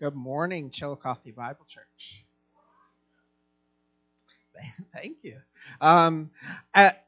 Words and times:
Good 0.00 0.14
morning, 0.14 0.70
Chillicothe 0.70 1.36
Bible 1.36 1.66
Church. 1.68 2.24
Thank 4.94 5.18
you. 5.22 5.36
Um, 5.78 6.30
at, 6.72 7.04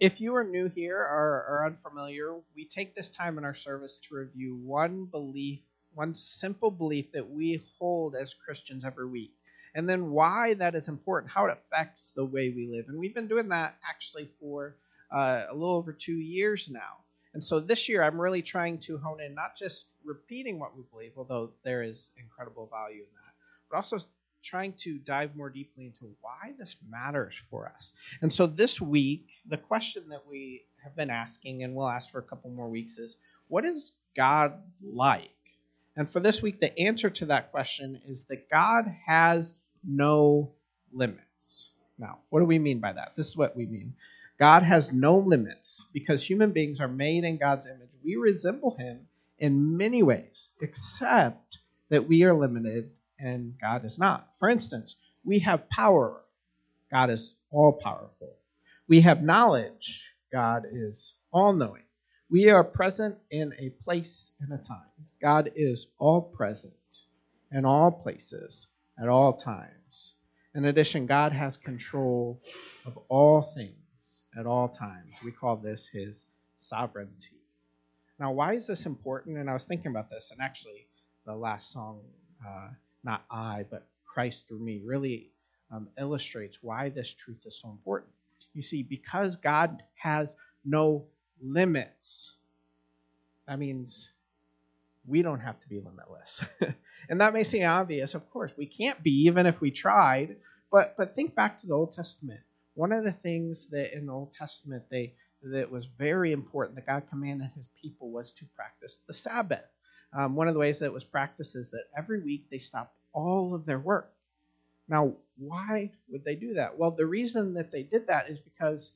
if 0.00 0.18
you 0.22 0.34
are 0.34 0.42
new 0.42 0.70
here 0.70 0.96
or, 0.96 1.44
or 1.46 1.66
unfamiliar, 1.66 2.34
we 2.54 2.64
take 2.64 2.94
this 2.94 3.10
time 3.10 3.36
in 3.36 3.44
our 3.44 3.52
service 3.52 3.98
to 4.08 4.14
review 4.14 4.56
one 4.56 5.04
belief, 5.04 5.60
one 5.92 6.14
simple 6.14 6.70
belief 6.70 7.12
that 7.12 7.28
we 7.28 7.62
hold 7.78 8.14
as 8.14 8.32
Christians 8.32 8.86
every 8.86 9.06
week, 9.06 9.34
and 9.74 9.86
then 9.86 10.08
why 10.08 10.54
that 10.54 10.74
is 10.74 10.88
important, 10.88 11.30
how 11.30 11.44
it 11.44 11.52
affects 11.52 12.14
the 12.16 12.24
way 12.24 12.48
we 12.48 12.66
live. 12.66 12.86
And 12.88 12.98
we've 12.98 13.14
been 13.14 13.28
doing 13.28 13.50
that 13.50 13.76
actually 13.86 14.30
for 14.40 14.76
uh, 15.12 15.42
a 15.50 15.54
little 15.54 15.76
over 15.76 15.92
two 15.92 16.16
years 16.16 16.70
now. 16.70 17.04
And 17.34 17.44
so 17.44 17.60
this 17.60 17.90
year, 17.90 18.02
I'm 18.02 18.18
really 18.18 18.40
trying 18.40 18.78
to 18.78 18.96
hone 18.96 19.20
in 19.20 19.34
not 19.34 19.54
just 19.54 19.88
repeating 20.06 20.58
what 20.58 20.76
we 20.76 20.84
believe, 20.90 21.12
although 21.16 21.50
there 21.64 21.82
is 21.82 22.10
incredible 22.16 22.68
value 22.72 23.02
in 23.02 23.14
that, 23.14 23.34
but 23.70 23.76
also 23.76 23.98
trying 24.42 24.72
to 24.74 24.98
dive 24.98 25.34
more 25.34 25.50
deeply 25.50 25.86
into 25.86 26.14
why 26.20 26.52
this 26.58 26.76
matters 26.88 27.42
for 27.50 27.66
us. 27.74 27.92
And 28.22 28.32
so 28.32 28.46
this 28.46 28.80
week, 28.80 29.26
the 29.48 29.56
question 29.56 30.08
that 30.10 30.22
we 30.28 30.62
have 30.84 30.94
been 30.94 31.10
asking, 31.10 31.64
and 31.64 31.74
we'll 31.74 31.88
ask 31.88 32.10
for 32.10 32.18
a 32.18 32.22
couple 32.22 32.50
more 32.50 32.68
weeks, 32.68 32.98
is 32.98 33.16
what 33.48 33.64
is 33.64 33.92
God 34.16 34.54
like? 34.82 35.30
And 35.96 36.08
for 36.08 36.20
this 36.20 36.42
week, 36.42 36.60
the 36.60 36.78
answer 36.78 37.10
to 37.10 37.26
that 37.26 37.50
question 37.50 38.00
is 38.06 38.24
that 38.26 38.48
God 38.50 38.84
has 39.06 39.54
no 39.82 40.52
limits. 40.92 41.70
Now, 41.98 42.18
what 42.28 42.40
do 42.40 42.46
we 42.46 42.58
mean 42.58 42.78
by 42.78 42.92
that? 42.92 43.14
This 43.16 43.28
is 43.28 43.36
what 43.36 43.56
we 43.56 43.66
mean. 43.66 43.94
God 44.38 44.62
has 44.62 44.92
no 44.92 45.16
limits 45.16 45.86
because 45.92 46.22
human 46.22 46.52
beings 46.52 46.78
are 46.80 46.88
made 46.88 47.24
in 47.24 47.38
God's 47.38 47.66
image. 47.66 47.92
We 48.04 48.16
resemble 48.16 48.76
him 48.76 49.08
in 49.38 49.76
many 49.76 50.02
ways, 50.02 50.50
except 50.60 51.58
that 51.90 52.08
we 52.08 52.24
are 52.24 52.34
limited 52.34 52.90
and 53.18 53.54
God 53.60 53.84
is 53.84 53.98
not. 53.98 54.28
For 54.38 54.48
instance, 54.48 54.96
we 55.24 55.40
have 55.40 55.68
power, 55.68 56.22
God 56.90 57.10
is 57.10 57.34
all 57.50 57.72
powerful. 57.72 58.36
We 58.88 59.00
have 59.00 59.22
knowledge, 59.22 60.12
God 60.32 60.64
is 60.70 61.14
all 61.32 61.52
knowing. 61.52 61.82
We 62.28 62.50
are 62.50 62.64
present 62.64 63.16
in 63.30 63.52
a 63.58 63.70
place 63.84 64.32
and 64.40 64.52
a 64.52 64.62
time. 64.62 64.90
God 65.22 65.50
is 65.54 65.86
all 65.98 66.20
present 66.20 66.74
in 67.52 67.64
all 67.64 67.90
places 67.90 68.66
at 69.00 69.08
all 69.08 69.32
times. 69.32 70.14
In 70.54 70.64
addition, 70.64 71.06
God 71.06 71.32
has 71.32 71.56
control 71.56 72.40
of 72.84 72.98
all 73.08 73.42
things 73.54 74.22
at 74.38 74.46
all 74.46 74.68
times. 74.68 75.16
We 75.24 75.30
call 75.32 75.56
this 75.56 75.86
his 75.86 76.26
sovereignty. 76.56 77.35
Now, 78.18 78.32
why 78.32 78.54
is 78.54 78.66
this 78.66 78.86
important? 78.86 79.36
And 79.36 79.50
I 79.50 79.52
was 79.52 79.64
thinking 79.64 79.90
about 79.90 80.10
this, 80.10 80.30
and 80.30 80.40
actually, 80.40 80.86
the 81.26 81.34
last 81.34 81.70
song, 81.70 82.00
uh, 82.46 82.68
not 83.04 83.24
I, 83.30 83.66
but 83.70 83.86
Christ 84.04 84.48
through 84.48 84.60
me, 84.60 84.80
really 84.84 85.30
um, 85.70 85.88
illustrates 85.98 86.58
why 86.62 86.88
this 86.88 87.12
truth 87.12 87.42
is 87.44 87.58
so 87.60 87.68
important. 87.70 88.12
You 88.54 88.62
see, 88.62 88.82
because 88.82 89.36
God 89.36 89.82
has 89.96 90.36
no 90.64 91.04
limits, 91.42 92.36
that 93.46 93.58
means 93.58 94.10
we 95.06 95.22
don't 95.22 95.40
have 95.40 95.60
to 95.60 95.68
be 95.68 95.80
limitless. 95.80 96.44
and 97.10 97.20
that 97.20 97.34
may 97.34 97.44
seem 97.44 97.64
obvious, 97.64 98.14
of 98.14 98.28
course. 98.30 98.56
We 98.56 98.66
can't 98.66 99.02
be, 99.02 99.10
even 99.26 99.46
if 99.46 99.60
we 99.60 99.70
tried. 99.70 100.36
But, 100.72 100.96
but 100.96 101.14
think 101.14 101.34
back 101.34 101.58
to 101.58 101.66
the 101.66 101.74
Old 101.74 101.94
Testament. 101.94 102.40
One 102.74 102.92
of 102.92 103.04
the 103.04 103.12
things 103.12 103.66
that 103.70 103.96
in 103.96 104.06
the 104.06 104.12
Old 104.12 104.32
Testament 104.32 104.84
they 104.90 105.14
that 105.52 105.70
was 105.70 105.86
very 105.86 106.32
important 106.32 106.76
that 106.76 106.86
God 106.86 107.04
commanded 107.08 107.50
His 107.54 107.68
people 107.80 108.10
was 108.10 108.32
to 108.32 108.44
practice 108.56 109.02
the 109.06 109.14
Sabbath. 109.14 109.64
Um, 110.12 110.34
one 110.34 110.48
of 110.48 110.54
the 110.54 110.60
ways 110.60 110.78
that 110.78 110.86
it 110.86 110.92
was 110.92 111.04
practiced 111.04 111.56
is 111.56 111.70
that 111.70 111.84
every 111.96 112.20
week 112.22 112.46
they 112.50 112.58
stopped 112.58 112.96
all 113.12 113.54
of 113.54 113.66
their 113.66 113.78
work. 113.78 114.12
Now, 114.88 115.14
why 115.38 115.90
would 116.08 116.24
they 116.24 116.36
do 116.36 116.54
that? 116.54 116.78
Well, 116.78 116.90
the 116.90 117.06
reason 117.06 117.54
that 117.54 117.70
they 117.70 117.82
did 117.82 118.06
that 118.06 118.30
is 118.30 118.40
because 118.40 118.92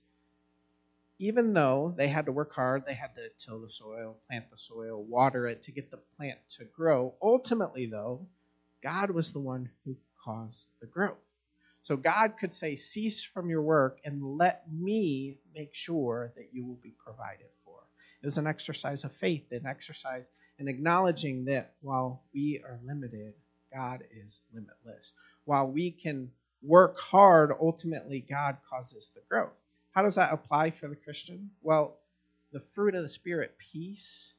even 1.18 1.52
though 1.52 1.92
they 1.96 2.08
had 2.08 2.26
to 2.26 2.32
work 2.32 2.54
hard, 2.54 2.84
they 2.86 2.94
had 2.94 3.14
to 3.16 3.28
till 3.38 3.60
the 3.60 3.70
soil, 3.70 4.16
plant 4.26 4.48
the 4.50 4.56
soil, 4.56 5.02
water 5.02 5.46
it 5.46 5.62
to 5.62 5.72
get 5.72 5.90
the 5.90 5.98
plant 6.16 6.38
to 6.56 6.64
grow. 6.64 7.14
Ultimately, 7.20 7.86
though, 7.86 8.26
God 8.82 9.10
was 9.10 9.32
the 9.32 9.40
one 9.40 9.68
who 9.84 9.96
caused 10.24 10.66
the 10.80 10.86
growth. 10.86 11.18
So 11.82 11.96
God 11.96 12.34
could 12.38 12.52
say, 12.52 12.76
Cease 12.76 13.22
from 13.22 13.48
your 13.48 13.62
work 13.62 14.00
and 14.04 14.36
let 14.36 14.64
me 14.72 15.38
make 15.54 15.74
sure 15.74 16.32
that 16.36 16.50
you 16.52 16.64
will 16.66 16.78
be 16.82 16.94
provided 17.02 17.48
for. 17.64 17.78
It 18.22 18.26
was 18.26 18.38
an 18.38 18.46
exercise 18.46 19.04
of 19.04 19.12
faith, 19.12 19.50
an 19.52 19.66
exercise 19.66 20.30
in 20.58 20.68
acknowledging 20.68 21.44
that 21.46 21.72
while 21.80 22.22
we 22.34 22.62
are 22.64 22.78
limited, 22.84 23.32
God 23.72 24.04
is 24.24 24.42
limitless. 24.52 25.14
While 25.44 25.70
we 25.70 25.90
can 25.90 26.30
work 26.62 26.98
hard, 26.98 27.52
ultimately, 27.60 28.20
God 28.28 28.58
causes 28.68 29.10
the 29.14 29.22
growth. 29.28 29.56
How 29.92 30.02
does 30.02 30.16
that 30.16 30.32
apply 30.32 30.70
for 30.70 30.88
the 30.88 30.96
Christian? 30.96 31.50
Well, 31.62 31.96
the 32.52 32.60
fruit 32.60 32.94
of 32.94 33.02
the 33.02 33.08
Spirit, 33.08 33.56
peace, 33.58 34.34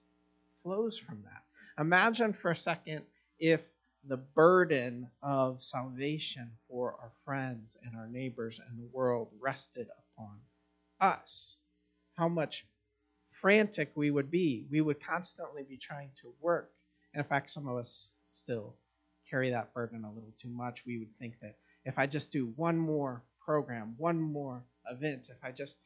flows 0.64 0.98
from 0.98 1.24
that. 1.24 1.44
Imagine 1.82 2.34
for 2.34 2.52
a 2.52 2.56
second 2.56 3.02
if 3.40 3.68
the 4.08 4.18
burden 4.18 5.10
of 5.22 5.64
salvation 5.64 6.52
for 6.68 6.94
our 6.94 7.12
friends 7.24 7.78
and 7.84 7.96
our 7.96 8.08
neighbors 8.08 8.60
and 8.60 8.80
the 8.80 8.90
world 8.92 9.30
rested 9.40 9.88
upon 9.98 10.38
us. 11.00 11.58
How 12.16 12.28
much 12.28 12.66
frantic 13.32 13.92
we 13.96 14.12
would 14.12 14.30
be. 14.30 14.66
We 14.70 14.82
would 14.82 15.04
constantly 15.04 15.64
be 15.64 15.78
trying 15.78 16.12
to 16.22 16.34
work. 16.42 16.72
And 17.14 17.24
in 17.24 17.28
fact, 17.28 17.50
some 17.50 17.68
of 17.68 17.78
us 17.78 18.12
still 18.34 18.76
carry 19.30 19.50
that 19.50 19.74
burden 19.74 20.04
a 20.04 20.12
little 20.12 20.34
too 20.38 20.50
much. 20.50 20.86
We 20.86 21.00
would 21.00 21.18
think 21.18 21.40
that 21.42 21.56
if 21.86 21.98
I 21.98 22.06
just 22.06 22.32
do 22.32 22.54
one 22.56 22.78
more 22.78 23.24
program, 23.44 23.96
one 23.98 24.22
more 24.22 24.64
event, 24.90 25.30
if 25.30 25.44
I 25.44 25.52
just 25.52 25.80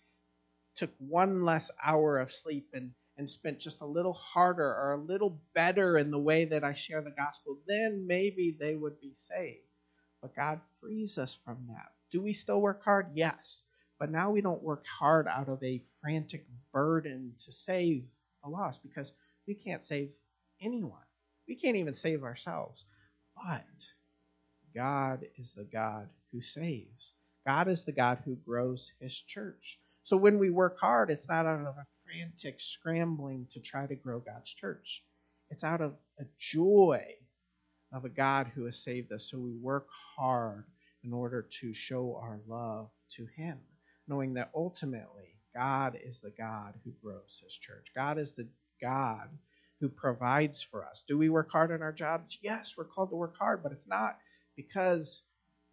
took 0.76 0.92
one 1.00 1.46
less 1.46 1.72
hour 1.84 2.20
of 2.20 2.32
sleep 2.32 2.68
and 2.74 2.92
and 3.18 3.30
spent 3.30 3.60
just 3.60 3.82
a 3.82 3.86
little 3.86 4.14
harder 4.14 4.68
or 4.68 4.94
a 4.94 5.04
little 5.04 5.40
better 5.54 5.98
in 5.98 6.12
the 6.12 6.20
way 6.20 6.46
that 6.46 6.64
I 6.64 6.74
share 6.74 7.02
the 7.02 7.12
gospel, 7.12 7.58
then 7.68 8.06
maybe 8.08 8.56
they 8.60 8.76
would 8.76 9.00
be 9.00 9.14
saved. 9.16 9.60
But 10.22 10.36
God 10.36 10.60
frees 10.82 11.18
us 11.18 11.38
from 11.46 11.58
that. 11.70 11.92
Do 12.12 12.22
we 12.22 12.34
still 12.34 12.62
work 12.62 12.84
hard? 12.84 13.12
Yes. 13.14 13.64
But 14.00 14.12
now 14.12 14.32
we 14.32 14.42
don't 14.42 14.64
work 14.64 14.86
hard 14.86 15.28
out 15.28 15.48
of 15.48 15.64
a 15.64 15.82
frantic 16.02 16.46
burden 16.74 17.34
to 17.46 17.52
save 17.52 18.04
the 18.44 18.50
lost 18.50 18.84
because 18.84 19.14
we 19.48 19.54
can't 19.54 19.84
save 19.84 20.10
anyone. 20.62 21.00
We 21.48 21.56
can't 21.56 21.78
even 21.78 21.94
save 21.94 22.24
ourselves. 22.24 22.86
But 23.36 23.64
God 24.74 25.26
is 25.38 25.54
the 25.54 25.64
God 25.64 26.10
who 26.32 26.42
saves. 26.42 27.14
God 27.46 27.68
is 27.68 27.84
the 27.84 27.92
God 27.92 28.20
who 28.26 28.36
grows 28.36 28.92
his 29.00 29.22
church. 29.22 29.80
So 30.04 30.18
when 30.18 30.38
we 30.40 30.50
work 30.50 30.80
hard, 30.80 31.10
it's 31.10 31.30
not 31.30 31.46
out 31.46 31.62
of 31.62 31.76
a 31.78 31.86
frantic 32.16 32.60
scrambling 32.60 33.48
to 33.52 33.60
try 33.60 33.86
to 33.86 33.96
grow 33.96 34.20
God's 34.20 34.54
church. 34.54 35.04
It's 35.50 35.64
out 35.64 35.82
of 35.82 35.94
a 36.20 36.24
joy 36.38 37.04
of 37.92 38.06
a 38.06 38.10
God 38.10 38.52
who 38.54 38.66
has 38.66 38.78
saved 38.78 39.12
us. 39.12 39.30
So 39.30 39.38
we 39.38 39.54
work 39.54 39.88
hard 40.18 40.66
in 41.04 41.14
order 41.14 41.46
to 41.62 41.74
show 41.74 42.18
our 42.22 42.40
love 42.48 42.90
to 43.12 43.28
Him, 43.36 43.60
knowing 44.08 44.34
that 44.36 44.52
ultimately 44.56 45.36
God 45.56 45.98
is 46.04 46.20
the 46.20 46.32
God 46.32 46.74
who 46.84 46.92
grows 47.04 47.42
His 47.44 47.56
church. 47.56 47.92
God 47.96 48.18
is 48.18 48.34
the 48.34 48.48
God 48.82 49.30
who 49.80 49.90
provides 49.90 50.62
for 50.62 50.86
us. 50.86 51.04
Do 51.08 51.18
we 51.18 51.30
work 51.30 51.52
hard 51.52 51.72
in 51.72 51.82
our 51.82 51.92
jobs? 51.92 52.40
Yes, 52.42 52.76
we're 52.78 52.86
called 52.86 53.10
to 53.10 53.16
work 53.16 53.38
hard, 53.38 53.62
but 53.62 53.72
it's 53.72 53.88
not 53.88 54.18
because 54.56 55.22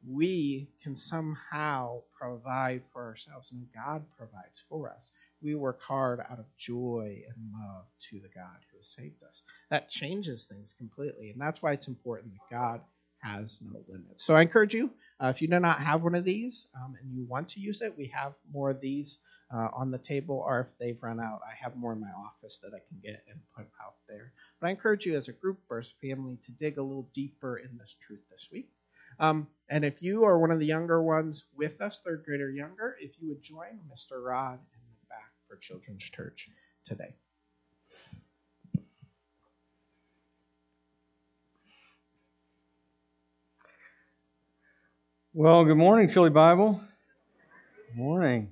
we 0.06 0.69
can 0.82 0.97
somehow 0.97 2.00
provide 2.19 2.82
for 2.92 3.04
ourselves 3.04 3.52
and 3.52 3.66
God 3.72 4.04
provides 4.19 4.64
for 4.69 4.91
us 4.91 5.12
we 5.42 5.54
work 5.54 5.80
hard 5.82 6.20
out 6.20 6.38
of 6.38 6.47
joy 6.56 7.22
and 7.26 7.36
love 7.53 7.84
to 8.10 8.20
the 8.20 8.28
God 8.28 8.58
who 8.70 8.78
has 8.78 8.88
saved 8.88 9.22
us. 9.22 9.42
That 9.70 9.88
changes 9.88 10.44
things 10.44 10.75
completely. 10.76 11.30
And 11.30 11.41
that's 11.41 11.62
why 11.62 11.72
it's 11.72 11.88
important 11.88 12.32
that 12.32 12.54
God 12.54 12.80
has 13.22 13.61
no 13.62 13.81
limits. 13.88 14.25
So 14.25 14.34
I 14.34 14.43
encourage 14.43 14.75
you, 14.75 14.90
uh, 15.22 15.28
if 15.28 15.40
you 15.40 15.49
do 15.49 15.61
not 15.61 15.81
have 15.81 16.02
one 16.02 16.14
of 16.14 16.25
these 16.25 16.67
um, 16.75 16.96
and 17.00 17.12
you 17.14 17.25
want 17.25 17.49
to 17.50 17.61
use 17.61 17.81
it, 17.82 17.96
we 17.96 18.06
have 18.08 18.34
more 18.52 18.70
of 18.70 18.81
these 18.81 19.19
uh, 19.55 19.69
on 19.75 19.90
the 19.90 19.99
table, 19.99 20.43
or 20.46 20.61
if 20.61 20.78
they've 20.78 21.02
run 21.02 21.20
out, 21.20 21.40
I 21.46 21.55
have 21.62 21.76
more 21.76 21.93
in 21.93 22.00
my 22.00 22.11
office 22.11 22.58
that 22.62 22.72
I 22.75 22.81
can 22.88 22.99
get 23.02 23.22
and 23.31 23.38
put 23.55 23.67
out 23.84 23.96
there. 24.08 24.32
But 24.61 24.69
I 24.69 24.70
encourage 24.70 25.05
you 25.05 25.14
as 25.14 25.28
a 25.28 25.32
group 25.32 25.58
or 25.69 25.78
as 25.78 25.93
a 25.93 26.06
family 26.06 26.38
to 26.43 26.52
dig 26.52 26.78
a 26.78 26.82
little 26.82 27.08
deeper 27.12 27.58
in 27.58 27.76
this 27.78 27.96
truth 28.00 28.22
this 28.31 28.49
week. 28.50 28.70
Um, 29.20 29.46
and 29.69 29.84
if 29.84 30.02
you 30.02 30.25
are 30.25 30.38
one 30.38 30.50
of 30.50 30.58
the 30.58 30.67
younger 30.67 31.02
ones 31.02 31.44
with 31.55 31.81
us, 31.81 32.00
third 32.00 32.25
grade 32.25 32.40
or 32.40 32.50
younger, 32.50 32.96
if 32.99 33.20
you 33.20 33.28
would 33.28 33.43
join 33.43 33.78
Mr. 33.93 34.25
Rod 34.25 34.58
for 35.52 35.58
Children's 35.58 36.04
Church 36.04 36.49
today. 36.82 37.14
Well, 45.34 45.66
good 45.66 45.76
morning, 45.76 46.10
Chili 46.10 46.31
Bible. 46.31 46.81
Good 47.88 47.96
morning. 47.99 48.50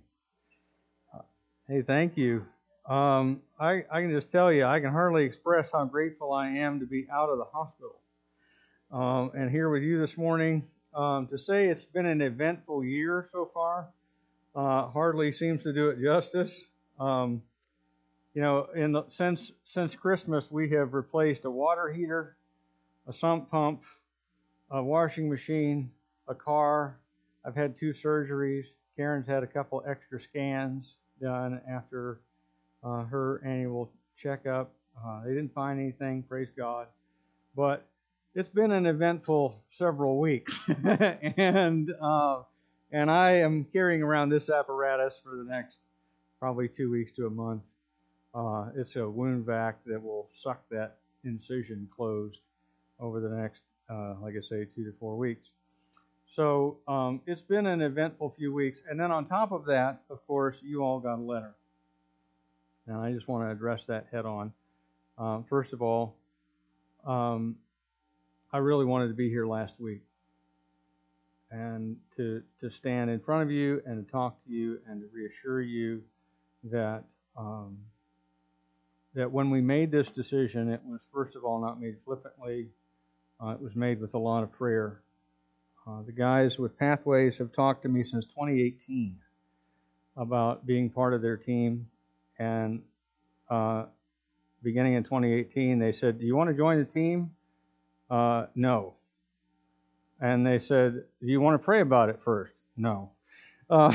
Hey, 1.69 1.83
thank 1.83 2.19
you. 2.19 2.45
Um, 2.87 3.41
I, 3.59 3.85
I 3.91 4.03
can 4.03 4.11
just 4.11 4.31
tell 4.31 4.53
you, 4.53 4.67
I 4.67 4.81
can 4.81 4.91
hardly 4.93 5.25
express 5.25 5.69
how 5.73 5.87
grateful 5.87 6.35
I 6.35 6.49
am 6.49 6.81
to 6.81 6.87
be 6.87 7.07
out 7.11 7.31
of 7.31 7.39
the 7.39 7.45
hospital. 7.45 7.97
um, 8.93 9.33
and 9.35 9.51
here 9.51 9.71
with 9.71 9.83
you 9.83 10.01
this 10.01 10.17
morning. 10.17 10.65
Um, 10.95 11.29
to 11.29 11.39
say 11.39 11.69
it's 11.69 11.85
been 11.85 12.07
an 12.07 12.21
eventful 12.21 12.85
year 12.85 13.29
so 13.33 13.51
far 13.55 13.89
uh, 14.57 14.89
hardly 14.89 15.33
seems 15.33 15.63
to 15.65 15.73
do 15.73 15.91
it 15.91 16.03
justice. 16.03 16.53
Um, 17.01 17.43
you 18.35 18.43
know, 18.43 18.69
in 18.77 18.93
the, 18.93 19.05
since 19.09 19.51
since 19.65 19.95
Christmas, 19.95 20.51
we 20.51 20.71
have 20.71 20.95
replaced 20.95 21.45
a 21.45 21.51
water 21.51 21.91
heater, 21.91 22.37
a 23.09 23.13
sump 23.13 23.51
pump, 23.51 23.83
a 24.71 24.83
washing 24.83 25.29
machine, 25.29 25.91
a 26.29 26.35
car. 26.35 26.99
I've 27.45 27.57
had 27.57 27.79
two 27.79 27.95
surgeries. 28.05 28.65
Karen's 28.97 29.27
had 29.27 29.43
a 29.43 29.47
couple 29.47 29.83
extra 29.89 30.21
scans 30.23 30.85
done 31.21 31.61
after 31.69 32.21
uh, 32.85 33.05
her 33.05 33.43
annual 33.45 33.91
checkup. 34.23 34.71
Uh, 35.03 35.23
they 35.25 35.31
didn't 35.31 35.55
find 35.55 35.81
anything, 35.81 36.23
praise 36.23 36.49
God. 36.57 36.87
But 37.57 37.87
it's 38.35 38.49
been 38.49 38.71
an 38.73 38.87
eventful 38.87 39.61
several 39.79 40.21
weeks, 40.21 40.61
and 41.37 41.91
uh, 42.01 42.43
and 42.93 43.11
I 43.11 43.39
am 43.39 43.65
carrying 43.73 44.03
around 44.03 44.29
this 44.29 44.51
apparatus 44.51 45.15
for 45.25 45.37
the 45.37 45.45
next 45.45 45.79
probably 46.41 46.69
two 46.69 46.91
weeks 46.91 47.13
to 47.17 47.27
a 47.27 47.31
month. 47.31 47.63
Uh, 48.35 48.71
it's 48.75 48.97
a 48.97 49.09
wound 49.09 49.45
vac 49.45 49.77
that 49.85 50.03
will 50.03 50.29
suck 50.43 50.63
that 50.71 50.97
incision 51.25 51.87
closed 51.95 52.39
over 52.99 53.21
the 53.21 53.29
next, 53.29 53.61
uh, 53.91 54.15
like 54.23 54.35
I 54.35 54.41
say, 54.49 54.67
two 54.75 54.85
to 54.85 54.93
four 54.99 55.17
weeks. 55.17 55.47
So 56.35 56.79
um, 56.89 57.21
it's 57.27 57.43
been 57.43 57.67
an 57.67 57.83
eventful 57.83 58.35
few 58.39 58.55
weeks, 58.55 58.81
and 58.89 58.99
then 58.99 59.11
on 59.11 59.27
top 59.27 59.53
of 59.53 59.67
that, 59.67 60.03
of 60.09 60.27
course, 60.27 60.57
you 60.63 60.83
all 60.83 61.01
got 61.01 61.19
a 61.19 61.23
letter, 61.23 61.55
and 62.87 62.97
I 62.97 63.13
just 63.13 63.29
want 63.29 63.45
to 63.47 63.51
address 63.51 63.83
that 63.89 64.07
head 64.11 64.25
on. 64.25 64.53
Um, 65.19 65.45
first 65.49 65.73
of 65.73 65.83
all, 65.83 66.15
um, 67.05 67.57
I 68.53 68.59
really 68.59 68.85
wanted 68.85 69.09
to 69.09 69.15
be 69.15 69.29
here 69.29 69.47
last 69.47 69.75
week 69.79 70.03
and 71.51 71.97
to 72.17 72.43
to 72.61 72.71
stand 72.71 73.11
in 73.11 73.19
front 73.21 73.43
of 73.43 73.51
you 73.51 73.83
and 73.85 74.05
to 74.05 74.11
talk 74.11 74.43
to 74.45 74.53
you 74.53 74.79
and 74.89 75.01
to 75.01 75.09
reassure 75.13 75.61
you 75.61 76.03
that 76.65 77.05
um, 77.37 77.79
that 79.15 79.31
when 79.31 79.51
we 79.51 79.61
made 79.61 79.91
this 79.91 80.09
decision, 80.15 80.71
it 80.71 80.81
was 80.85 81.01
first 81.13 81.37
of 81.37 81.45
all 81.45 81.61
not 81.61 81.81
made 81.81 81.97
flippantly. 82.05 82.69
Uh, 83.43 83.51
it 83.51 83.61
was 83.61 83.75
made 83.75 84.01
with 84.01 84.15
a 84.15 84.19
lot 84.19 84.43
of 84.43 84.53
prayer. 84.53 85.01
Uh, 85.87 86.03
the 86.05 86.13
guys 86.13 86.59
with 86.59 86.79
Pathways 86.79 87.35
have 87.39 87.53
talked 87.53 87.83
to 87.83 87.89
me 87.89 88.05
since 88.05 88.25
2018 88.27 89.17
about 90.17 90.67
being 90.67 90.91
part 90.91 91.15
of 91.15 91.23
their 91.23 91.37
team, 91.37 91.87
and 92.39 92.83
uh, 93.49 93.85
beginning 94.63 94.95
in 94.95 95.05
2018, 95.05 95.79
they 95.79 95.93
said, 95.93 96.19
"Do 96.19 96.27
you 96.27 96.37
want 96.37 96.51
to 96.51 96.57
join 96.57 96.79
the 96.79 96.85
team?" 96.85 97.31
Uh, 98.11 98.47
no. 98.55 98.95
And 100.21 100.47
they 100.47 100.59
said, 100.59 101.05
Do 101.21 101.27
you 101.27 101.41
want 101.41 101.61
to 101.61 101.65
pray 101.65 101.81
about 101.81 102.09
it 102.09 102.21
first? 102.25 102.53
No. 102.77 103.13
Uh, 103.71 103.93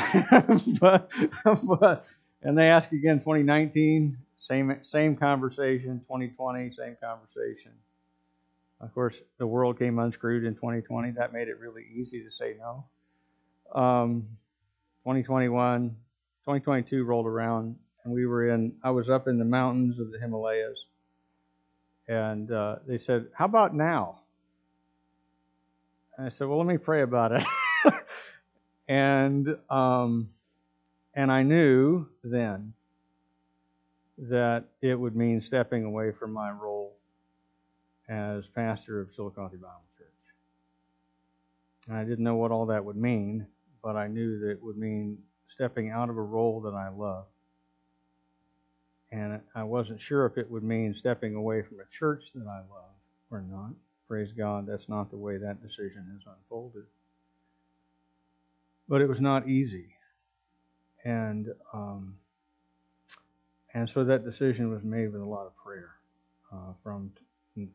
but, 0.79 1.11
but, 1.43 2.05
and 2.45 2.57
they 2.57 2.69
ask 2.69 2.91
again 2.93 3.19
2019, 3.19 4.17
same, 4.37 4.79
same 4.83 5.17
conversation, 5.17 5.99
2020, 6.07 6.71
same 6.71 6.95
conversation. 7.03 7.71
Of 8.79 8.93
course, 8.93 9.15
the 9.37 9.47
world 9.47 9.77
came 9.77 9.99
unscrewed 9.99 10.45
in 10.45 10.55
2020. 10.55 11.11
That 11.11 11.33
made 11.33 11.49
it 11.49 11.59
really 11.59 11.83
easy 11.93 12.23
to 12.23 12.31
say 12.31 12.55
no. 12.57 12.85
Um, 13.77 14.27
2021, 15.03 15.89
2022 15.89 17.03
rolled 17.03 17.25
around, 17.25 17.75
and 18.03 18.13
we 18.13 18.25
were 18.25 18.49
in, 18.49 18.73
I 18.83 18.91
was 18.91 19.09
up 19.09 19.27
in 19.27 19.37
the 19.37 19.45
mountains 19.45 19.99
of 19.99 20.11
the 20.11 20.19
Himalayas 20.19 20.77
and 22.07 22.51
uh, 22.51 22.77
they 22.87 22.97
said, 22.97 23.27
How 23.33 23.45
about 23.45 23.73
now? 23.73 24.19
And 26.17 26.27
I 26.27 26.29
said, 26.29 26.47
Well, 26.47 26.57
let 26.57 26.67
me 26.67 26.77
pray 26.77 27.01
about 27.01 27.31
it. 27.31 27.43
and, 28.87 29.57
um, 29.69 30.29
and 31.15 31.31
I 31.31 31.43
knew 31.43 32.07
then 32.23 32.73
that 34.17 34.65
it 34.81 34.95
would 34.95 35.15
mean 35.15 35.41
stepping 35.41 35.83
away 35.83 36.11
from 36.11 36.31
my 36.31 36.51
role 36.51 36.95
as 38.07 38.45
pastor 38.53 39.01
of 39.01 39.13
Chillicothe 39.15 39.51
Bible 39.53 39.81
Church. 39.97 40.07
And 41.87 41.97
I 41.97 42.03
didn't 42.03 42.23
know 42.23 42.35
what 42.35 42.51
all 42.51 42.67
that 42.67 42.85
would 42.85 42.95
mean, 42.95 43.47
but 43.83 43.95
I 43.95 44.07
knew 44.07 44.39
that 44.39 44.51
it 44.51 44.63
would 44.63 44.77
mean 44.77 45.17
stepping 45.53 45.89
out 45.89 46.09
of 46.09 46.17
a 46.17 46.21
role 46.21 46.61
that 46.61 46.73
I 46.73 46.89
love 46.89 47.25
and 49.15 49.39
I 49.53 49.63
wasn't 49.63 50.01
sure 50.01 50.25
if 50.25 50.37
it 50.37 50.49
would 50.51 50.63
mean 50.63 50.93
stepping 50.97 51.35
away 51.35 51.61
from 51.61 51.79
a 51.79 51.97
church 51.97 52.23
that 52.33 52.47
I 52.47 52.57
love 52.57 52.91
or 53.31 53.41
not. 53.41 53.71
Praise 54.07 54.31
God, 54.37 54.67
that's 54.67 54.89
not 54.89 55.09
the 55.09 55.17
way 55.17 55.37
that 55.37 55.63
decision 55.63 56.05
has 56.13 56.21
unfolded. 56.27 56.83
But 58.87 59.01
it 59.01 59.07
was 59.07 59.21
not 59.21 59.47
easy, 59.47 59.94
and 61.05 61.47
um, 61.71 62.15
and 63.73 63.89
so 63.89 64.03
that 64.03 64.25
decision 64.25 64.69
was 64.69 64.83
made 64.83 65.11
with 65.13 65.21
a 65.21 65.25
lot 65.25 65.45
of 65.45 65.55
prayer 65.55 65.91
uh, 66.51 66.73
from 66.83 67.11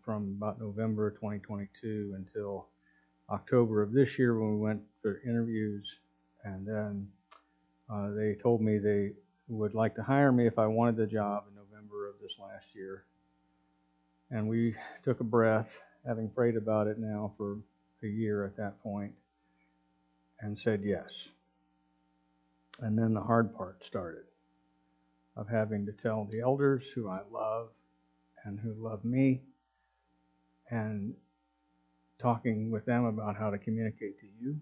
from 0.04 0.36
about 0.36 0.60
November 0.60 1.10
2022 1.12 2.14
until 2.16 2.66
October 3.30 3.82
of 3.82 3.92
this 3.92 4.18
year 4.18 4.38
when 4.38 4.54
we 4.54 4.60
went 4.60 4.82
for 5.00 5.22
interviews, 5.24 5.86
and 6.44 6.66
then 6.66 7.08
uh, 7.88 8.10
they 8.10 8.34
told 8.42 8.60
me 8.60 8.78
they 8.78 9.12
would 9.48 9.74
like 9.74 9.94
to 9.94 10.02
hire 10.02 10.32
me 10.32 10.46
if 10.46 10.58
I 10.58 10.66
wanted 10.66 10.96
the 10.96 11.06
job 11.06 11.44
in 11.48 11.54
November 11.54 12.08
of 12.08 12.14
this 12.20 12.32
last 12.38 12.66
year. 12.74 13.04
And 14.30 14.48
we 14.48 14.76
took 15.04 15.20
a 15.20 15.24
breath, 15.24 15.70
having 16.06 16.28
prayed 16.28 16.56
about 16.56 16.86
it 16.86 16.98
now 16.98 17.32
for 17.36 17.58
a 18.02 18.06
year 18.06 18.44
at 18.44 18.56
that 18.56 18.80
point, 18.82 19.12
and 20.40 20.58
said 20.58 20.82
yes. 20.84 21.10
And 22.78 22.96
then 22.96 23.14
the 23.14 23.20
hard 23.20 23.54
part 23.54 23.84
started 23.84 24.24
of 25.36 25.48
having 25.48 25.86
to 25.86 25.92
tell 25.92 26.24
the 26.30 26.40
elders 26.40 26.84
who 26.94 27.08
I 27.08 27.20
love 27.30 27.68
and 28.44 28.58
who 28.58 28.72
love 28.72 29.04
me, 29.04 29.42
and 30.70 31.14
talking 32.18 32.70
with 32.70 32.86
them 32.86 33.04
about 33.04 33.36
how 33.36 33.50
to 33.50 33.58
communicate 33.58 34.18
to 34.20 34.26
you, 34.40 34.60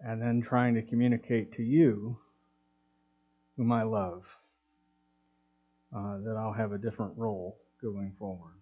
and 0.00 0.22
then 0.22 0.40
trying 0.40 0.74
to 0.74 0.82
communicate 0.82 1.52
to 1.54 1.62
you 1.62 2.16
whom 3.56 3.72
I 3.72 3.82
love, 3.82 4.22
uh, 5.94 6.18
that 6.18 6.36
I'll 6.36 6.52
have 6.52 6.72
a 6.72 6.78
different 6.78 7.12
role 7.16 7.58
going 7.82 8.12
forward. 8.18 8.54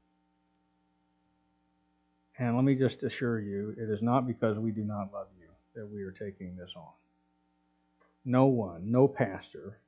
And 2.38 2.56
let 2.56 2.64
me 2.64 2.74
just 2.74 3.02
assure 3.02 3.40
you, 3.40 3.74
it 3.76 3.90
is 3.90 4.00
not 4.00 4.26
because 4.26 4.58
we 4.58 4.70
do 4.70 4.82
not 4.82 5.12
love 5.12 5.28
you 5.38 5.48
that 5.74 5.86
we 5.86 6.02
are 6.02 6.12
taking 6.12 6.56
this 6.56 6.70
on. 6.74 6.92
No 8.30 8.46
one, 8.46 8.92
no 8.92 9.08
pastor, 9.08 9.80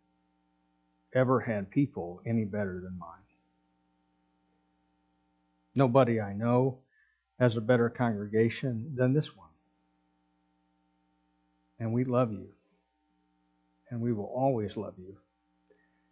ever 1.15 1.39
had 1.39 1.71
people 1.71 2.21
any 2.27 2.45
better 2.45 2.81
than 2.83 2.99
mine. 2.99 3.09
Nobody 5.77 6.21
I 6.21 6.33
know 6.33 6.79
has 7.39 7.57
a 7.57 7.61
better 7.61 7.89
congregation 7.89 8.95
than 8.97 9.13
this 9.13 9.37
one. 9.37 9.47
And 11.79 11.93
we 11.93 12.03
love 12.03 12.33
you 12.33 12.49
and 13.91 14.01
we 14.01 14.13
will 14.13 14.33
always 14.35 14.77
love 14.77 14.95
you. 14.99 15.17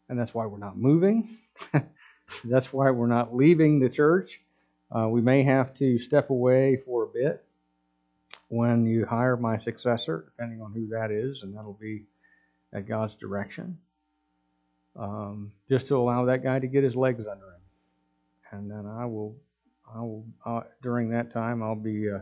And 0.09 0.17
that's 0.17 0.33
why 0.33 0.47
we're 0.47 0.59
not 0.59 0.79
moving. 0.79 1.37
that's 2.45 2.73
why 2.73 2.93
we're 2.93 3.09
not 3.09 3.35
leaving 3.35 3.81
the 3.81 3.89
church. 3.89 4.41
Uh, 4.89 5.09
we 5.09 5.21
may 5.21 5.43
have 5.43 5.75
to 5.79 5.99
step 5.99 6.31
away 6.31 6.81
for 6.87 7.03
a 7.03 7.09
bit 7.09 7.45
when 8.47 8.87
you 8.87 9.05
hire 9.05 9.37
my 9.37 9.59
successor, 9.59 10.27
depending 10.27 10.63
on 10.63 10.73
who 10.73 10.87
that 10.91 11.11
is, 11.11 11.43
and 11.43 11.57
that'll 11.57 11.73
be 11.73 12.05
at 12.73 12.89
God's 12.89 13.15
direction. 13.15 13.79
Um, 14.97 15.53
just 15.69 15.89
to 15.89 15.97
allow 15.97 16.27
that 16.27 16.43
guy 16.43 16.59
to 16.59 16.67
get 16.67 16.83
his 16.83 16.97
legs 16.97 17.25
under 17.31 17.47
him, 17.47 17.61
and 18.51 18.71
then 18.71 18.87
I 18.87 19.07
will, 19.07 19.37
I 19.93 20.01
will 20.01 20.25
uh, 20.45 20.61
during 20.83 21.11
that 21.11 21.33
time 21.33 21.63
I'll 21.63 21.77
be 21.77 22.11
uh, 22.11 22.19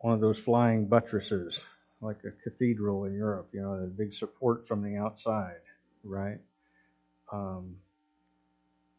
one 0.00 0.12
of 0.12 0.20
those 0.20 0.38
flying 0.38 0.86
buttresses 0.86 1.58
like 2.02 2.18
a 2.24 2.30
cathedral 2.42 3.04
in 3.04 3.14
Europe, 3.14 3.48
you 3.52 3.62
know, 3.62 3.80
the 3.80 3.86
big 3.86 4.12
support 4.12 4.66
from 4.66 4.82
the 4.82 4.96
outside, 4.96 5.60
right? 6.02 6.38
Um, 7.32 7.76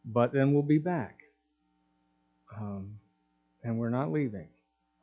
but 0.05 0.31
then 0.31 0.53
we'll 0.53 0.63
be 0.63 0.77
back. 0.77 1.19
Um, 2.57 2.97
and 3.63 3.77
we're 3.77 3.89
not 3.89 4.11
leaving. 4.11 4.47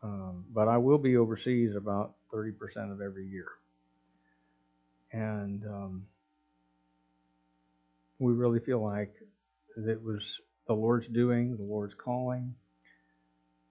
Um, 0.02 0.46
but 0.52 0.66
I 0.66 0.78
will 0.78 0.98
be 0.98 1.16
overseas 1.16 1.76
about 1.76 2.14
30% 2.32 2.54
of 2.90 3.00
every 3.02 3.26
year. 3.26 3.48
And 5.50 5.66
um, 5.66 6.06
we 8.20 8.32
really 8.32 8.60
feel 8.60 8.84
like 8.84 9.12
it 9.76 10.02
was 10.02 10.40
the 10.68 10.74
Lord's 10.74 11.08
doing, 11.08 11.56
the 11.56 11.64
Lord's 11.64 11.94
calling, 11.94 12.54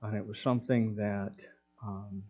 and 0.01 0.17
it 0.17 0.27
was 0.27 0.39
something 0.39 0.95
that 0.95 1.33
um, 1.85 2.23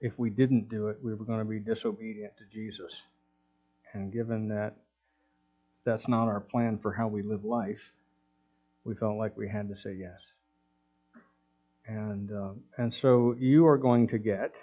if 0.00 0.18
we 0.18 0.30
didn't 0.30 0.68
do 0.68 0.88
it, 0.88 0.98
we 1.02 1.14
were 1.14 1.24
going 1.24 1.40
to 1.40 1.44
be 1.44 1.60
disobedient 1.60 2.32
to 2.38 2.44
Jesus. 2.52 2.96
And 3.92 4.12
given 4.12 4.48
that 4.48 4.76
that's 5.84 6.08
not 6.08 6.26
our 6.28 6.40
plan 6.40 6.78
for 6.78 6.92
how 6.92 7.08
we 7.08 7.22
live 7.22 7.44
life, 7.44 7.92
we 8.84 8.94
felt 8.96 9.18
like 9.18 9.36
we 9.36 9.48
had 9.48 9.68
to 9.68 9.76
say 9.76 9.94
yes. 9.94 10.20
and 11.86 12.32
uh, 12.32 12.52
and 12.76 12.94
so 12.94 13.34
you 13.38 13.66
are 13.66 13.78
going 13.78 14.08
to 14.08 14.18
get 14.18 14.54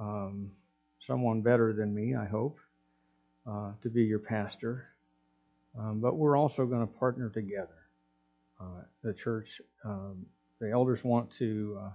um, 0.00 0.52
someone 1.10 1.40
better 1.40 1.72
than 1.72 1.92
me, 1.92 2.14
I 2.14 2.24
hope, 2.24 2.60
uh, 3.44 3.72
to 3.82 3.90
be 3.90 4.04
your 4.04 4.20
pastor. 4.20 4.86
Um, 5.76 5.98
but 5.98 6.14
we're 6.14 6.36
also 6.36 6.66
going 6.66 6.86
to 6.86 6.92
partner 6.98 7.28
together. 7.28 7.80
Uh, 8.60 8.82
the 9.02 9.12
church, 9.12 9.48
um, 9.84 10.24
the 10.60 10.70
elders 10.70 11.02
want 11.02 11.28
to 11.38 11.80
uh, 11.82 11.90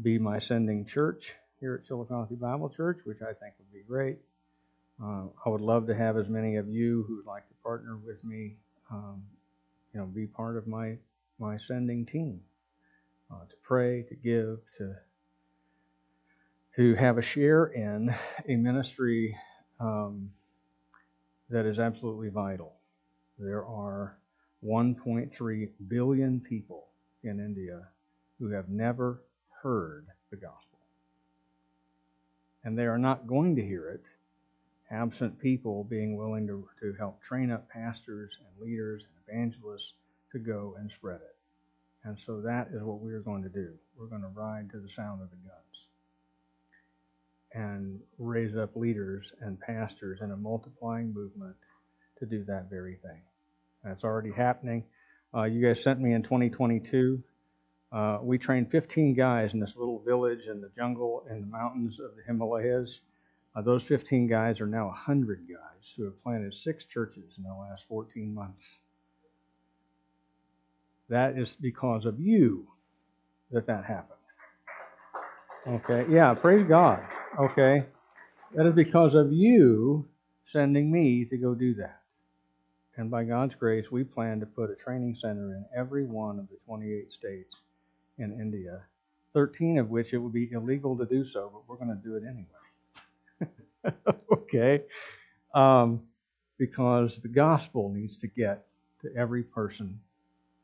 be 0.00 0.18
my 0.18 0.38
sending 0.38 0.86
church 0.86 1.32
here 1.60 1.74
at 1.74 1.86
Chillicothe 1.86 2.40
Bible 2.40 2.70
Church, 2.70 3.00
which 3.04 3.18
I 3.20 3.34
think 3.34 3.52
would 3.58 3.72
be 3.74 3.82
great. 3.86 4.16
Uh, 5.02 5.24
I 5.44 5.50
would 5.50 5.60
love 5.60 5.86
to 5.88 5.94
have 5.94 6.16
as 6.16 6.28
many 6.30 6.56
of 6.56 6.66
you 6.66 7.04
who 7.06 7.16
would 7.16 7.26
like 7.26 7.46
to 7.46 7.54
partner 7.62 7.98
with 7.98 8.24
me, 8.24 8.56
um, 8.90 9.22
you 9.92 10.00
know, 10.00 10.06
be 10.06 10.26
part 10.26 10.56
of 10.56 10.66
my 10.66 10.96
my 11.38 11.58
sending 11.68 12.06
team 12.06 12.40
uh, 13.30 13.44
to 13.50 13.56
pray, 13.62 14.02
to 14.08 14.14
give, 14.14 14.60
to 14.78 14.96
to 16.76 16.94
have 16.94 17.18
a 17.18 17.22
share 17.22 17.66
in 17.66 18.14
a 18.48 18.56
ministry 18.56 19.36
um, 19.80 20.30
that 21.48 21.66
is 21.66 21.78
absolutely 21.78 22.28
vital. 22.28 22.74
There 23.38 23.64
are 23.64 24.18
1.3 24.64 25.68
billion 25.88 26.40
people 26.40 26.86
in 27.24 27.40
India 27.40 27.88
who 28.38 28.50
have 28.50 28.68
never 28.68 29.22
heard 29.62 30.06
the 30.30 30.36
gospel. 30.36 30.78
And 32.62 32.78
they 32.78 32.84
are 32.84 32.98
not 32.98 33.26
going 33.26 33.56
to 33.56 33.62
hear 33.62 33.88
it 33.88 34.04
absent 34.92 35.38
people 35.38 35.84
being 35.84 36.16
willing 36.16 36.46
to, 36.48 36.68
to 36.80 36.92
help 36.98 37.22
train 37.22 37.50
up 37.50 37.68
pastors 37.68 38.32
and 38.40 38.68
leaders 38.68 39.04
and 39.04 39.38
evangelists 39.38 39.92
to 40.32 40.38
go 40.38 40.74
and 40.78 40.90
spread 40.90 41.20
it. 41.20 41.36
And 42.04 42.18
so 42.26 42.40
that 42.40 42.68
is 42.72 42.82
what 42.82 43.00
we 43.00 43.12
are 43.12 43.20
going 43.20 43.42
to 43.42 43.48
do. 43.48 43.72
We're 43.96 44.06
going 44.06 44.22
to 44.22 44.28
ride 44.28 44.70
to 44.70 44.78
the 44.78 44.90
sound 44.90 45.22
of 45.22 45.30
the 45.30 45.36
guns 45.36 45.69
and 47.52 48.00
raise 48.18 48.56
up 48.56 48.76
leaders 48.76 49.32
and 49.40 49.58
pastors 49.60 50.20
in 50.22 50.30
a 50.30 50.36
multiplying 50.36 51.12
movement 51.12 51.56
to 52.18 52.26
do 52.26 52.44
that 52.44 52.70
very 52.70 52.96
thing. 53.02 53.20
That's 53.84 54.04
already 54.04 54.32
happening. 54.32 54.84
Uh, 55.34 55.44
you 55.44 55.66
guys 55.66 55.82
sent 55.82 56.00
me 56.00 56.12
in 56.12 56.22
2022. 56.22 57.22
Uh, 57.92 58.18
we 58.22 58.38
trained 58.38 58.70
15 58.70 59.14
guys 59.14 59.52
in 59.52 59.60
this 59.60 59.74
little 59.76 60.00
village 60.00 60.46
in 60.48 60.60
the 60.60 60.70
jungle 60.76 61.24
in 61.28 61.40
the 61.40 61.46
mountains 61.46 61.98
of 61.98 62.14
the 62.16 62.22
Himalayas. 62.26 63.00
Uh, 63.56 63.62
those 63.62 63.82
15 63.82 64.28
guys 64.28 64.60
are 64.60 64.66
now 64.66 64.86
100 64.86 65.46
guys 65.48 65.92
who 65.96 66.04
have 66.04 66.22
planted 66.22 66.54
six 66.54 66.84
churches 66.84 67.34
in 67.36 67.42
the 67.42 67.54
last 67.54 67.84
14 67.88 68.32
months. 68.32 68.78
That 71.08 71.36
is 71.36 71.56
because 71.60 72.04
of 72.04 72.20
you 72.20 72.68
that 73.50 73.66
that 73.66 73.84
happened. 73.84 74.19
Okay, 75.66 76.06
yeah, 76.10 76.34
praise 76.34 76.66
God. 76.66 77.02
Okay, 77.38 77.84
that 78.54 78.66
is 78.66 78.74
because 78.74 79.14
of 79.14 79.32
you 79.32 80.08
sending 80.50 80.90
me 80.90 81.24
to 81.26 81.36
go 81.36 81.54
do 81.54 81.74
that. 81.74 82.00
And 82.96 83.10
by 83.10 83.24
God's 83.24 83.54
grace, 83.54 83.90
we 83.90 84.04
plan 84.04 84.40
to 84.40 84.46
put 84.46 84.70
a 84.70 84.74
training 84.74 85.16
center 85.20 85.54
in 85.54 85.64
every 85.76 86.04
one 86.04 86.38
of 86.38 86.48
the 86.48 86.56
28 86.66 87.12
states 87.12 87.56
in 88.18 88.32
India, 88.40 88.82
13 89.34 89.78
of 89.78 89.90
which 89.90 90.12
it 90.12 90.18
would 90.18 90.32
be 90.32 90.50
illegal 90.52 90.96
to 90.96 91.06
do 91.06 91.24
so, 91.24 91.50
but 91.52 91.62
we're 91.68 91.76
going 91.82 91.96
to 91.96 92.08
do 92.08 92.16
it 92.16 92.24
anyway. 92.28 93.94
okay? 94.32 94.82
Um, 95.54 96.02
because 96.58 97.18
the 97.18 97.28
gospel 97.28 97.90
needs 97.90 98.16
to 98.18 98.26
get 98.26 98.66
to 99.02 99.08
every 99.16 99.42
person 99.42 99.98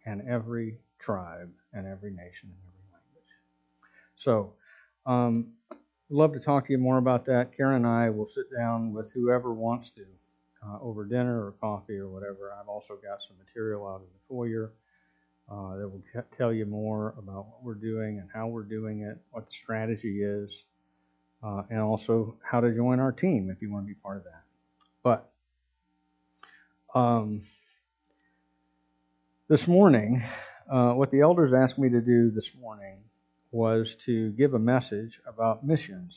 and 0.04 0.22
every 0.28 0.78
tribe 0.98 1.50
and 1.72 1.86
every 1.86 2.10
nation 2.10 2.50
and 2.50 2.58
every 2.66 2.92
language. 2.92 3.30
So, 4.16 4.52
um, 5.06 5.52
I'd 5.70 5.76
love 6.10 6.32
to 6.34 6.40
talk 6.40 6.66
to 6.66 6.72
you 6.72 6.78
more 6.78 6.98
about 6.98 7.26
that. 7.26 7.56
Karen 7.56 7.76
and 7.76 7.86
I 7.86 8.10
will 8.10 8.28
sit 8.28 8.46
down 8.56 8.92
with 8.92 9.10
whoever 9.12 9.52
wants 9.52 9.90
to 9.90 10.04
uh, 10.66 10.78
over 10.80 11.04
dinner 11.04 11.46
or 11.46 11.52
coffee 11.60 11.96
or 11.96 12.08
whatever. 12.08 12.52
I've 12.58 12.68
also 12.68 12.94
got 12.94 13.18
some 13.26 13.36
material 13.38 13.86
out 13.86 13.96
of 13.96 14.00
the 14.02 14.20
foyer 14.28 14.72
uh, 15.50 15.76
that 15.76 15.88
will 15.88 16.02
tell 16.36 16.52
you 16.52 16.66
more 16.66 17.14
about 17.18 17.46
what 17.46 17.62
we're 17.62 17.74
doing 17.74 18.18
and 18.18 18.28
how 18.34 18.48
we're 18.48 18.64
doing 18.64 19.02
it, 19.02 19.18
what 19.30 19.46
the 19.46 19.52
strategy 19.52 20.22
is, 20.22 20.62
uh, 21.42 21.62
and 21.70 21.80
also 21.80 22.36
how 22.42 22.60
to 22.60 22.74
join 22.74 22.98
our 22.98 23.12
team 23.12 23.50
if 23.54 23.62
you 23.62 23.70
want 23.72 23.84
to 23.84 23.88
be 23.88 23.94
part 23.94 24.18
of 24.18 24.24
that. 24.24 24.42
But 25.02 25.30
um, 26.94 27.42
this 29.48 29.68
morning, 29.68 30.24
uh, 30.70 30.92
what 30.92 31.12
the 31.12 31.20
elders 31.20 31.52
asked 31.52 31.78
me 31.78 31.90
to 31.90 32.00
do 32.00 32.30
this 32.32 32.50
morning 32.60 32.98
was 33.50 33.96
to 34.06 34.30
give 34.32 34.54
a 34.54 34.58
message 34.58 35.20
about 35.26 35.64
missions 35.64 36.14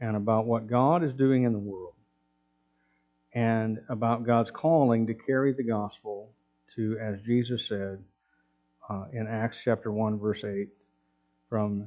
and 0.00 0.16
about 0.16 0.46
what 0.46 0.66
God 0.66 1.04
is 1.04 1.12
doing 1.12 1.44
in 1.44 1.52
the 1.52 1.58
world 1.58 1.94
and 3.32 3.80
about 3.88 4.24
God's 4.24 4.50
calling 4.50 5.06
to 5.08 5.14
carry 5.14 5.52
the 5.52 5.64
gospel 5.64 6.30
to, 6.76 6.98
as 7.00 7.20
Jesus 7.22 7.66
said 7.68 8.02
uh, 8.88 9.04
in 9.12 9.26
Acts 9.26 9.58
chapter 9.64 9.90
1, 9.90 10.18
verse 10.18 10.44
8, 10.44 10.68
from 11.48 11.86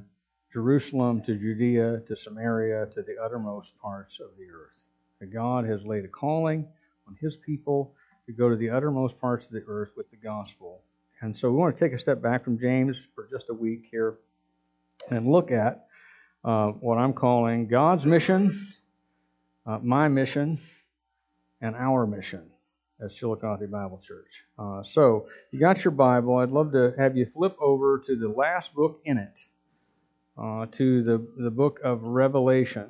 Jerusalem 0.52 1.22
to 1.22 1.34
Judea 1.34 2.02
to 2.06 2.16
Samaria 2.16 2.86
to 2.94 3.02
the 3.02 3.16
uttermost 3.22 3.72
parts 3.80 4.18
of 4.20 4.30
the 4.38 4.44
earth. 4.44 4.72
That 5.20 5.32
God 5.32 5.64
has 5.66 5.84
laid 5.84 6.04
a 6.04 6.08
calling 6.08 6.66
on 7.06 7.16
his 7.20 7.36
people 7.36 7.94
to 8.26 8.32
go 8.32 8.48
to 8.48 8.56
the 8.56 8.70
uttermost 8.70 9.18
parts 9.20 9.46
of 9.46 9.52
the 9.52 9.64
earth 9.66 9.90
with 9.96 10.10
the 10.10 10.16
gospel. 10.16 10.82
And 11.20 11.36
so 11.36 11.50
we 11.50 11.56
want 11.56 11.76
to 11.76 11.84
take 11.84 11.92
a 11.92 11.98
step 11.98 12.22
back 12.22 12.44
from 12.44 12.58
James 12.58 12.96
for 13.14 13.28
just 13.30 13.46
a 13.50 13.54
week 13.54 13.88
here 13.90 14.14
and 15.10 15.30
look 15.30 15.50
at 15.50 15.86
uh, 16.44 16.68
what 16.68 16.98
I'm 16.98 17.12
calling 17.12 17.66
God's 17.66 18.06
mission, 18.06 18.66
uh, 19.66 19.78
my 19.82 20.08
mission, 20.08 20.60
and 21.60 21.74
our 21.74 22.06
mission 22.06 22.50
as 23.00 23.14
Chillicothe 23.14 23.70
Bible 23.70 24.00
Church. 24.06 24.44
Uh, 24.58 24.82
so, 24.82 25.26
you 25.52 25.60
got 25.60 25.84
your 25.84 25.92
Bible. 25.92 26.36
I'd 26.36 26.50
love 26.50 26.72
to 26.72 26.94
have 26.98 27.16
you 27.16 27.26
flip 27.26 27.56
over 27.60 28.02
to 28.06 28.16
the 28.16 28.28
last 28.28 28.74
book 28.74 29.00
in 29.04 29.18
it, 29.18 29.38
uh, 30.36 30.66
to 30.72 31.02
the, 31.02 31.26
the 31.36 31.50
book 31.50 31.80
of 31.84 32.02
Revelation, 32.02 32.88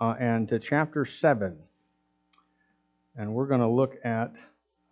uh, 0.00 0.14
and 0.18 0.48
to 0.48 0.58
chapter 0.58 1.04
7. 1.04 1.56
And 3.16 3.34
we're 3.34 3.46
going 3.46 3.60
to 3.60 3.68
look 3.68 3.96
at 4.04 4.34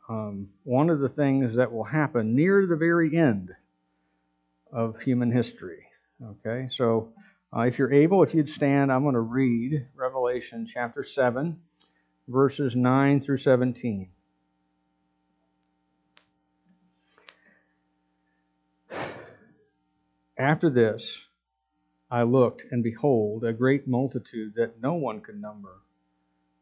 um, 0.09 0.49
one 0.64 0.90
of 0.90 1.00
the 1.00 1.09
things 1.09 1.57
that 1.57 1.73
will 1.73 1.85
happen 1.85 2.35
near 2.35 2.66
the 2.66 2.76
very 2.76 3.16
end 3.16 3.54
of 4.73 5.00
human 5.00 5.30
history. 5.30 5.87
Okay, 6.22 6.68
so 6.70 7.08
uh, 7.56 7.60
if 7.60 7.78
you're 7.78 7.94
able, 7.94 8.22
if 8.22 8.34
you'd 8.34 8.50
stand, 8.50 8.92
I'm 8.92 9.04
going 9.04 9.14
to 9.14 9.20
read 9.20 9.86
Revelation 9.94 10.68
chapter 10.70 11.02
7, 11.02 11.58
verses 12.28 12.76
9 12.76 13.22
through 13.22 13.38
17. 13.38 14.10
After 20.36 20.68
this, 20.68 21.22
I 22.10 22.24
looked, 22.24 22.64
and 22.70 22.82
behold, 22.82 23.44
a 23.44 23.54
great 23.54 23.88
multitude 23.88 24.52
that 24.56 24.82
no 24.82 24.92
one 24.92 25.22
could 25.22 25.40
number, 25.40 25.76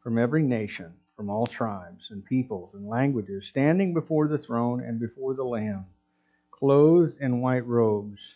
from 0.01 0.17
every 0.17 0.43
nation, 0.43 0.93
from 1.17 1.29
all 1.29 1.45
tribes 1.45 2.07
and 2.11 2.23
peoples 2.23 2.73
and 2.75 2.87
languages, 2.87 3.45
standing 3.45 3.93
before 3.93 4.29
the 4.29 4.37
throne 4.37 4.81
and 4.81 5.01
before 5.01 5.33
the 5.33 5.43
Lamb, 5.43 5.85
clothed 6.49 7.17
in 7.19 7.41
white 7.41 7.67
robes 7.67 8.35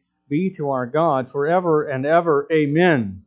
be 0.31 0.49
to 0.49 0.69
our 0.69 0.85
God 0.85 1.29
forever 1.29 1.83
and 1.83 2.05
ever. 2.05 2.47
Amen. 2.49 3.23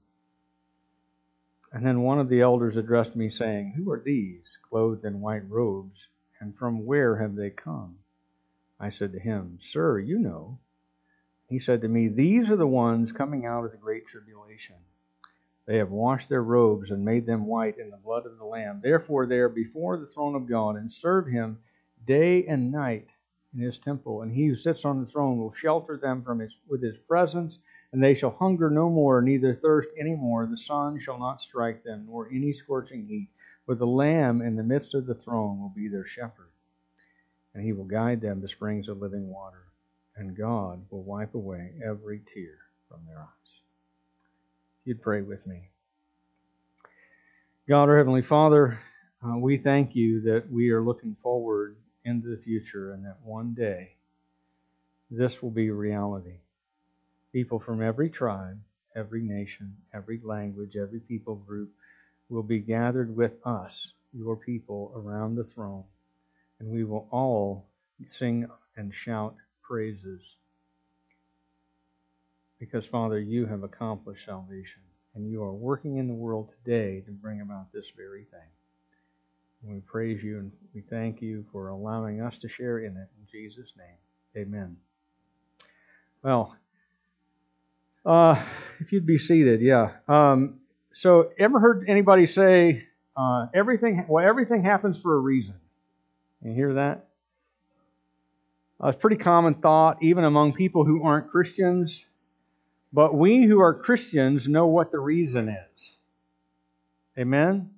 And 1.71 1.85
then 1.85 2.01
one 2.01 2.19
of 2.19 2.31
the 2.31 2.41
elders 2.41 2.79
addressed 2.79 3.15
me, 3.15 3.29
saying, 3.29 3.75
Who 3.77 3.93
are 3.93 4.01
these, 4.03 4.41
clothed 4.71 5.05
in 5.05 5.21
white 5.21 5.49
robes, 5.51 6.01
and 6.41 6.57
from 6.57 6.87
where 6.87 7.17
have 7.17 7.37
they 7.37 7.51
come? 7.51 7.99
I 8.81 8.91
said 8.91 9.13
to 9.13 9.19
him, 9.19 9.59
Sir, 9.61 9.99
you 9.99 10.19
know. 10.19 10.59
He 11.47 11.59
said 11.59 11.83
to 11.83 11.89
me, 11.89 12.09
These 12.09 12.49
are 12.49 12.57
the 12.57 12.67
ones 12.67 13.13
coming 13.13 13.45
out 13.45 13.67
of 13.67 13.73
the 13.73 13.77
great 13.77 14.07
tribulation. 14.07 14.77
They 15.67 15.77
have 15.77 15.91
washed 15.91 16.31
their 16.31 16.43
robes 16.43 16.91
and 16.91 17.05
made 17.05 17.27
them 17.27 17.47
white 17.47 17.79
in 17.79 17.91
the 17.91 17.99
blood 17.99 18.25
of 18.25 18.39
the 18.39 18.45
Lamb. 18.47 18.81
Therefore, 18.83 19.27
they 19.27 19.39
are 19.39 19.51
before 19.51 19.99
the 19.99 20.07
throne 20.07 20.35
of 20.35 20.49
God 20.49 20.77
and 20.77 20.91
serve 20.91 21.27
him 21.27 21.59
day 22.07 22.47
and 22.47 22.73
night 22.73 23.09
in 23.55 23.61
his 23.61 23.79
temple, 23.79 24.23
and 24.23 24.33
he 24.33 24.47
who 24.47 24.57
sits 24.57 24.85
on 24.85 25.01
the 25.01 25.07
throne 25.07 25.39
will 25.39 25.53
shelter 25.53 25.97
them 25.97 26.23
from 26.23 26.41
his, 26.41 26.53
with 26.69 26.83
his 26.83 26.97
presence, 27.09 27.59
and 27.93 28.03
they 28.03 28.15
shall 28.15 28.31
hunger 28.31 28.69
no 28.69 28.91
more, 28.91 29.23
neither 29.23 29.55
thirst 29.55 29.89
any 29.99 30.15
more. 30.15 30.47
The 30.47 30.57
sun 30.57 30.99
shall 31.01 31.19
not 31.19 31.41
strike 31.41 31.85
them, 31.85 32.07
nor 32.09 32.29
any 32.29 32.53
scorching 32.53 33.07
heat. 33.07 33.29
For 33.67 33.75
the 33.75 33.87
Lamb 33.87 34.43
in 34.43 34.57
the 34.57 34.63
midst 34.63 34.95
of 34.95 35.07
the 35.07 35.15
throne 35.15 35.61
will 35.61 35.73
be 35.75 35.89
their 35.89 36.07
shepherd, 36.07 36.51
and 37.55 37.65
he 37.65 37.73
will 37.73 37.85
guide 37.85 38.21
them 38.21 38.43
to 38.43 38.49
springs 38.49 38.89
of 38.89 39.01
living 39.01 39.29
water, 39.29 39.69
and 40.17 40.37
God 40.37 40.85
will 40.91 41.03
wipe 41.03 41.35
away 41.35 41.73
every 41.83 42.21
tear 42.35 42.59
from 42.89 43.01
their 43.07 43.21
eyes. 43.21 43.29
You'd 44.85 45.01
pray 45.01 45.23
with 45.23 45.47
me. 45.47 45.71
God, 47.67 47.89
our 47.89 47.97
Heavenly 47.97 48.21
Father, 48.21 48.79
uh, 49.27 49.39
we 49.39 49.57
thank 49.57 49.95
you 49.95 50.21
that 50.23 50.51
we 50.51 50.69
are 50.69 50.83
looking 50.83 51.17
forward 51.23 51.77
into 52.05 52.29
the 52.29 52.43
future 52.43 52.93
and 52.93 53.05
that 53.05 53.19
one 53.23 53.55
day 53.55 53.97
this 55.11 55.43
will 55.43 55.51
be 55.51 55.71
reality. 55.71 56.39
People 57.33 57.61
from 57.61 57.83
every 57.83 58.11
tribe, 58.11 58.59
every 58.95 59.23
nation, 59.23 59.77
every 59.93 60.21
language, 60.23 60.77
every 60.77 61.01
people 61.01 61.37
group 61.37 61.71
will 62.29 62.43
be 62.43 62.59
gathered 62.59 63.15
with 63.15 63.33
us, 63.45 63.89
your 64.13 64.37
people, 64.37 64.93
around 64.97 65.35
the 65.35 65.45
throne, 65.45 65.85
and 66.59 66.69
we 66.69 66.85
will 66.85 67.07
all 67.11 67.67
sing 68.19 68.47
and 68.77 68.93
shout 68.95 69.37
praises. 69.63 70.21
Because, 72.59 72.87
Father, 72.87 73.21
you 73.21 73.47
have 73.47 73.63
accomplished 73.63 74.25
salvation, 74.25 74.83
and 75.15 75.31
you 75.31 75.43
are 75.43 75.53
working 75.53 75.99
in 75.99 76.09
the 76.09 76.15
world 76.15 76.51
today 76.65 77.01
to 77.03 77.11
bring 77.11 77.41
about 77.41 77.73
this 77.73 77.87
very 77.97 78.25
thing. 78.25 78.49
We 79.67 79.81
praise 79.81 80.23
you 80.23 80.39
and 80.39 80.53
we 80.75 80.83
thank 80.83 81.23
you 81.23 81.45
for 81.51 81.69
allowing 81.69 82.21
us 82.21 82.37
to 82.39 82.49
share 82.49 82.81
in 82.81 82.97
it. 82.97 83.09
In 83.19 83.27
Jesus' 83.31 83.73
name, 83.79 84.47
amen. 84.47 84.77
Well, 86.23 86.55
uh, 88.05 88.43
if 88.81 88.93
you'd 88.93 89.07
be 89.07 89.19
seated, 89.19 89.61
yeah. 89.63 89.93
Um, 90.07 90.61
so, 90.93 91.31
ever 91.39 91.59
heard 91.59 91.87
anybody 91.89 92.27
say 92.27 92.87
uh, 93.17 93.47
everything? 93.55 94.05
Well, 94.09 94.27
everything 94.27 94.63
happens 94.63 95.01
for 95.01 95.17
a 95.17 95.19
reason. 95.19 95.55
You 96.43 96.53
hear 96.53 96.75
that? 96.75 97.09
Uh, 98.83 98.89
it's 98.89 99.01
pretty 99.01 99.17
common 99.17 99.55
thought, 99.55 100.03
even 100.03 100.25
among 100.25 100.53
people 100.53 100.85
who 100.85 101.05
aren't 101.05 101.31
Christians. 101.31 102.05
But 102.93 103.15
we 103.15 103.45
who 103.45 103.61
are 103.61 103.75
Christians 103.75 104.47
know 104.47 104.67
what 104.67 104.93
the 104.93 105.01
reason 105.01 105.49
is. 105.49 105.97
Amen? 107.19 107.74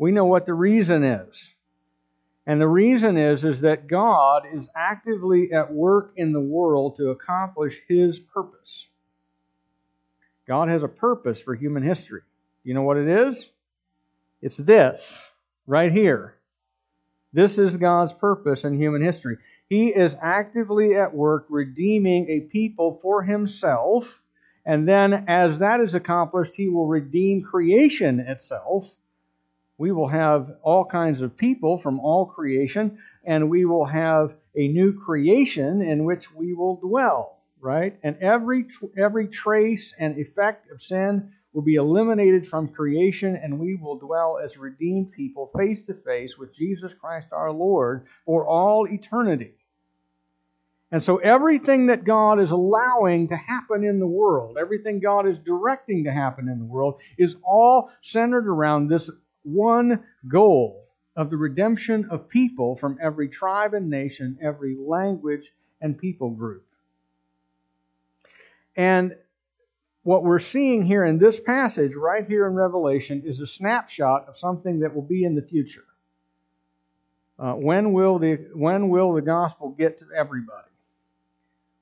We 0.00 0.12
know 0.12 0.24
what 0.24 0.46
the 0.46 0.54
reason 0.54 1.04
is. 1.04 1.48
And 2.46 2.58
the 2.58 2.66
reason 2.66 3.18
is, 3.18 3.44
is 3.44 3.60
that 3.60 3.86
God 3.86 4.44
is 4.50 4.66
actively 4.74 5.52
at 5.52 5.74
work 5.74 6.12
in 6.16 6.32
the 6.32 6.40
world 6.40 6.96
to 6.96 7.10
accomplish 7.10 7.78
His 7.86 8.18
purpose. 8.18 8.86
God 10.48 10.70
has 10.70 10.82
a 10.82 10.88
purpose 10.88 11.42
for 11.42 11.54
human 11.54 11.82
history. 11.82 12.22
You 12.64 12.72
know 12.72 12.80
what 12.80 12.96
it 12.96 13.08
is? 13.28 13.46
It's 14.40 14.56
this, 14.56 15.18
right 15.66 15.92
here. 15.92 16.36
This 17.34 17.58
is 17.58 17.76
God's 17.76 18.14
purpose 18.14 18.64
in 18.64 18.80
human 18.80 19.02
history. 19.02 19.36
He 19.68 19.88
is 19.88 20.16
actively 20.22 20.96
at 20.96 21.14
work 21.14 21.44
redeeming 21.50 22.26
a 22.30 22.40
people 22.50 22.98
for 23.02 23.22
Himself, 23.22 24.18
and 24.64 24.88
then 24.88 25.26
as 25.28 25.58
that 25.58 25.80
is 25.80 25.94
accomplished, 25.94 26.54
He 26.54 26.70
will 26.70 26.86
redeem 26.86 27.42
creation 27.42 28.18
itself 28.20 28.90
we 29.80 29.92
will 29.92 30.08
have 30.08 30.58
all 30.60 30.84
kinds 30.84 31.22
of 31.22 31.34
people 31.38 31.78
from 31.78 32.00
all 32.00 32.26
creation, 32.26 32.98
and 33.24 33.48
we 33.48 33.64
will 33.64 33.86
have 33.86 34.34
a 34.54 34.68
new 34.68 34.92
creation 34.92 35.80
in 35.80 36.04
which 36.04 36.30
we 36.34 36.52
will 36.52 36.76
dwell, 36.76 37.38
right? 37.62 37.98
And 38.02 38.18
every, 38.18 38.66
every 38.98 39.26
trace 39.26 39.94
and 39.98 40.18
effect 40.18 40.70
of 40.70 40.82
sin 40.82 41.32
will 41.54 41.62
be 41.62 41.76
eliminated 41.76 42.46
from 42.46 42.68
creation, 42.68 43.40
and 43.42 43.58
we 43.58 43.74
will 43.74 43.96
dwell 43.96 44.38
as 44.44 44.58
redeemed 44.58 45.12
people 45.12 45.50
face 45.56 45.80
to 45.86 45.94
face 45.94 46.36
with 46.36 46.54
Jesus 46.54 46.92
Christ 47.00 47.28
our 47.32 47.50
Lord 47.50 48.04
for 48.26 48.46
all 48.46 48.86
eternity. 48.86 49.54
And 50.92 51.02
so, 51.02 51.16
everything 51.18 51.86
that 51.86 52.04
God 52.04 52.38
is 52.38 52.50
allowing 52.50 53.28
to 53.28 53.36
happen 53.36 53.84
in 53.84 53.98
the 53.98 54.06
world, 54.06 54.58
everything 54.60 55.00
God 55.00 55.26
is 55.26 55.38
directing 55.38 56.04
to 56.04 56.12
happen 56.12 56.50
in 56.50 56.58
the 56.58 56.66
world, 56.66 56.96
is 57.16 57.36
all 57.42 57.90
centered 58.02 58.46
around 58.46 58.88
this 58.88 59.08
one 59.42 60.04
goal 60.28 60.86
of 61.16 61.30
the 61.30 61.36
redemption 61.36 62.08
of 62.10 62.28
people 62.28 62.76
from 62.76 62.98
every 63.02 63.28
tribe 63.28 63.74
and 63.74 63.90
nation, 63.90 64.38
every 64.42 64.76
language 64.78 65.52
and 65.80 65.98
people 65.98 66.30
group. 66.30 66.64
And 68.76 69.16
what 70.02 70.24
we're 70.24 70.38
seeing 70.38 70.82
here 70.82 71.04
in 71.04 71.18
this 71.18 71.38
passage, 71.38 71.92
right 71.94 72.26
here 72.26 72.46
in 72.46 72.54
Revelation, 72.54 73.22
is 73.24 73.40
a 73.40 73.46
snapshot 73.46 74.28
of 74.28 74.38
something 74.38 74.80
that 74.80 74.94
will 74.94 75.02
be 75.02 75.24
in 75.24 75.34
the 75.34 75.42
future. 75.42 75.84
Uh, 77.38 77.52
when 77.52 77.92
will 77.92 78.18
the 78.18 78.36
when 78.54 78.88
will 78.88 79.14
the 79.14 79.22
gospel 79.22 79.70
get 79.70 79.98
to 79.98 80.06
everybody? 80.16 80.68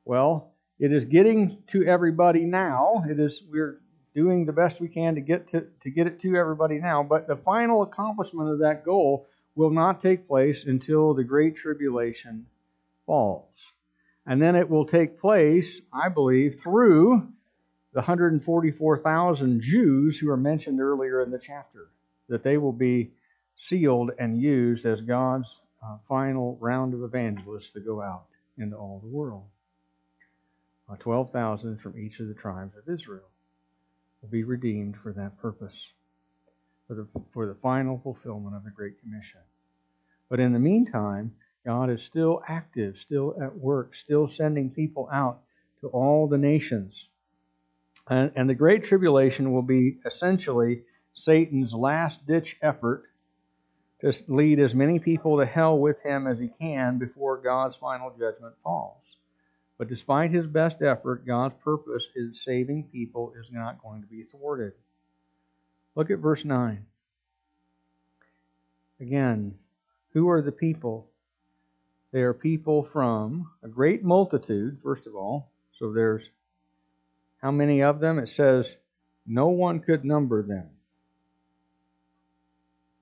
Well, 0.05 0.53
it 0.79 0.93
is 0.93 1.05
getting 1.05 1.59
to 1.69 1.85
everybody 1.85 2.45
now. 2.45 3.05
It 3.09 3.19
is 3.19 3.43
we're 3.51 3.81
doing 4.19 4.45
the 4.45 4.53
best 4.53 4.81
we 4.81 4.89
can 4.89 5.15
to 5.15 5.21
get 5.21 5.49
to, 5.49 5.65
to 5.81 5.91
get 5.91 6.09
it 6.09 6.21
to 6.21 6.35
everybody 6.35 6.81
now. 6.81 7.05
But 7.05 7.29
the 7.29 7.37
final 7.37 7.83
accomplishment 7.83 8.51
of 8.51 8.59
that 8.59 8.85
goal 8.85 9.29
will 9.55 9.71
not 9.71 10.03
take 10.03 10.27
place 10.27 10.65
until 10.65 11.15
the 11.15 11.23
Great 11.23 11.55
Tribulation 11.55 12.45
falls. 13.07 13.55
And 14.27 14.43
then 14.43 14.57
it 14.57 14.69
will 14.69 14.87
take 14.87 15.21
place, 15.21 15.81
I 15.93 16.09
believe, 16.09 16.59
through 16.61 17.29
the 17.93 18.01
144,000 18.01 19.61
Jews 19.61 20.19
who 20.19 20.31
are 20.31 20.37
mentioned 20.37 20.81
earlier 20.81 21.23
in 21.23 21.31
the 21.31 21.39
chapter, 21.39 21.87
that 22.29 22.43
they 22.43 22.57
will 22.57 22.73
be 22.73 23.13
sealed 23.57 24.11
and 24.19 24.37
used 24.37 24.85
as 24.85 25.01
God's 25.01 25.47
uh, 25.81 25.99
final 26.09 26.59
round 26.61 26.93
of 26.93 27.05
evangelists 27.05 27.71
to 27.71 27.81
go 27.81 28.03
out 28.03 28.25
into 28.59 28.77
all 28.77 28.99
the 29.01 29.17
world. 29.17 29.45
Uh, 30.91 30.97
12,000 30.97 31.81
from 31.81 31.97
each 31.97 32.19
of 32.19 32.27
the 32.27 32.35
tribes 32.35 32.75
of 32.77 32.93
Israel 32.93 33.29
will 34.23 34.29
be 34.29 34.45
redeemed 34.45 34.97
for 35.03 35.13
that 35.13 35.39
purpose, 35.41 35.89
for 36.87 36.95
the, 36.95 37.07
for 37.33 37.47
the 37.47 37.55
final 37.55 38.01
fulfillment 38.03 38.57
of 38.57 38.65
the 38.65 38.71
Great 38.71 39.01
Commission. 39.01 39.41
But 40.29 40.41
in 40.41 40.53
the 40.53 40.59
meantime, 40.59 41.33
God 41.65 41.91
is 41.91 42.03
still 42.03 42.43
active, 42.49 42.97
still 42.99 43.37
at 43.43 43.57
work, 43.57 43.95
still 43.95 44.29
sending 44.29 44.71
people 44.71 45.09
out 45.13 45.41
to 45.81 45.89
all 45.89 46.27
the 46.27 46.39
nations. 46.39 47.09
And, 48.09 48.33
and 48.37 48.49
the 48.49 48.55
Great 48.55 48.85
Tribulation 48.85 49.53
will 49.53 49.63
be 49.63 49.99
essentially 50.07 50.83
Satan's 51.15 51.73
last 51.73 52.27
ditch 52.27 52.57
effort 52.63 53.05
to 54.01 54.13
lead 54.29 54.61
as 54.61 54.75
many 54.75 54.99
people 54.99 55.39
to 55.39 55.47
hell 55.47 55.79
with 55.79 56.01
him 56.03 56.27
as 56.27 56.39
he 56.39 56.49
can 56.61 56.99
before 56.99 57.39
God's 57.39 57.77
final 57.77 58.11
judgment 58.11 58.55
falls. 58.63 59.03
But 59.79 59.89
despite 59.89 60.33
his 60.33 60.47
best 60.47 60.83
effort, 60.83 61.25
God's 61.25 61.55
purpose 61.63 62.05
in 62.17 62.35
saving 62.35 62.89
people 62.93 63.33
is 63.39 63.47
not 63.53 63.81
going 63.81 64.03
to 64.03 64.09
be 64.09 64.25
thwarted. 64.25 64.73
Look 65.95 66.11
at 66.11 66.19
verse 66.19 66.45
9. 66.45 66.85
Again, 69.01 69.55
who 70.13 70.29
are 70.29 70.43
the 70.43 70.51
people? 70.51 71.09
They 72.11 72.23
are 72.23 72.35
people 72.35 72.89
from 72.93 73.51
a 73.63 73.69
great 73.69 74.03
multitude, 74.03 74.79
first 74.83 75.07
of 75.07 75.15
all. 75.15 75.53
So 75.79 75.93
there's 75.93 76.25
how 77.41 77.53
many 77.53 77.83
of 77.83 78.01
them? 78.01 78.19
It 78.19 78.31
says 78.31 78.69
no 79.25 79.49
one 79.49 79.79
could 79.79 80.05
number 80.05 80.43
them. 80.43 80.71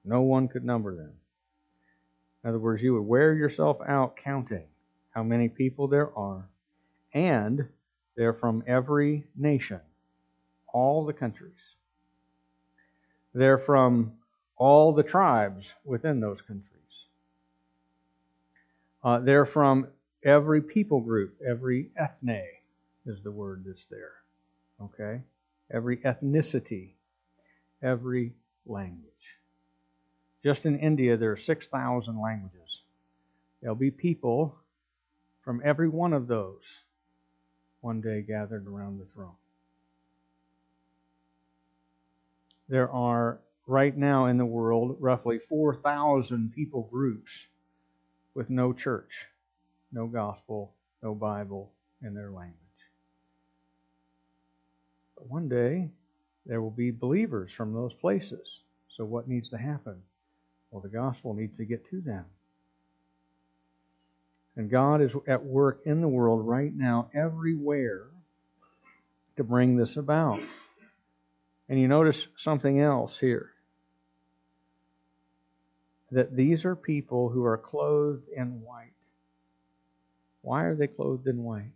No 0.04 0.20
one 0.20 0.48
could 0.48 0.64
number 0.64 0.94
them. 0.94 1.12
In 2.44 2.50
other 2.50 2.58
words, 2.58 2.82
you 2.82 2.92
would 2.94 3.06
wear 3.06 3.32
yourself 3.32 3.78
out 3.88 4.18
counting 4.22 4.66
how 5.10 5.22
many 5.22 5.48
people 5.48 5.88
there 5.88 6.14
are 6.16 6.46
and 7.16 7.66
they're 8.14 8.34
from 8.34 8.62
every 8.66 9.24
nation, 9.34 9.80
all 10.70 11.06
the 11.06 11.14
countries. 11.14 11.54
They're 13.32 13.56
from 13.56 14.12
all 14.58 14.92
the 14.92 15.02
tribes 15.02 15.64
within 15.82 16.20
those 16.20 16.42
countries. 16.42 16.66
Uh, 19.02 19.20
they're 19.20 19.46
from 19.46 19.86
every 20.22 20.60
people 20.60 21.00
group, 21.00 21.40
every 21.46 21.88
ethne 21.96 22.42
is 23.06 23.22
the 23.22 23.30
word 23.30 23.64
that's 23.66 23.86
there. 23.90 24.12
Okay? 24.82 25.22
Every 25.72 25.96
ethnicity, 25.98 26.90
every 27.82 28.34
language. 28.66 29.02
Just 30.44 30.66
in 30.66 30.78
India, 30.78 31.16
there 31.16 31.32
are 31.32 31.38
6,000 31.38 32.20
languages. 32.20 32.82
There'll 33.62 33.74
be 33.74 33.90
people 33.90 34.54
from 35.42 35.62
every 35.64 35.88
one 35.88 36.12
of 36.12 36.26
those 36.26 36.62
one 37.86 38.00
day 38.00 38.20
gathered 38.20 38.66
around 38.66 38.98
the 38.98 39.04
throne. 39.04 39.36
There 42.68 42.90
are 42.90 43.38
right 43.68 43.96
now 43.96 44.26
in 44.26 44.38
the 44.38 44.44
world 44.44 44.96
roughly 44.98 45.38
4,000 45.48 46.52
people 46.52 46.88
groups 46.90 47.30
with 48.34 48.50
no 48.50 48.72
church. 48.72 49.12
no 49.92 50.08
gospel, 50.08 50.74
no 51.00 51.14
Bible 51.14 51.70
in 52.02 52.12
their 52.12 52.32
language. 52.32 52.56
But 55.14 55.30
one 55.30 55.48
day, 55.48 55.88
there 56.44 56.60
will 56.60 56.72
be 56.72 56.90
believers 56.90 57.52
from 57.52 57.72
those 57.72 57.94
places. 57.94 58.62
So, 58.96 59.04
what 59.04 59.28
needs 59.28 59.48
to 59.50 59.58
happen? 59.58 60.02
Well, 60.72 60.82
the 60.82 60.88
gospel 60.88 61.34
needs 61.34 61.56
to 61.58 61.64
get 61.64 61.88
to 61.90 62.00
them. 62.00 62.24
And 64.56 64.70
God 64.70 65.02
is 65.02 65.12
at 65.26 65.44
work 65.44 65.82
in 65.84 66.00
the 66.00 66.08
world 66.08 66.46
right 66.46 66.74
now, 66.74 67.10
everywhere, 67.14 68.06
to 69.36 69.44
bring 69.44 69.76
this 69.76 69.96
about. 69.96 70.40
And 71.68 71.78
you 71.78 71.88
notice 71.88 72.26
something 72.38 72.80
else 72.80 73.18
here 73.18 73.50
that 76.10 76.34
these 76.34 76.64
are 76.64 76.76
people 76.76 77.28
who 77.28 77.44
are 77.44 77.58
clothed 77.58 78.28
in 78.34 78.62
white. 78.62 78.92
Why 80.42 80.64
are 80.64 80.76
they 80.76 80.86
clothed 80.86 81.26
in 81.26 81.42
white? 81.42 81.72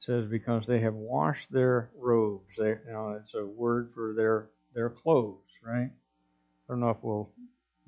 It 0.00 0.04
says 0.06 0.26
because 0.26 0.66
they 0.66 0.80
have 0.80 0.94
washed 0.94 1.52
their 1.52 1.90
robes. 1.98 2.48
They, 2.58 2.70
you 2.70 2.92
know, 2.92 3.20
it's 3.22 3.34
a 3.34 3.44
word 3.44 3.90
for 3.94 4.14
their 4.14 4.48
their 4.74 4.90
clothes, 4.90 5.38
right? 5.64 5.90
I 5.90 6.72
don't 6.72 6.80
know 6.80 6.90
if 6.90 6.96
we'll 7.02 7.30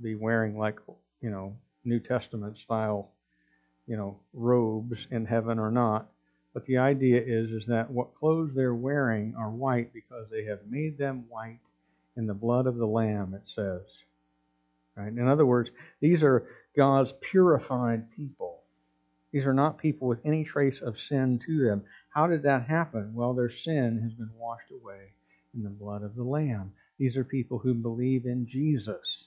be 0.00 0.14
wearing 0.14 0.58
like 0.58 0.78
you 1.22 1.30
know 1.30 1.56
New 1.84 1.98
Testament 1.98 2.58
style, 2.58 3.10
you 3.86 3.96
know, 3.96 4.18
robes 4.32 5.06
in 5.10 5.26
heaven 5.26 5.58
or 5.58 5.70
not. 5.70 6.08
But 6.52 6.66
the 6.66 6.78
idea 6.78 7.20
is 7.20 7.50
is 7.50 7.66
that 7.66 7.90
what 7.90 8.14
clothes 8.14 8.52
they're 8.54 8.74
wearing 8.74 9.34
are 9.38 9.50
white 9.50 9.92
because 9.92 10.26
they 10.30 10.44
have 10.44 10.60
made 10.68 10.96
them 10.96 11.24
white 11.28 11.60
in 12.16 12.26
the 12.26 12.34
blood 12.34 12.66
of 12.66 12.76
the 12.76 12.86
Lamb. 12.86 13.34
It 13.34 13.48
says. 13.54 13.82
Right? 14.96 15.12
In 15.12 15.28
other 15.28 15.44
words, 15.44 15.70
these 16.00 16.22
are 16.22 16.46
God's 16.74 17.12
purified 17.20 18.10
people. 18.12 18.62
These 19.32 19.44
are 19.44 19.52
not 19.52 19.76
people 19.76 20.08
with 20.08 20.24
any 20.24 20.44
trace 20.44 20.80
of 20.80 20.98
sin 20.98 21.38
to 21.46 21.62
them. 21.62 21.84
How 22.08 22.26
did 22.26 22.44
that 22.44 22.62
happen? 22.62 23.12
Well, 23.14 23.34
their 23.34 23.50
sin 23.50 24.00
has 24.02 24.14
been 24.14 24.30
washed 24.38 24.70
away 24.70 25.12
in 25.54 25.62
the 25.62 25.68
blood 25.68 26.02
of 26.02 26.14
the 26.14 26.22
Lamb. 26.22 26.72
These 26.98 27.18
are 27.18 27.24
people 27.24 27.58
who 27.58 27.74
believe 27.74 28.24
in 28.24 28.46
Jesus. 28.46 29.24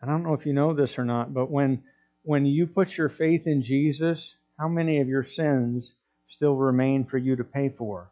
And 0.00 0.10
I 0.10 0.14
don't 0.14 0.24
know 0.24 0.34
if 0.34 0.44
you 0.44 0.52
know 0.52 0.74
this 0.74 0.98
or 0.98 1.04
not, 1.06 1.32
but 1.32 1.50
when 1.50 1.82
when 2.26 2.44
you 2.44 2.66
put 2.66 2.96
your 2.96 3.08
faith 3.08 3.46
in 3.46 3.62
Jesus, 3.62 4.34
how 4.58 4.66
many 4.66 5.00
of 5.00 5.08
your 5.08 5.22
sins 5.22 5.94
still 6.28 6.56
remain 6.56 7.04
for 7.04 7.18
you 7.18 7.36
to 7.36 7.44
pay 7.44 7.68
for? 7.68 8.10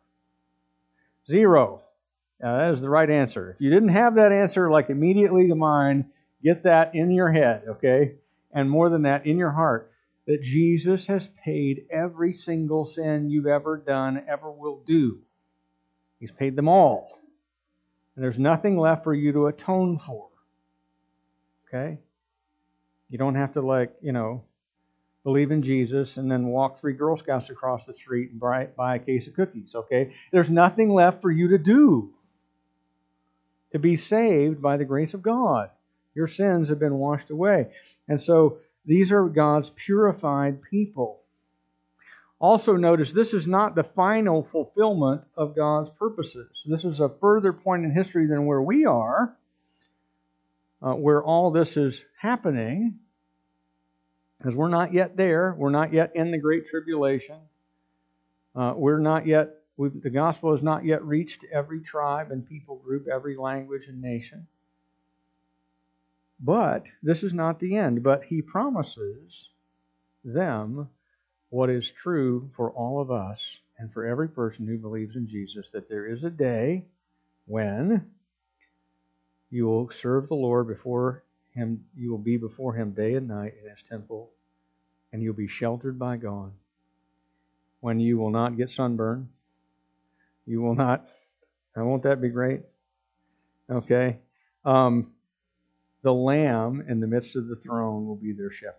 Zero. 1.27 1.83
That 2.38 2.74
is 2.74 2.81
the 2.81 2.88
right 2.88 3.11
answer. 3.11 3.50
If 3.50 3.61
you 3.61 3.70
didn't 3.70 3.88
have 3.88 4.14
that 4.14 4.31
answer 4.31 4.70
like 4.70 4.88
immediately 4.88 5.48
to 5.48 5.57
mind, 5.57 6.05
get 6.44 6.62
that 6.62 6.94
in 6.94 7.11
your 7.11 7.33
head, 7.33 7.64
okay? 7.68 8.14
And 8.53 8.70
more 8.70 8.88
than 8.88 9.03
that, 9.03 9.27
in 9.27 9.37
your 9.37 9.50
heart, 9.50 9.90
that 10.29 10.42
Jesus 10.42 11.09
has 11.09 11.29
paid 11.44 11.87
every 11.90 12.35
single 12.35 12.85
sin 12.85 13.31
you've 13.31 13.48
ever 13.48 13.77
done, 13.77 14.22
ever 14.29 14.48
will 14.48 14.81
do. 14.87 15.18
He's 16.20 16.31
paid 16.31 16.55
them 16.55 16.68
all. 16.68 17.18
And 18.14 18.24
there's 18.24 18.38
nothing 18.38 18.79
left 18.79 19.03
for 19.03 19.12
you 19.12 19.33
to 19.33 19.48
atone 19.48 19.98
for. 19.98 20.29
Okay? 21.66 21.98
You 23.14 23.18
don't 23.18 23.37
have 23.37 23.53
to, 23.53 23.61
like, 23.61 23.92
you 24.03 24.11
know, 24.11 24.42
believe 25.22 25.53
in 25.53 25.62
Jesus 25.62 26.16
and 26.16 26.29
then 26.29 26.48
walk 26.48 26.81
three 26.81 26.94
Girl 26.94 27.16
Scouts 27.16 27.48
across 27.48 27.87
the 27.87 27.94
street 27.94 28.33
and 28.33 28.40
buy, 28.40 28.66
buy 28.77 28.96
a 28.96 28.98
case 28.98 29.29
of 29.29 29.35
cookies. 29.35 29.72
Okay? 29.72 30.12
There's 30.33 30.50
nothing 30.50 30.92
left 30.92 31.22
for 31.22 31.31
you 31.31 31.46
to 31.50 31.59
do 31.59 32.12
to 33.70 33.79
be 33.79 33.96
saved 33.96 34.61
by 34.61 34.79
the 34.79 34.85
grace 34.85 35.14
of 35.14 35.22
God. 35.22 35.70
Your 36.16 36.27
sins 36.27 36.68
have 36.70 36.81
been 36.81 36.94
washed 36.94 37.31
away. 37.31 37.68
And 38.09 38.20
so 38.20 38.59
these 38.85 39.12
are 39.12 39.29
God's 39.29 39.70
purified 39.77 40.61
people. 40.68 41.20
Also, 42.40 42.74
notice 42.74 43.12
this 43.12 43.33
is 43.33 43.46
not 43.46 43.77
the 43.77 43.85
final 43.85 44.42
fulfillment 44.42 45.22
of 45.37 45.55
God's 45.55 45.88
purposes. 46.00 46.50
This 46.66 46.85
is 46.85 46.98
a 46.98 47.12
further 47.20 47.53
point 47.53 47.85
in 47.85 47.92
history 47.92 48.27
than 48.27 48.46
where 48.46 48.61
we 48.61 48.87
are, 48.87 49.37
uh, 50.83 50.94
where 50.94 51.22
all 51.22 51.53
this 51.53 51.77
is 51.77 52.03
happening, 52.20 52.98
because 54.38 54.55
we're 54.55 54.68
not 54.68 54.92
yet 54.92 55.16
there. 55.16 55.55
We're 55.57 55.70
not 55.70 55.92
yet 55.92 56.12
in 56.14 56.31
the 56.31 56.38
Great 56.38 56.68
Tribulation. 56.68 57.37
Uh, 58.55 58.75
we're 58.77 58.99
not 58.99 59.27
yet, 59.27 59.51
the 59.79 60.11
gospel 60.11 60.53
has 60.53 60.62
not 60.62 60.85
yet 60.85 61.05
reached 61.05 61.44
every 61.53 61.81
tribe 61.81 62.31
and 62.31 62.49
people 62.49 62.77
group, 62.77 63.09
every 63.09 63.37
language 63.37 63.85
and 63.88 64.01
nation. 64.01 64.47
But 66.40 66.85
this 67.03 67.23
is 67.23 67.33
not 67.33 67.59
the 67.59 67.77
end. 67.77 68.03
But 68.03 68.25
he 68.25 68.42
promises 68.42 69.49
them 70.25 70.88
what 71.51 71.70
is 71.70 71.90
true 71.90 72.51
for 72.57 72.70
all 72.70 73.01
of 73.01 73.11
us 73.11 73.40
and 73.79 73.92
for 73.92 74.07
every 74.07 74.29
person 74.29 74.66
who 74.66 74.79
believes 74.79 75.16
in 75.16 75.29
Jesus 75.29 75.66
that 75.73 75.88
there 75.88 76.07
is 76.07 76.25
a 76.25 76.31
day 76.31 76.85
when 77.47 78.11
you 79.51 79.66
will 79.66 79.90
serve 79.90 80.29
the 80.29 80.35
Lord 80.35 80.66
before 80.68 81.23
him, 81.55 81.85
you 81.97 82.11
will 82.11 82.19
be 82.19 82.37
before 82.37 82.75
him 82.75 82.93
day 82.93 83.14
and 83.14 83.29
night 83.29 83.55
in 83.62 83.71
his 83.71 83.79
temple, 83.88 84.31
and 85.12 85.23
you'll 85.23 85.35
be 85.35 85.49
sheltered 85.49 85.99
by 85.99 86.17
God. 86.17 86.53
When 87.81 88.01
you 88.01 88.19
will 88.19 88.31
not 88.31 88.57
get 88.57 88.71
sunburned, 88.71 89.29
you 90.47 90.61
will 90.61 90.75
not. 90.75 91.07
Won't 91.77 92.03
that 92.05 92.21
be 92.21 92.29
great? 92.29 92.62
Okay. 93.71 94.19
Um, 94.64 95.12
the 96.03 96.12
Lamb 96.12 96.85
in 96.88 97.01
the 97.01 97.07
midst 97.07 97.37
of 97.37 97.49
the 97.49 97.57
throne 97.57 98.07
will 98.07 98.17
be 98.17 98.33
their 98.33 98.53
shepherd. 98.53 98.79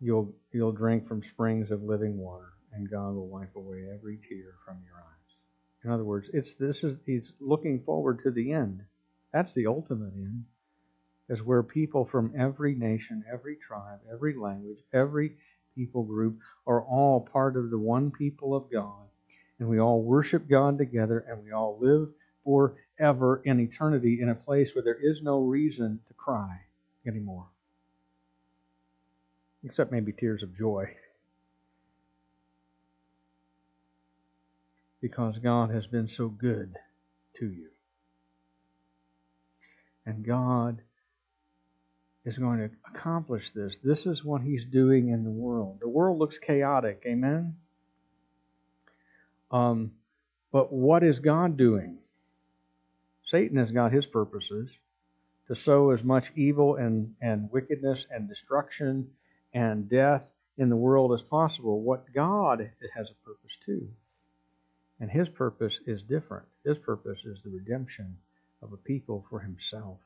You'll, 0.00 0.32
you'll 0.52 0.72
drink 0.72 1.06
from 1.06 1.22
springs 1.22 1.70
of 1.70 1.82
living 1.82 2.16
water, 2.18 2.52
and 2.72 2.90
God 2.90 3.14
will 3.14 3.28
wipe 3.28 3.54
away 3.54 3.84
every 3.92 4.18
tear 4.28 4.54
from 4.64 4.78
your 4.84 4.96
eyes. 4.96 5.20
In 5.84 5.90
other 5.90 6.04
words, 6.04 6.28
it's 6.32 6.54
this 6.54 6.82
is 6.82 6.96
he's 7.06 7.32
looking 7.40 7.82
forward 7.84 8.20
to 8.22 8.30
the 8.30 8.52
end. 8.52 8.82
That's 9.32 9.52
the 9.52 9.66
ultimate 9.66 10.12
end. 10.14 10.44
Is 11.28 11.42
where 11.42 11.62
people 11.62 12.06
from 12.06 12.32
every 12.36 12.74
nation, 12.74 13.24
every 13.32 13.56
tribe, 13.56 14.00
every 14.12 14.34
language, 14.34 14.78
every 14.92 15.36
people 15.76 16.02
group 16.02 16.38
are 16.66 16.82
all 16.82 17.20
part 17.20 17.56
of 17.56 17.70
the 17.70 17.78
one 17.78 18.10
people 18.10 18.54
of 18.54 18.70
God. 18.72 19.06
And 19.60 19.68
we 19.68 19.78
all 19.78 20.02
worship 20.02 20.48
God 20.48 20.78
together 20.78 21.24
and 21.28 21.44
we 21.44 21.52
all 21.52 21.78
live 21.80 22.08
forever 22.44 23.42
in 23.44 23.60
eternity 23.60 24.18
in 24.20 24.28
a 24.28 24.34
place 24.34 24.74
where 24.74 24.82
there 24.82 24.98
is 25.00 25.22
no 25.22 25.40
reason 25.40 26.00
to 26.08 26.14
cry 26.14 26.62
anymore. 27.06 27.46
Except 29.62 29.92
maybe 29.92 30.12
tears 30.12 30.42
of 30.42 30.56
joy. 30.56 30.96
Because 35.00 35.38
God 35.38 35.70
has 35.70 35.86
been 35.86 36.08
so 36.08 36.28
good 36.28 36.74
to 37.38 37.46
you. 37.46 37.68
And 40.06 40.24
God 40.24 40.80
is 42.24 42.38
going 42.38 42.58
to 42.58 42.70
accomplish 42.92 43.50
this. 43.50 43.76
This 43.82 44.06
is 44.06 44.24
what 44.24 44.42
He's 44.42 44.64
doing 44.64 45.08
in 45.08 45.24
the 45.24 45.30
world. 45.30 45.78
The 45.80 45.88
world 45.88 46.18
looks 46.18 46.38
chaotic, 46.38 47.02
amen? 47.06 47.56
Um, 49.50 49.92
but 50.52 50.72
what 50.72 51.02
is 51.02 51.18
God 51.18 51.56
doing? 51.56 51.98
Satan 53.26 53.58
has 53.58 53.70
got 53.70 53.92
his 53.92 54.06
purposes 54.06 54.68
to 55.46 55.54
sow 55.54 55.90
as 55.90 56.02
much 56.02 56.32
evil 56.34 56.76
and, 56.76 57.14
and 57.20 57.50
wickedness 57.50 58.06
and 58.10 58.28
destruction 58.28 59.08
and 59.52 59.88
death 59.88 60.22
in 60.58 60.68
the 60.68 60.76
world 60.76 61.12
as 61.12 61.22
possible. 61.22 61.80
What 61.80 62.12
God 62.12 62.70
has 62.94 63.08
a 63.08 63.24
purpose 63.26 63.56
too. 63.64 63.88
And 64.98 65.10
his 65.10 65.28
purpose 65.28 65.80
is 65.86 66.02
different. 66.02 66.46
His 66.64 66.76
purpose 66.78 67.18
is 67.24 67.38
the 67.42 67.50
redemption 67.50 68.16
of 68.62 68.72
a 68.72 68.76
people 68.76 69.24
for 69.30 69.40
himself 69.40 69.98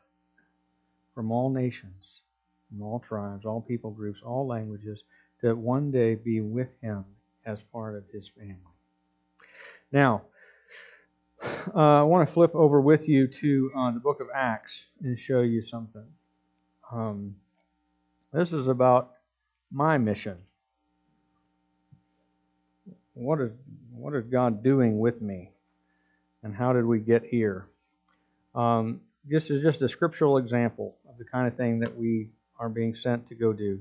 from 1.14 1.30
all 1.30 1.50
nations, 1.50 2.04
from 2.68 2.82
all 2.82 2.98
tribes, 2.98 3.44
all 3.44 3.60
people 3.60 3.90
groups, 3.90 4.20
all 4.24 4.46
languages, 4.46 5.00
to 5.40 5.54
one 5.54 5.90
day 5.90 6.14
be 6.14 6.40
with 6.40 6.68
him 6.80 7.04
as 7.46 7.58
part 7.72 7.96
of 7.96 8.04
his 8.12 8.28
family. 8.36 8.56
Now, 9.92 10.22
uh, 11.42 12.00
I 12.00 12.02
want 12.02 12.28
to 12.28 12.34
flip 12.34 12.54
over 12.54 12.80
with 12.80 13.08
you 13.08 13.28
to 13.28 13.70
uh, 13.76 13.90
the 13.92 14.00
book 14.00 14.20
of 14.20 14.28
Acts 14.34 14.84
and 15.02 15.18
show 15.18 15.40
you 15.42 15.62
something. 15.62 16.06
Um, 16.90 17.36
this 18.32 18.52
is 18.52 18.66
about 18.66 19.12
my 19.70 19.98
mission. 19.98 20.38
What 23.14 23.40
is 23.40 23.50
what 23.94 24.14
is 24.14 24.24
God 24.24 24.64
doing 24.64 24.98
with 24.98 25.22
me, 25.22 25.52
and 26.42 26.54
how 26.54 26.72
did 26.72 26.84
we 26.84 26.98
get 26.98 27.24
here? 27.24 27.68
Um, 28.54 29.00
this 29.24 29.50
is 29.50 29.62
just 29.62 29.82
a 29.82 29.88
scriptural 29.88 30.38
example 30.38 30.96
of 31.08 31.18
the 31.18 31.24
kind 31.24 31.46
of 31.48 31.56
thing 31.56 31.80
that 31.80 31.96
we 31.96 32.30
are 32.58 32.68
being 32.68 32.94
sent 32.94 33.28
to 33.28 33.34
go 33.34 33.52
do. 33.52 33.80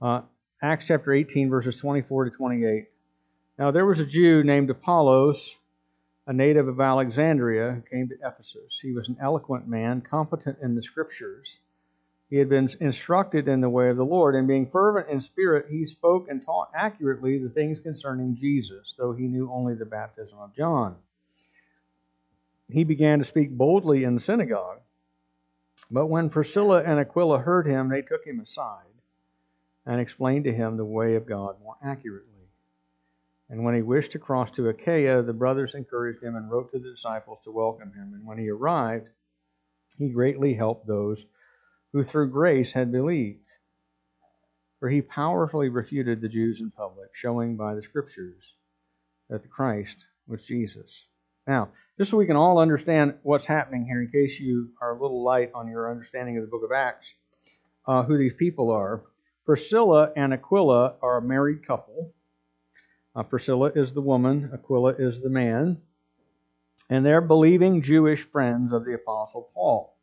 Uh, 0.00 0.22
Acts 0.62 0.86
chapter 0.86 1.12
18, 1.12 1.50
verses 1.50 1.76
24 1.76 2.26
to 2.26 2.30
28. 2.30 2.84
Now 3.58 3.70
there 3.70 3.86
was 3.86 3.98
a 3.98 4.06
Jew 4.06 4.42
named 4.42 4.70
Apollos 4.70 5.54
a 6.26 6.32
native 6.32 6.66
of 6.66 6.80
Alexandria 6.80 7.72
who 7.72 7.82
came 7.82 8.08
to 8.08 8.16
Ephesus. 8.16 8.78
He 8.82 8.92
was 8.92 9.08
an 9.08 9.16
eloquent 9.20 9.68
man, 9.68 10.00
competent 10.00 10.58
in 10.60 10.74
the 10.74 10.82
scriptures, 10.82 11.58
He 12.28 12.36
had 12.36 12.48
been 12.48 12.68
instructed 12.80 13.46
in 13.46 13.60
the 13.60 13.70
way 13.70 13.88
of 13.88 13.96
the 13.96 14.04
Lord, 14.04 14.34
and 14.34 14.48
being 14.48 14.68
fervent 14.68 15.08
in 15.08 15.20
spirit, 15.20 15.66
he 15.70 15.86
spoke 15.86 16.28
and 16.28 16.44
taught 16.44 16.72
accurately 16.74 17.38
the 17.38 17.50
things 17.50 17.78
concerning 17.78 18.36
Jesus, 18.36 18.94
though 18.98 19.12
he 19.12 19.28
knew 19.28 19.48
only 19.52 19.74
the 19.74 19.84
baptism 19.84 20.38
of 20.38 20.52
John. 20.52 20.96
He 22.68 22.84
began 22.84 23.20
to 23.20 23.24
speak 23.24 23.50
boldly 23.50 24.04
in 24.04 24.14
the 24.14 24.20
synagogue. 24.20 24.80
But 25.90 26.06
when 26.06 26.30
Priscilla 26.30 26.82
and 26.82 26.98
Aquila 26.98 27.38
heard 27.38 27.66
him, 27.66 27.88
they 27.88 28.02
took 28.02 28.24
him 28.24 28.40
aside 28.40 28.84
and 29.84 30.00
explained 30.00 30.44
to 30.44 30.52
him 30.52 30.76
the 30.76 30.84
way 30.84 31.14
of 31.14 31.26
God 31.26 31.60
more 31.62 31.76
accurately. 31.84 32.32
And 33.48 33.62
when 33.62 33.76
he 33.76 33.82
wished 33.82 34.12
to 34.12 34.18
cross 34.18 34.50
to 34.52 34.68
Achaia, 34.68 35.22
the 35.22 35.32
brothers 35.32 35.74
encouraged 35.74 36.22
him 36.22 36.34
and 36.34 36.50
wrote 36.50 36.72
to 36.72 36.80
the 36.80 36.90
disciples 36.90 37.38
to 37.44 37.52
welcome 37.52 37.92
him. 37.92 38.12
And 38.14 38.26
when 38.26 38.38
he 38.38 38.50
arrived, 38.50 39.06
he 39.98 40.08
greatly 40.08 40.54
helped 40.54 40.88
those 40.88 41.24
who 41.92 42.02
through 42.02 42.30
grace 42.30 42.72
had 42.72 42.90
believed. 42.90 43.38
For 44.80 44.90
he 44.90 45.00
powerfully 45.00 45.68
refuted 45.68 46.20
the 46.20 46.28
Jews 46.28 46.58
in 46.60 46.72
public, 46.72 47.10
showing 47.14 47.56
by 47.56 47.74
the 47.76 47.82
Scriptures 47.82 48.42
that 49.30 49.42
the 49.42 49.48
Christ 49.48 49.96
was 50.26 50.42
Jesus. 50.42 50.90
Now, 51.46 51.70
just 51.98 52.10
so 52.10 52.16
we 52.16 52.26
can 52.26 52.36
all 52.36 52.58
understand 52.58 53.14
what's 53.22 53.46
happening 53.46 53.86
here, 53.86 54.02
in 54.02 54.10
case 54.10 54.38
you 54.38 54.70
are 54.82 54.96
a 54.96 55.00
little 55.00 55.22
light 55.22 55.50
on 55.54 55.68
your 55.68 55.90
understanding 55.90 56.36
of 56.36 56.42
the 56.42 56.50
book 56.50 56.62
of 56.62 56.72
Acts, 56.72 57.06
uh, 57.86 58.02
who 58.02 58.18
these 58.18 58.34
people 58.34 58.70
are. 58.70 59.02
Priscilla 59.46 60.10
and 60.16 60.34
Aquila 60.34 60.94
are 61.00 61.18
a 61.18 61.22
married 61.22 61.66
couple. 61.66 62.12
Uh, 63.14 63.22
Priscilla 63.22 63.72
is 63.74 63.92
the 63.92 64.00
woman, 64.00 64.50
Aquila 64.52 64.94
is 64.98 65.22
the 65.22 65.30
man. 65.30 65.78
And 66.90 67.04
they're 67.04 67.22
believing 67.22 67.82
Jewish 67.82 68.22
friends 68.30 68.72
of 68.72 68.84
the 68.84 68.94
Apostle 68.94 69.50
Paul. 69.54 69.96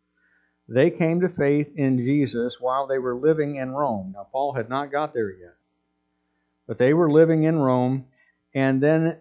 They 0.67 0.89
came 0.89 1.21
to 1.21 1.29
faith 1.29 1.67
in 1.75 1.97
Jesus 1.97 2.59
while 2.59 2.87
they 2.87 2.97
were 2.97 3.15
living 3.15 3.57
in 3.57 3.71
Rome. 3.71 4.13
Now, 4.15 4.27
Paul 4.31 4.53
had 4.53 4.69
not 4.69 4.91
got 4.91 5.13
there 5.13 5.29
yet, 5.29 5.55
but 6.65 6.77
they 6.77 6.93
were 6.93 7.11
living 7.11 7.43
in 7.43 7.59
Rome, 7.59 8.05
and 8.55 8.81
then 8.81 9.17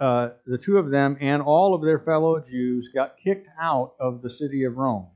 uh, 0.00 0.30
the 0.46 0.58
two 0.58 0.78
of 0.78 0.90
them 0.90 1.16
and 1.20 1.42
all 1.42 1.74
of 1.74 1.82
their 1.82 1.98
fellow 1.98 2.40
Jews 2.40 2.88
got 2.92 3.16
kicked 3.22 3.48
out 3.60 3.94
of 4.00 4.22
the 4.22 4.30
city 4.30 4.64
of 4.64 4.76
Rome. 4.76 5.06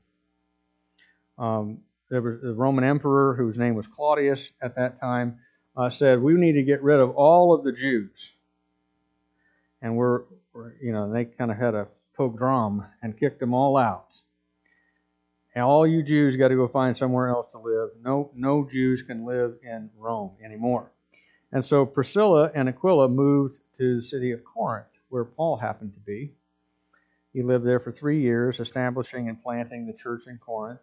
Um, 1.38 1.78
there 2.10 2.22
was 2.22 2.40
the 2.42 2.54
Roman 2.54 2.84
emperor, 2.84 3.34
whose 3.34 3.56
name 3.56 3.74
was 3.74 3.86
Claudius 3.86 4.50
at 4.62 4.76
that 4.76 5.00
time, 5.00 5.38
uh, 5.76 5.90
said, 5.90 6.22
"We 6.22 6.34
need 6.34 6.54
to 6.54 6.62
get 6.62 6.82
rid 6.82 7.00
of 7.00 7.10
all 7.10 7.54
of 7.54 7.64
the 7.64 7.72
Jews." 7.72 8.32
And 9.82 9.96
we're, 9.96 10.22
we're 10.52 10.72
you 10.82 10.92
know, 10.92 11.12
they 11.12 11.26
kind 11.26 11.50
of 11.50 11.56
had 11.56 11.74
a 11.74 11.86
pogrom 12.16 12.84
and 13.02 13.18
kicked 13.18 13.40
them 13.40 13.54
all 13.54 13.76
out. 13.76 14.16
And 15.54 15.64
all 15.64 15.86
you 15.86 16.02
Jews 16.02 16.36
got 16.36 16.48
to 16.48 16.56
go 16.56 16.68
find 16.68 16.96
somewhere 16.96 17.28
else 17.28 17.46
to 17.52 17.58
live. 17.58 17.90
No, 18.02 18.30
no 18.34 18.68
Jews 18.70 19.02
can 19.02 19.24
live 19.24 19.56
in 19.62 19.90
Rome 19.96 20.32
anymore. 20.44 20.90
And 21.52 21.64
so 21.64 21.86
Priscilla 21.86 22.50
and 22.54 22.68
Aquila 22.68 23.08
moved 23.08 23.58
to 23.78 23.96
the 23.96 24.02
city 24.02 24.32
of 24.32 24.44
Corinth, 24.44 24.86
where 25.08 25.24
Paul 25.24 25.56
happened 25.56 25.94
to 25.94 26.00
be. 26.00 26.32
He 27.32 27.42
lived 27.42 27.64
there 27.64 27.80
for 27.80 27.92
three 27.92 28.20
years, 28.20 28.60
establishing 28.60 29.28
and 29.28 29.42
planting 29.42 29.86
the 29.86 29.92
church 29.92 30.22
in 30.26 30.38
Corinth. 30.38 30.80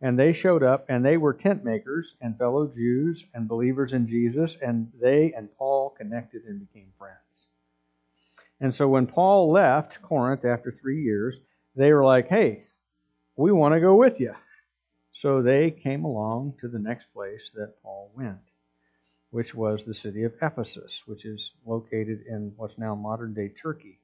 And 0.00 0.18
they 0.18 0.32
showed 0.32 0.62
up, 0.62 0.86
and 0.88 1.04
they 1.04 1.16
were 1.16 1.32
tent 1.32 1.64
makers 1.64 2.14
and 2.20 2.36
fellow 2.36 2.66
Jews 2.66 3.24
and 3.32 3.48
believers 3.48 3.92
in 3.92 4.08
Jesus, 4.08 4.58
and 4.60 4.90
they 5.00 5.32
and 5.32 5.48
Paul 5.56 5.90
connected 5.90 6.44
and 6.44 6.60
became 6.60 6.92
friends. 6.98 7.14
And 8.60 8.74
so 8.74 8.88
when 8.88 9.06
Paul 9.06 9.50
left 9.52 10.02
Corinth 10.02 10.44
after 10.44 10.72
three 10.72 11.02
years, 11.02 11.36
they 11.76 11.92
were 11.92 12.04
like, 12.04 12.28
hey, 12.28 12.66
we 13.36 13.52
want 13.52 13.74
to 13.74 13.80
go 13.80 13.94
with 13.94 14.20
you. 14.20 14.34
So 15.12 15.42
they 15.42 15.70
came 15.70 16.04
along 16.04 16.54
to 16.60 16.68
the 16.68 16.78
next 16.78 17.12
place 17.14 17.50
that 17.54 17.80
Paul 17.82 18.10
went 18.14 18.38
which 19.34 19.52
was 19.52 19.84
the 19.84 19.96
city 19.96 20.22
of 20.22 20.32
Ephesus, 20.40 21.02
which 21.06 21.24
is 21.24 21.50
located 21.66 22.20
in 22.28 22.52
what's 22.56 22.78
now 22.78 22.94
modern 22.94 23.34
day 23.34 23.48
Turkey. 23.48 23.98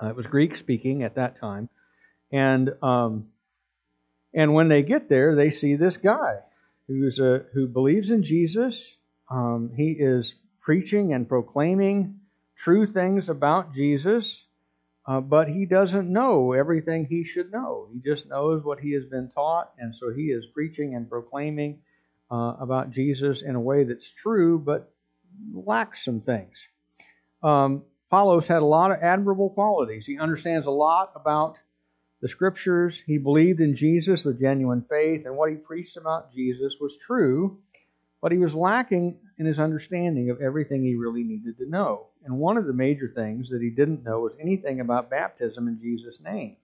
Uh, 0.00 0.08
it 0.08 0.14
was 0.14 0.26
Greek 0.26 0.56
speaking 0.56 1.04
at 1.04 1.14
that 1.14 1.40
time. 1.40 1.70
And, 2.30 2.70
um, 2.82 3.28
and 4.34 4.52
when 4.52 4.68
they 4.68 4.82
get 4.82 5.08
there, 5.08 5.34
they 5.34 5.50
see 5.50 5.74
this 5.74 5.96
guy 5.96 6.34
who's 6.86 7.18
a, 7.18 7.46
who 7.54 7.66
believes 7.66 8.10
in 8.10 8.22
Jesus. 8.22 8.84
Um, 9.30 9.72
he 9.74 9.92
is 9.92 10.34
preaching 10.60 11.14
and 11.14 11.26
proclaiming 11.26 12.20
true 12.56 12.84
things 12.84 13.30
about 13.30 13.74
Jesus, 13.74 14.36
uh, 15.06 15.22
but 15.22 15.48
he 15.48 15.64
doesn't 15.64 16.12
know 16.12 16.52
everything 16.52 17.06
he 17.06 17.24
should 17.24 17.50
know. 17.50 17.88
He 17.90 18.00
just 18.00 18.28
knows 18.28 18.62
what 18.62 18.80
he 18.80 18.92
has 18.92 19.06
been 19.06 19.30
taught, 19.30 19.72
and 19.78 19.94
so 19.94 20.12
he 20.12 20.24
is 20.24 20.44
preaching 20.44 20.94
and 20.94 21.08
proclaiming 21.08 21.78
uh, 22.30 22.54
about 22.60 22.90
Jesus 22.90 23.42
in 23.42 23.54
a 23.54 23.60
way 23.60 23.84
that's 23.84 24.08
true, 24.08 24.58
but 24.58 24.92
lacks 25.52 26.04
some 26.04 26.20
things. 26.20 26.54
Um, 27.42 27.82
Apollos 28.08 28.48
had 28.48 28.62
a 28.62 28.66
lot 28.66 28.90
of 28.90 28.98
admirable 29.02 29.50
qualities. 29.50 30.04
He 30.06 30.18
understands 30.18 30.66
a 30.66 30.70
lot 30.70 31.12
about 31.14 31.56
the 32.20 32.28
scriptures. 32.28 33.00
He 33.06 33.18
believed 33.18 33.60
in 33.60 33.76
Jesus 33.76 34.24
with 34.24 34.40
genuine 34.40 34.84
faith, 34.88 35.26
and 35.26 35.36
what 35.36 35.50
he 35.50 35.56
preached 35.56 35.96
about 35.96 36.34
Jesus 36.34 36.74
was 36.80 36.96
true, 36.96 37.58
but 38.20 38.32
he 38.32 38.38
was 38.38 38.54
lacking 38.54 39.18
in 39.38 39.46
his 39.46 39.58
understanding 39.58 40.28
of 40.30 40.40
everything 40.40 40.82
he 40.82 40.96
really 40.96 41.22
needed 41.22 41.56
to 41.58 41.70
know. 41.70 42.08
And 42.24 42.36
one 42.36 42.58
of 42.58 42.66
the 42.66 42.72
major 42.72 43.10
things 43.14 43.48
that 43.50 43.62
he 43.62 43.70
didn't 43.70 44.04
know 44.04 44.20
was 44.20 44.32
anything 44.38 44.80
about 44.80 45.08
baptism 45.08 45.68
in 45.68 45.80
Jesus' 45.80 46.18
name. 46.20 46.56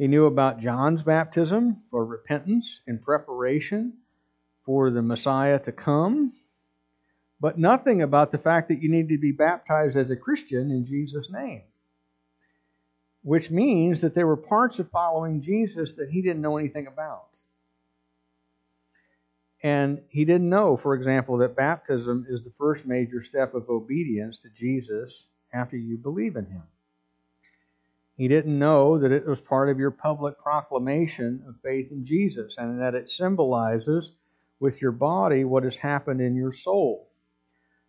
He 0.00 0.08
knew 0.08 0.24
about 0.24 0.60
John's 0.60 1.02
baptism 1.02 1.82
for 1.90 2.02
repentance 2.06 2.80
in 2.86 3.00
preparation 3.00 3.98
for 4.64 4.90
the 4.90 5.02
Messiah 5.02 5.58
to 5.58 5.72
come, 5.72 6.32
but 7.38 7.58
nothing 7.58 8.00
about 8.00 8.32
the 8.32 8.38
fact 8.38 8.68
that 8.68 8.80
you 8.80 8.90
need 8.90 9.10
to 9.10 9.18
be 9.18 9.32
baptized 9.32 9.98
as 9.98 10.10
a 10.10 10.16
Christian 10.16 10.70
in 10.70 10.86
Jesus' 10.86 11.30
name. 11.30 11.64
Which 13.24 13.50
means 13.50 14.00
that 14.00 14.14
there 14.14 14.26
were 14.26 14.38
parts 14.38 14.78
of 14.78 14.90
following 14.90 15.42
Jesus 15.42 15.92
that 15.96 16.08
he 16.08 16.22
didn't 16.22 16.40
know 16.40 16.56
anything 16.56 16.86
about. 16.86 17.36
And 19.62 20.00
he 20.08 20.24
didn't 20.24 20.48
know, 20.48 20.78
for 20.78 20.94
example, 20.94 21.36
that 21.38 21.56
baptism 21.56 22.24
is 22.26 22.42
the 22.42 22.54
first 22.56 22.86
major 22.86 23.22
step 23.22 23.52
of 23.52 23.68
obedience 23.68 24.38
to 24.38 24.48
Jesus 24.48 25.24
after 25.52 25.76
you 25.76 25.98
believe 25.98 26.36
in 26.36 26.46
him. 26.46 26.62
He 28.20 28.28
didn't 28.28 28.58
know 28.58 28.98
that 28.98 29.12
it 29.12 29.26
was 29.26 29.40
part 29.40 29.70
of 29.70 29.78
your 29.78 29.90
public 29.90 30.38
proclamation 30.38 31.42
of 31.48 31.54
faith 31.62 31.90
in 31.90 32.04
Jesus 32.04 32.56
and 32.58 32.78
that 32.78 32.94
it 32.94 33.08
symbolizes 33.08 34.10
with 34.58 34.82
your 34.82 34.92
body 34.92 35.44
what 35.44 35.64
has 35.64 35.76
happened 35.76 36.20
in 36.20 36.36
your 36.36 36.52
soul. 36.52 37.08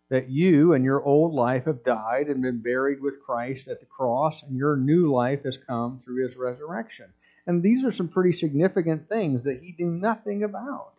That 0.08 0.30
you 0.30 0.72
and 0.72 0.86
your 0.86 1.04
old 1.04 1.34
life 1.34 1.66
have 1.66 1.84
died 1.84 2.28
and 2.28 2.40
been 2.40 2.62
buried 2.62 3.02
with 3.02 3.22
Christ 3.22 3.68
at 3.68 3.80
the 3.80 3.84
cross, 3.84 4.42
and 4.42 4.56
your 4.56 4.74
new 4.74 5.12
life 5.12 5.44
has 5.44 5.58
come 5.58 6.00
through 6.02 6.26
his 6.26 6.34
resurrection. 6.34 7.12
And 7.46 7.62
these 7.62 7.84
are 7.84 7.92
some 7.92 8.08
pretty 8.08 8.32
significant 8.32 9.10
things 9.10 9.44
that 9.44 9.60
he 9.62 9.74
knew 9.78 9.90
nothing 9.90 10.44
about. 10.44 10.94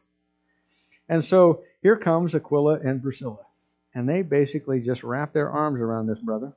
And 1.09 1.25
so 1.25 1.63
here 1.81 1.97
comes 1.97 2.35
Aquila 2.35 2.81
and 2.81 3.01
Priscilla. 3.01 3.47
And 3.95 4.07
they 4.07 4.21
basically 4.21 4.79
just 4.81 5.01
wrap 5.01 5.33
their 5.33 5.49
arms 5.49 5.81
around 5.81 6.05
this 6.05 6.19
brother. 6.19 6.53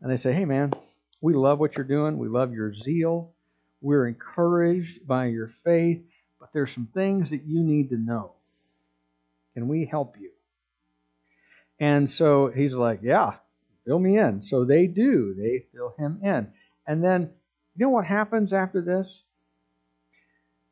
And 0.00 0.12
they 0.12 0.16
say, 0.16 0.32
hey, 0.32 0.44
man, 0.44 0.72
we 1.20 1.34
love 1.34 1.58
what 1.58 1.76
you're 1.76 1.84
doing. 1.84 2.18
We 2.18 2.28
love 2.28 2.52
your 2.52 2.74
zeal. 2.74 3.32
We're 3.80 4.06
encouraged 4.06 5.06
by 5.06 5.26
your 5.26 5.50
faith, 5.64 6.02
but 6.40 6.50
there's 6.52 6.72
some 6.72 6.88
things 6.92 7.30
that 7.30 7.44
you 7.44 7.62
need 7.62 7.90
to 7.90 7.96
know. 7.96 8.32
Can 9.54 9.68
we 9.68 9.86
help 9.86 10.16
you? 10.20 10.30
And 11.80 12.10
so 12.10 12.48
he's 12.48 12.72
like, 12.72 13.00
Yeah, 13.02 13.34
fill 13.84 13.98
me 13.98 14.18
in. 14.18 14.42
So 14.42 14.64
they 14.64 14.86
do. 14.86 15.34
They 15.34 15.64
fill 15.72 15.94
him 15.98 16.20
in. 16.22 16.48
And 16.86 17.02
then, 17.02 17.30
you 17.76 17.86
know 17.86 17.90
what 17.90 18.06
happens 18.06 18.52
after 18.52 18.80
this? 18.80 19.22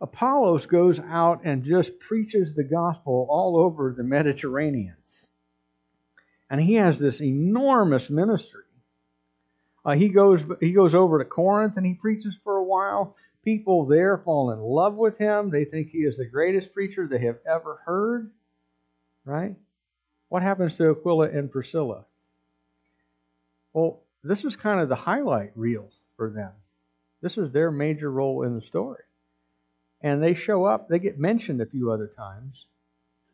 Apollos 0.01 0.67
goes 0.67 1.01
out 1.01 1.41
and 1.45 1.65
just 1.65 1.99
preaches 1.99 2.53
the 2.53 2.65
gospel 2.65 3.27
all 3.31 3.57
over 3.57 3.95
the 3.97 4.03
Mediterranean. 4.03 4.97
And 6.51 6.61
he 6.61 6.75
has 6.75 6.99
this 6.99 7.21
enormous 7.21 8.11
ministry. 8.11 8.66
Uh, 9.87 9.95
he 9.95 10.09
goes 10.09 10.45
he 10.61 10.73
goes 10.73 10.97
over 10.97 11.21
to 11.21 11.25
Corinth 11.25 11.77
and 11.77 11.87
he 11.87 11.95
preaches 11.95 12.37
for 12.43 12.57
a 12.57 12.65
while. 12.65 13.15
People 13.45 13.87
there 13.87 14.19
fall 14.19 14.51
in 14.51 14.59
love 14.59 14.97
with 14.97 15.17
him. 15.17 15.49
They 15.49 15.65
think 15.65 15.91
he 15.91 15.99
is 15.99 16.17
the 16.17 16.27
greatest 16.27 16.75
preacher 16.75 17.07
they 17.07 17.21
have 17.21 17.39
ever 17.49 17.81
heard. 17.87 18.33
Right? 19.25 19.55
What 20.29 20.43
happens 20.43 20.75
to 20.75 20.91
Aquila 20.91 21.31
and 21.31 21.53
Priscilla? 21.53 22.05
Well, 23.73 24.01
this 24.25 24.45
is 24.45 24.57
kind 24.57 24.81
of 24.81 24.89
the 24.89 24.97
highlight 24.97 25.53
reel 25.55 25.89
for 26.17 26.31
them. 26.31 26.51
This 27.23 27.39
is 27.39 27.53
their 27.53 27.71
major 27.71 28.11
role 28.11 28.43
in 28.43 28.57
the 28.57 28.67
story. 28.67 29.05
And 30.01 30.21
they 30.21 30.35
show 30.35 30.65
up, 30.65 30.89
they 30.89 30.99
get 30.99 31.19
mentioned 31.19 31.61
a 31.61 31.67
few 31.67 31.93
other 31.93 32.09
times 32.09 32.67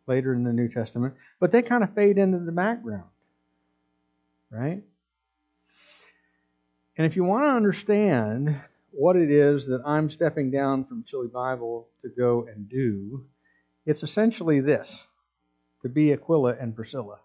later 0.07 0.35
in 0.35 0.45
the 0.45 0.53
New 0.53 0.69
Testament, 0.69 1.15
but 1.41 1.51
they 1.51 1.63
kind 1.63 1.83
of 1.83 1.95
fade 1.95 2.19
into 2.19 2.41
the 2.41 2.53
background. 2.53 3.09
Right? 4.51 4.83
And 6.97 7.07
if 7.07 7.17
you 7.17 7.25
want 7.25 7.45
to 7.45 7.57
understand 7.57 8.55
what 8.91 9.17
it 9.17 9.31
is 9.31 9.67
that 9.67 9.83
I'm 9.87 10.11
stepping 10.11 10.51
down 10.51 10.85
from 10.85 11.05
Chili 11.05 11.29
Bible 11.29 11.89
to 12.03 12.09
go 12.09 12.47
and 12.47 12.69
do, 12.69 13.25
it's 13.87 14.03
essentially 14.03 14.61
this 14.61 15.07
to 15.83 15.89
be 15.89 16.13
Aquila 16.13 16.57
and 16.61 16.77
Priscilla. 16.77 17.19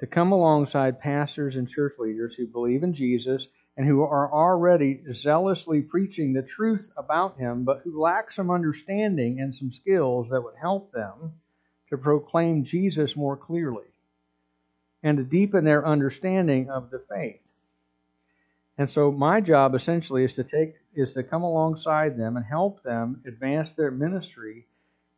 To 0.00 0.06
come 0.06 0.32
alongside 0.32 1.00
pastors 1.00 1.56
and 1.56 1.68
church 1.68 1.94
leaders 1.98 2.34
who 2.34 2.46
believe 2.46 2.82
in 2.82 2.94
Jesus 2.94 3.48
and 3.76 3.86
who 3.86 4.02
are 4.02 4.30
already 4.30 5.00
zealously 5.14 5.80
preaching 5.80 6.32
the 6.32 6.42
truth 6.42 6.90
about 6.96 7.38
him, 7.38 7.64
but 7.64 7.80
who 7.82 8.00
lack 8.00 8.30
some 8.30 8.50
understanding 8.50 9.40
and 9.40 9.54
some 9.54 9.72
skills 9.72 10.28
that 10.30 10.42
would 10.42 10.54
help 10.60 10.92
them 10.92 11.32
to 11.88 11.96
proclaim 11.96 12.64
Jesus 12.64 13.16
more 13.16 13.36
clearly 13.36 13.86
and 15.02 15.16
to 15.18 15.24
deepen 15.24 15.64
their 15.64 15.86
understanding 15.86 16.70
of 16.70 16.90
the 16.90 17.02
faith. 17.08 17.40
And 18.76 18.90
so 18.90 19.12
my 19.12 19.40
job 19.40 19.74
essentially 19.74 20.24
is 20.24 20.32
to 20.34 20.44
take 20.44 20.74
is 20.94 21.12
to 21.12 21.22
come 21.22 21.42
alongside 21.42 22.16
them 22.16 22.36
and 22.36 22.44
help 22.44 22.82
them 22.82 23.22
advance 23.26 23.72
their 23.72 23.90
ministry 23.90 24.66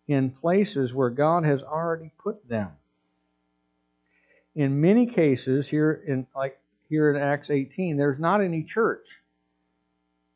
in 0.09 0.31
places 0.31 0.93
where 0.93 1.11
God 1.11 1.45
has 1.45 1.63
already 1.63 2.11
put 2.19 2.49
them. 2.49 2.71
In 4.55 4.81
many 4.81 5.07
cases 5.07 5.69
here 5.69 6.03
in 6.07 6.27
like 6.35 6.59
here 6.89 7.11
in 7.11 7.21
Acts 7.21 7.51
18, 7.51 7.97
there's 7.97 8.19
not 8.19 8.41
any 8.41 8.63
church. 8.63 9.07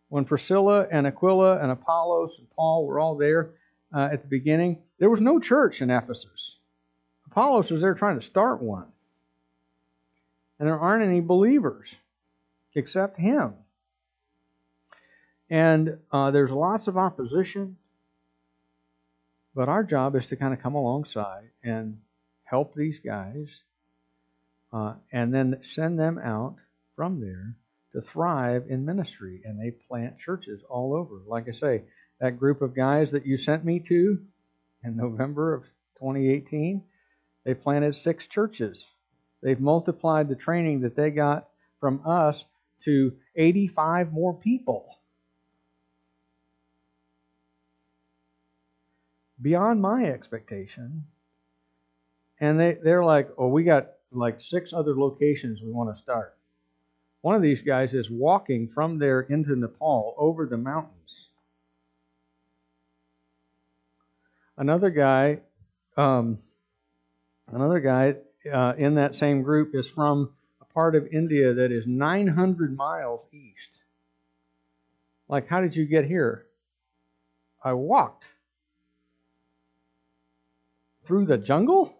When 0.09 0.25
Priscilla 0.25 0.87
and 0.91 1.07
Aquila 1.07 1.59
and 1.59 1.71
Apollos 1.71 2.37
and 2.39 2.51
Paul 2.51 2.87
were 2.87 2.99
all 2.99 3.17
there 3.17 3.51
uh, 3.95 4.09
at 4.13 4.23
the 4.23 4.29
beginning, 4.29 4.79
there 4.99 5.11
was 5.11 5.21
no 5.21 5.39
church 5.39 5.83
in 5.83 5.91
Ephesus. 5.91 6.57
Apollos 7.27 7.71
was 7.71 7.81
there 7.81 7.95
trying 7.95 8.19
to 8.19 8.27
start 8.27 8.61
one. 8.61 8.87
And 10.59 10.69
there 10.69 10.79
aren't 10.79 11.05
any 11.05 11.21
believers 11.21 11.95
except 12.75 13.19
him. 13.19 13.55
And 15.49 15.99
uh, 16.13 16.31
there's 16.31 16.53
lots 16.53 16.87
of 16.87 16.97
opposition, 16.97 17.77
but 19.55 19.69
our 19.69 19.83
job 19.83 20.15
is 20.15 20.27
to 20.27 20.37
kind 20.37 20.55
of 20.55 20.63
come 20.63 20.77
alongside 20.77 21.51
and 21.65 21.99
help 22.45 22.75
these 22.75 23.01
guys 23.05 23.49
uh, 24.73 24.95
and 25.13 25.35
then 25.35 25.59
send 25.63 25.99
them 25.99 26.19
out 26.19 26.57
from 26.95 27.21
there 27.21 27.57
to 27.93 28.01
thrive 28.01 28.67
in 28.69 28.85
ministry. 28.85 29.41
And 29.45 29.59
they 29.59 29.73
plant 29.73 30.19
churches 30.19 30.63
all 30.69 30.95
over. 30.95 31.21
Like 31.27 31.49
I 31.49 31.53
say, 31.53 31.83
that 32.21 32.39
group 32.39 32.63
of 32.63 32.75
guys 32.75 33.11
that 33.11 33.27
you 33.27 33.37
sent 33.37 33.65
me 33.65 33.81
to 33.89 34.21
in 34.85 34.97
November 34.97 35.55
of 35.55 35.63
2018, 35.99 36.83
they 37.45 37.55
planted 37.55 37.97
six 37.97 38.27
churches. 38.27 38.87
They've 39.43 39.61
multiplied 39.61 40.29
the 40.29 40.37
training 40.37 40.83
that 40.83 40.95
they 40.95 41.11
got 41.11 41.49
from 41.81 42.03
us 42.07 42.45
to 42.85 43.13
85 43.37 44.13
more 44.13 44.35
people. 44.35 44.99
Beyond 49.41 49.81
my 49.81 50.05
expectation. 50.05 51.05
And 52.41 52.59
they, 52.59 52.79
they're 52.83 53.05
like, 53.05 53.31
oh, 53.39 53.49
we 53.49 53.65
got 53.65 53.93
like 54.13 54.41
six 54.41 54.73
other 54.73 54.95
locations 54.95 55.61
we 55.63 55.71
want 55.71 55.95
to 55.95 56.03
start. 56.03 56.37
One 57.23 57.35
of 57.35 57.43
these 57.43 57.63
guys 57.63 57.93
is 57.93 58.11
walking 58.11 58.69
from 58.75 58.99
there 58.99 59.21
into 59.21 59.55
Nepal 59.55 60.15
over 60.17 60.47
the 60.47 60.57
mountains. 60.57 61.29
Another 64.57 64.91
guy, 64.91 65.41
um, 65.97 66.39
another 67.53 67.81
guy 67.81 68.17
uh, 68.51 68.75
in 68.77 68.95
that 68.97 69.17
same 69.17 69.43
group 69.43 69.75
is 69.75 69.89
from 69.89 70.31
part 70.81 70.95
of 70.95 71.07
India 71.13 71.53
that 71.53 71.71
is 71.71 71.85
900 71.87 72.75
miles 72.75 73.21
east. 73.35 73.81
Like, 75.29 75.47
how 75.47 75.61
did 75.61 75.77
you 75.77 75.85
get 75.85 76.07
here? 76.07 76.47
I 77.63 77.75
walked 77.75 78.25
through 81.05 81.27
the 81.27 81.37
jungle 81.37 81.93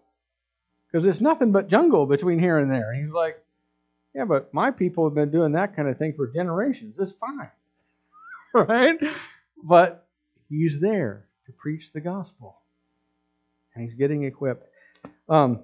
because 0.87 1.07
it's 1.07 1.21
nothing 1.21 1.51
but 1.51 1.67
jungle 1.67 2.07
between 2.07 2.39
here 2.39 2.57
and 2.57 2.71
there. 2.71 2.91
he's 2.95 3.11
like, 3.11 3.37
yeah, 4.15 4.25
but 4.25 4.51
my 4.51 4.71
people 4.71 5.05
have 5.05 5.13
been 5.13 5.29
doing 5.29 5.51
that 5.51 5.75
kind 5.75 5.87
of 5.87 5.99
thing 5.99 6.13
for 6.17 6.25
generations. 6.33 6.95
It's 6.97 7.11
fine. 7.11 7.51
right? 8.67 8.97
But 9.63 10.07
he's 10.49 10.79
there 10.79 11.27
to 11.45 11.51
preach 11.51 11.93
the 11.93 12.01
gospel. 12.01 12.57
And 13.75 13.83
he's 13.83 13.93
getting 13.93 14.23
equipped. 14.23 14.65
Um, 15.29 15.59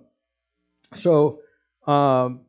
so, 0.94 1.40
um, 1.88 2.42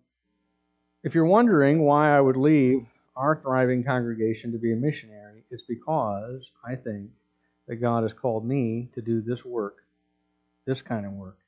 if 1.09 1.15
you're 1.15 1.25
wondering 1.25 1.81
why 1.81 2.15
I 2.15 2.21
would 2.21 2.37
leave 2.37 2.85
our 3.17 3.41
thriving 3.41 3.83
congregation 3.83 4.53
to 4.53 4.59
be 4.59 4.75
a 4.75 4.77
missionary, 4.77 5.43
it's 5.51 5.63
because 5.63 6.43
I 6.63 6.75
think 6.75 7.09
that 7.67 7.77
God 7.77 8.03
has 8.03 8.13
called 8.13 8.45
me 8.45 8.91
to 8.95 9.01
do 9.01 9.23
this 9.23 9.43
work, 9.43 9.79
this 10.67 10.83
kind 10.83 11.07
of 11.07 11.13
work, 11.13 11.39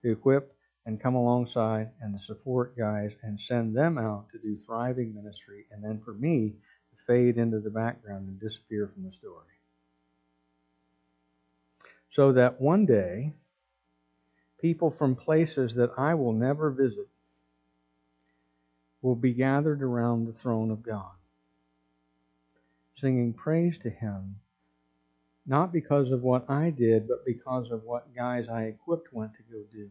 to 0.00 0.12
equip 0.12 0.56
and 0.86 0.98
come 0.98 1.14
alongside 1.14 1.90
and 2.00 2.18
to 2.18 2.24
support 2.24 2.74
guys 2.74 3.12
and 3.22 3.38
send 3.38 3.76
them 3.76 3.98
out 3.98 4.30
to 4.32 4.38
do 4.38 4.56
thriving 4.64 5.14
ministry, 5.14 5.66
and 5.70 5.84
then 5.84 6.00
for 6.02 6.14
me 6.14 6.54
to 6.90 7.04
fade 7.06 7.36
into 7.36 7.60
the 7.60 7.68
background 7.68 8.26
and 8.26 8.40
disappear 8.40 8.90
from 8.94 9.04
the 9.04 9.12
story. 9.12 9.44
So 12.12 12.32
that 12.32 12.62
one 12.62 12.86
day, 12.86 13.34
people 14.58 14.90
from 14.90 15.14
places 15.14 15.74
that 15.74 15.90
I 15.98 16.14
will 16.14 16.32
never 16.32 16.70
visit 16.70 17.08
will 19.06 19.14
be 19.14 19.32
gathered 19.32 19.84
around 19.84 20.26
the 20.26 20.32
throne 20.32 20.68
of 20.72 20.82
God, 20.82 21.14
singing 22.98 23.32
praise 23.32 23.78
to 23.84 23.88
Him, 23.88 24.34
not 25.46 25.72
because 25.72 26.10
of 26.10 26.22
what 26.22 26.50
I 26.50 26.70
did, 26.70 27.06
but 27.06 27.24
because 27.24 27.70
of 27.70 27.84
what 27.84 28.16
guys 28.16 28.48
I 28.48 28.64
equipped 28.64 29.12
went 29.12 29.30
to 29.34 29.42
go 29.50 29.62
do. 29.72 29.88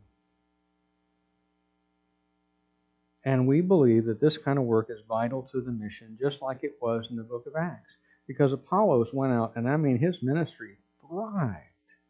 And 3.23 3.47
we 3.47 3.62
believe 3.62 4.04
that 4.06 4.19
this 4.19 4.38
kind 4.38 4.60
of 4.60 4.65
work 4.65 4.89
is 4.89 4.99
vital 5.08 5.43
to 5.43 5.62
the 5.62 5.71
mission, 5.71 6.17
just 6.19 6.41
like 6.41 6.63
it 6.63 6.75
was 6.82 7.10
in 7.10 7.15
the 7.15 7.23
book 7.23 7.45
of 7.47 7.56
Acts. 7.56 7.93
Because 8.28 8.51
Apollos 8.51 9.13
went 9.13 9.32
out, 9.32 9.54
and 9.56 9.67
I 9.67 9.78
mean, 9.78 9.97
his 9.97 10.21
ministry 10.21 10.75
thrived. 11.08 11.62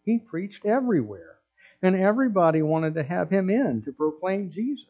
He 0.03 0.17
preached 0.17 0.65
everywhere. 0.65 1.35
And 1.83 1.95
everybody 1.95 2.63
wanted 2.63 2.95
to 2.95 3.03
have 3.03 3.29
him 3.29 3.51
in 3.51 3.83
to 3.83 3.93
proclaim 3.93 4.49
Jesus. 4.51 4.87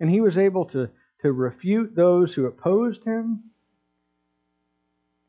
And 0.00 0.10
he 0.10 0.20
was 0.20 0.38
able 0.38 0.64
to, 0.66 0.88
to 1.20 1.32
refute 1.32 1.94
those 1.94 2.34
who 2.34 2.46
opposed 2.46 3.04
him 3.04 3.44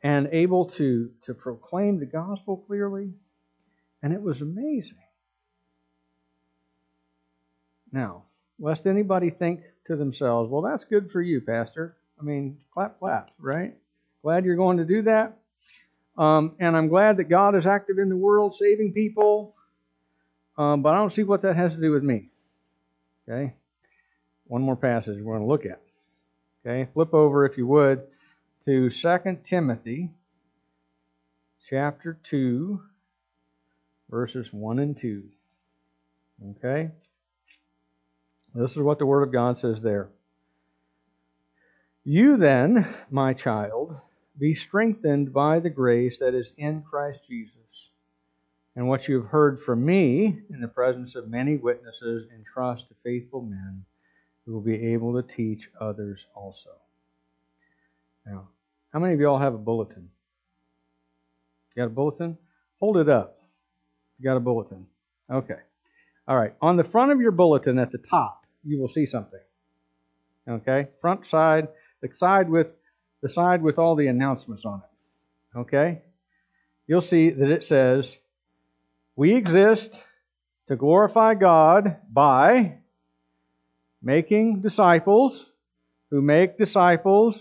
and 0.02 0.30
able 0.32 0.66
to, 0.66 1.12
to 1.26 1.34
proclaim 1.34 2.00
the 2.00 2.06
gospel 2.06 2.58
clearly. 2.58 3.12
And 4.02 4.14
it 4.14 4.22
was 4.22 4.42
amazing. 4.42 4.98
Now, 7.92 8.24
lest 8.60 8.88
anybody 8.88 9.30
think 9.30 9.62
to 9.88 9.96
themselves, 9.96 10.50
well, 10.50 10.62
that's 10.62 10.86
good 10.86 11.12
for 11.12 11.22
you, 11.22 11.42
Pastor. 11.42 11.98
I 12.20 12.24
mean, 12.24 12.58
clap, 12.74 13.00
clap, 13.00 13.32
right? 13.38 13.76
Glad 14.24 14.46
you're 14.46 14.56
going 14.56 14.78
to 14.78 14.86
do 14.86 15.02
that. 15.04 15.38
Um, 16.18 16.56
and 16.60 16.76
I'm 16.76 16.88
glad 16.88 17.18
that 17.18 17.26
God 17.26 17.56
is 17.56 17.66
active 17.66 17.98
in 17.98 18.10
the 18.10 18.16
world, 18.16 18.56
saving 18.56 18.94
people. 18.94 19.56
Um, 20.58 20.82
but 20.82 20.94
I 20.94 20.98
don't 20.98 21.14
see 21.14 21.24
what 21.24 21.42
that 21.44 21.56
has 21.56 21.74
to 21.74 21.82
do 21.82 21.92
with 21.92 22.04
me. 22.04 22.30
Okay? 23.28 23.54
One 24.52 24.64
more 24.64 24.76
passage 24.76 25.18
we're 25.18 25.38
going 25.38 25.48
to 25.48 25.48
look 25.48 25.66
at. 25.66 25.82
Okay? 26.68 26.92
Flip 26.92 27.14
over, 27.14 27.46
if 27.46 27.58
you 27.58 27.66
would, 27.68 28.02
to 28.66 28.90
2 28.90 29.18
Timothy 29.46 30.10
chapter 31.70 32.20
2, 32.26 32.82
verses 34.10 34.52
1 34.52 34.80
and 34.80 34.98
2. 34.98 35.24
Okay? 36.50 36.92
This 38.54 38.72
is 38.72 38.80
what 38.80 39.00
the 39.00 39.06
Word 39.06 39.24
of 39.24 39.32
God 39.32 39.58
says 39.58 39.82
there. 39.82 40.10
You 42.04 42.36
then, 42.36 42.94
my 43.10 43.32
child, 43.34 43.96
be 44.38 44.54
strengthened 44.54 45.32
by 45.32 45.62
the 45.62 45.70
grace 45.70 46.20
that 46.20 46.34
is 46.34 46.52
in 46.58 46.82
Christ 46.82 47.22
Jesus. 47.26 47.56
And 48.76 48.90
what 48.90 49.08
you 49.08 49.22
have 49.22 49.32
heard 49.32 49.62
from 49.62 49.86
me 49.86 50.42
in 50.50 50.60
the 50.60 50.68
presence 50.68 51.16
of 51.16 51.30
many 51.30 51.56
witnesses, 51.56 52.28
entrust 52.36 52.90
to 52.90 52.96
faithful 53.02 53.44
men 53.44 53.86
who 54.52 54.56
will 54.56 54.64
be 54.64 54.88
able 54.94 55.14
to 55.14 55.26
teach 55.34 55.70
others 55.80 56.20
also. 56.36 56.72
Now, 58.26 58.50
how 58.92 59.00
many 59.00 59.14
of 59.14 59.20
y'all 59.22 59.40
have 59.40 59.54
a 59.54 59.58
bulletin? 59.58 60.10
You 61.74 61.84
got 61.84 61.88
a 61.88 61.90
bulletin? 61.90 62.38
Hold 62.82 62.98
it 62.98 63.08
up. 63.08 63.40
You 64.20 64.26
got 64.26 64.36
a 64.36 64.42
bulletin. 64.42 64.88
Okay. 65.32 65.60
All 66.28 66.38
right. 66.38 66.54
On 66.62 66.76
the 66.76 66.84
front 66.84 67.14
of 67.14 67.22
your 67.22 67.32
bulletin 67.32 67.80
at 67.80 67.94
the 67.94 67.98
top, 67.98 68.46
you 68.66 68.78
will 68.82 68.90
see 68.90 69.06
something. 69.06 69.40
Okay? 70.50 70.90
Front 71.00 71.28
side, 71.28 71.70
the 72.02 72.10
side 72.14 72.50
with 72.50 72.68
the 73.22 73.30
side 73.30 73.62
with 73.62 73.80
all 73.80 73.96
the 73.96 74.08
announcements 74.08 74.66
on 74.66 74.82
it. 74.82 75.60
Okay? 75.60 76.02
You'll 76.88 77.02
see 77.02 77.30
that 77.30 77.50
it 77.50 77.64
says, 77.64 78.14
We 79.16 79.34
exist 79.34 80.04
to 80.68 80.76
glorify 80.76 81.36
God 81.36 81.96
by 82.12 82.81
making 84.02 84.62
disciples 84.62 85.46
who 86.10 86.22
make 86.22 86.58
disciples 86.58 87.40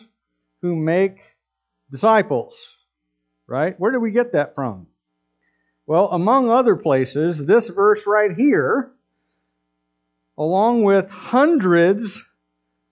who 0.63 0.77
make 0.77 1.19
disciples. 1.91 2.55
Right? 3.47 3.79
Where 3.81 3.93
do 3.93 3.99
we 3.99 4.13
get 4.13 4.33
that 4.33 4.55
from? 4.55 4.87
Well, 5.87 6.09
among 6.13 6.51
other 6.51 6.77
places, 6.77 7.45
this 7.45 7.67
verse 7.67 8.07
right 8.07 8.37
here, 8.37 8.93
along 10.39 10.85
with 10.85 11.11
hundreds 11.11 12.23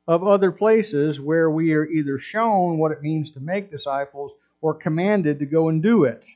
of 0.09 0.27
other 0.27 0.51
places 0.51 1.21
where 1.21 1.49
we 1.49 1.75
are 1.75 1.87
either 1.87 2.19
shown 2.19 2.79
what 2.79 2.91
it 2.91 3.03
means 3.03 3.31
to 3.33 3.41
make 3.41 3.71
disciples 3.71 4.33
or 4.61 4.75
commanded 4.75 5.39
to 5.39 5.47
go 5.47 5.69
and 5.69 5.81
do 5.83 6.05
it. 6.05 6.27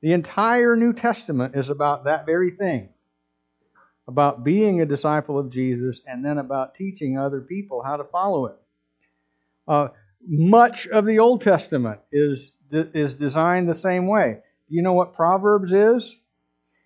The 0.00 0.12
entire 0.12 0.74
New 0.74 0.92
Testament 0.92 1.54
is 1.54 1.68
about 1.68 2.04
that 2.04 2.26
very 2.26 2.50
thing 2.50 2.88
about 4.10 4.42
being 4.42 4.80
a 4.80 4.86
disciple 4.86 5.38
of 5.38 5.50
Jesus 5.50 6.00
and 6.04 6.24
then 6.24 6.38
about 6.38 6.74
teaching 6.74 7.16
other 7.16 7.40
people 7.40 7.80
how 7.80 7.96
to 7.96 8.02
follow 8.02 8.46
it. 8.46 8.56
Uh, 9.68 9.88
much 10.26 10.88
of 10.88 11.06
the 11.06 11.20
Old 11.20 11.42
Testament 11.42 12.00
is, 12.10 12.50
is 12.72 13.14
designed 13.14 13.68
the 13.68 13.74
same 13.74 14.08
way. 14.08 14.38
Do 14.68 14.74
you 14.74 14.82
know 14.82 14.94
what 14.94 15.14
Proverbs 15.14 15.72
is? 15.72 16.16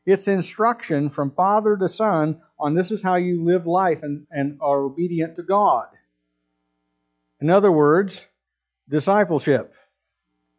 It's 0.05 0.29
instruction 0.29 1.09
from 1.09 1.31
father 1.31 1.79
to 1.79 1.89
son 1.89 2.43
on 2.59 2.75
this 2.75 2.91
is 2.91 3.03
how 3.03 3.15
you 3.15 3.43
live 3.43 3.67
life 3.67 4.01
and, 4.03 4.27
and 4.31 4.59
are 4.61 4.81
obedient 4.81 5.37
to 5.37 5.43
God. 5.43 5.87
In 7.41 7.49
other 7.49 7.73
words, 7.73 8.21
discipleship, 8.91 9.73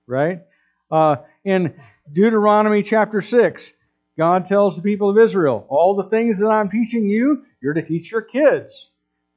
right? 0.07 0.41
Uh, 0.89 1.17
in 1.43 1.75
Deuteronomy 2.11 2.81
chapter 2.81 3.21
6, 3.21 3.71
God 4.17 4.45
tells 4.45 4.75
the 4.75 4.81
people 4.81 5.09
of 5.09 5.17
Israel, 5.17 5.65
All 5.69 5.95
the 5.95 6.09
things 6.09 6.39
that 6.39 6.49
I'm 6.49 6.69
teaching 6.69 7.09
you, 7.09 7.43
you're 7.61 7.73
to 7.73 7.81
teach 7.81 8.11
your 8.11 8.21
kids. 8.21 8.89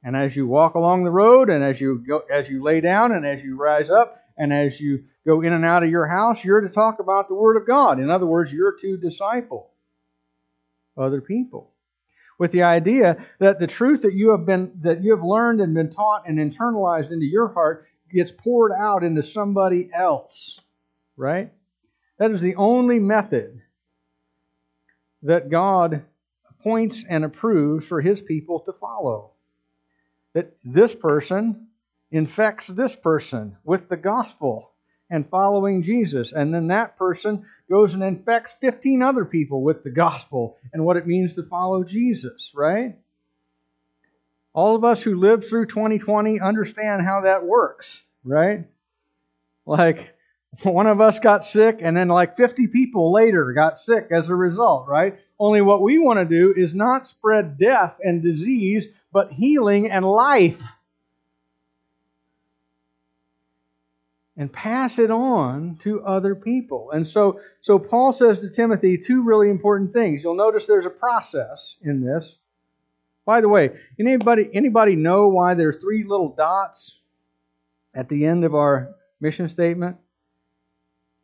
And 0.03 0.15
as 0.15 0.35
you 0.35 0.47
walk 0.47 0.75
along 0.75 1.03
the 1.03 1.11
road, 1.11 1.49
and 1.49 1.63
as 1.63 1.81
you 1.81 2.03
go, 2.07 2.19
as 2.31 2.47
you 2.47 2.63
lay 2.63 2.79
down, 2.79 3.11
and 3.11 3.25
as 3.25 3.43
you 3.43 3.57
rise 3.57 3.89
up, 3.89 4.23
and 4.37 4.53
as 4.53 4.79
you 4.79 5.03
go 5.27 5.41
in 5.41 5.51
and 5.51 5.65
out 5.65 5.83
of 5.83 5.89
your 5.89 6.07
house, 6.07 6.43
you're 6.43 6.61
to 6.61 6.69
talk 6.69 6.99
about 6.99 7.27
the 7.27 7.35
Word 7.35 7.57
of 7.57 7.67
God. 7.67 7.99
In 7.99 8.09
other 8.09 8.25
words, 8.25 8.53
you're 8.53 8.77
to 8.79 8.95
disciple 8.95 9.71
other 10.97 11.19
people. 11.19 11.71
With 12.37 12.53
the 12.53 12.63
idea 12.63 13.25
that 13.39 13.59
the 13.59 13.67
truth 13.67 14.03
that 14.03 14.13
you 14.13 14.29
have 14.29 14.45
been 14.45 14.71
that 14.81 15.03
you 15.03 15.11
have 15.13 15.23
learned 15.23 15.59
and 15.59 15.73
been 15.73 15.91
taught 15.91 16.23
and 16.25 16.39
internalized 16.39 17.11
into 17.11 17.25
your 17.25 17.49
heart 17.49 17.85
gets 18.09 18.31
poured 18.31 18.71
out 18.71 19.03
into 19.03 19.21
somebody 19.21 19.89
else. 19.93 20.57
Right? 21.17 21.51
That 22.17 22.31
is 22.31 22.39
the 22.39 22.55
only 22.55 22.99
method 22.99 23.61
that 25.23 25.49
God 25.49 26.03
appoints 26.49 27.03
and 27.07 27.23
approves 27.23 27.85
for 27.85 28.01
his 28.01 28.21
people 28.21 28.61
to 28.61 28.73
follow. 28.73 29.31
That 30.33 30.55
this 30.63 30.93
person 30.93 31.67
infects 32.11 32.67
this 32.67 32.95
person 32.95 33.57
with 33.63 33.89
the 33.89 33.97
gospel 33.97 34.71
and 35.09 35.29
following 35.29 35.83
Jesus. 35.83 36.31
And 36.31 36.53
then 36.53 36.67
that 36.67 36.97
person 36.97 37.45
goes 37.69 37.93
and 37.93 38.03
infects 38.03 38.55
15 38.61 39.01
other 39.01 39.25
people 39.25 39.61
with 39.61 39.83
the 39.83 39.91
gospel 39.91 40.57
and 40.73 40.85
what 40.85 40.97
it 40.97 41.07
means 41.07 41.35
to 41.35 41.43
follow 41.43 41.83
Jesus, 41.83 42.51
right? 42.53 42.95
All 44.53 44.75
of 44.75 44.83
us 44.83 45.01
who 45.01 45.15
lived 45.15 45.45
through 45.45 45.67
2020 45.67 46.39
understand 46.39 47.05
how 47.05 47.21
that 47.21 47.43
works, 47.45 48.01
right? 48.23 48.65
Like, 49.65 50.15
one 50.63 50.87
of 50.87 51.01
us 51.01 51.19
got 51.19 51.45
sick, 51.45 51.79
and 51.81 51.95
then 51.95 52.07
like 52.07 52.37
50 52.37 52.67
people 52.67 53.13
later 53.13 53.53
got 53.53 53.79
sick 53.79 54.07
as 54.11 54.29
a 54.29 54.35
result, 54.35 54.87
right? 54.87 55.19
Only 55.39 55.61
what 55.61 55.81
we 55.81 55.99
want 55.99 56.19
to 56.19 56.25
do 56.25 56.53
is 56.55 56.73
not 56.73 57.07
spread 57.07 57.57
death 57.57 57.95
and 58.01 58.21
disease, 58.21 58.87
but 59.11 59.31
healing 59.31 59.89
and 59.89 60.05
life. 60.05 60.61
And 64.35 64.51
pass 64.51 64.99
it 64.99 65.11
on 65.11 65.79
to 65.83 66.01
other 66.05 66.33
people. 66.33 66.91
And 66.91 67.05
so, 67.05 67.41
so 67.61 67.77
Paul 67.77 68.13
says 68.13 68.39
to 68.39 68.49
Timothy 68.49 68.97
two 68.97 69.21
really 69.21 69.49
important 69.49 69.91
things. 69.91 70.23
You'll 70.23 70.35
notice 70.35 70.65
there's 70.65 70.85
a 70.85 70.89
process 70.89 71.75
in 71.81 72.01
this. 72.01 72.35
By 73.25 73.41
the 73.41 73.49
way, 73.49 73.71
anybody 73.99 74.49
anybody 74.53 74.95
know 74.95 75.27
why 75.27 75.53
there's 75.53 75.77
three 75.77 76.03
little 76.03 76.29
dots 76.29 76.99
at 77.93 78.07
the 78.07 78.25
end 78.25 78.45
of 78.45 78.55
our 78.55 78.95
mission 79.19 79.49
statement? 79.49 79.97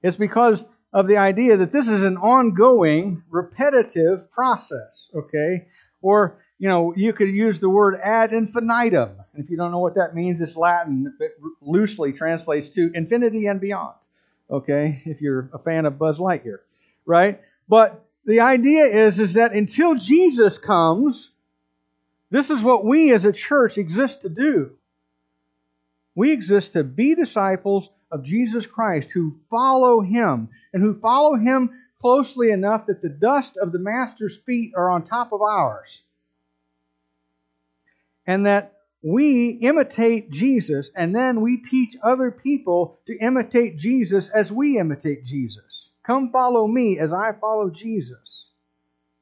It's 0.05 0.17
because 0.17 0.63
of 0.93 1.07
the 1.07 1.17
idea 1.17 1.57
that 1.57 1.71
this 1.71 1.87
is 1.87 2.03
an 2.03 2.17
ongoing, 2.17 3.23
repetitive 3.31 4.29
process, 4.29 5.09
okay? 5.15 5.65
Or, 6.03 6.37
you 6.59 6.69
know, 6.69 6.93
you 6.95 7.11
could 7.11 7.29
use 7.29 7.59
the 7.59 7.69
word 7.69 7.99
ad 8.03 8.31
infinitum. 8.31 9.13
If 9.33 9.49
you 9.49 9.57
don't 9.57 9.71
know 9.71 9.79
what 9.79 9.95
that 9.95 10.13
means, 10.13 10.41
it's 10.41 10.55
Latin. 10.55 11.11
It 11.19 11.31
loosely 11.59 12.13
translates 12.13 12.69
to 12.69 12.91
infinity 12.93 13.47
and 13.47 13.59
beyond, 13.59 13.95
okay? 14.51 15.01
If 15.05 15.21
you're 15.21 15.49
a 15.51 15.57
fan 15.57 15.87
of 15.87 15.97
Buzz 15.97 16.19
Lightyear, 16.19 16.59
right? 17.07 17.41
But 17.67 18.05
the 18.25 18.41
idea 18.41 18.85
is, 18.85 19.17
is 19.17 19.33
that 19.33 19.53
until 19.53 19.95
Jesus 19.95 20.59
comes, 20.59 21.31
this 22.29 22.51
is 22.51 22.61
what 22.61 22.85
we 22.85 23.11
as 23.11 23.25
a 23.25 23.33
church 23.33 23.79
exist 23.79 24.21
to 24.21 24.29
do. 24.29 24.73
We 26.13 26.31
exist 26.31 26.73
to 26.73 26.83
be 26.83 27.15
disciples 27.15 27.89
of 28.15 28.23
Jesus 28.23 28.65
Christ 28.65 29.09
who 29.13 29.35
follow 29.49 29.99
him 29.99 30.49
and 30.73 30.81
who 30.81 30.97
follow 30.99 31.35
him 31.35 31.69
closely 31.99 32.51
enough 32.51 32.87
that 32.87 33.01
the 33.01 33.09
dust 33.09 33.57
of 33.57 33.71
the 33.71 33.79
Master's 33.79 34.37
feet 34.37 34.71
are 34.75 34.89
on 34.89 35.03
top 35.03 35.33
of 35.33 35.41
ours. 35.41 36.01
And 38.25 38.45
that 38.45 38.73
we 39.03 39.49
imitate 39.49 40.31
Jesus 40.31 40.91
and 40.95 41.13
then 41.13 41.41
we 41.41 41.57
teach 41.57 41.97
other 42.01 42.31
people 42.31 42.97
to 43.05 43.17
imitate 43.17 43.77
Jesus 43.77 44.29
as 44.29 44.51
we 44.51 44.79
imitate 44.79 45.25
Jesus. 45.25 45.89
Come 46.03 46.31
follow 46.31 46.65
me 46.67 46.97
as 46.99 47.11
I 47.11 47.33
follow 47.33 47.69
Jesus. 47.69 48.47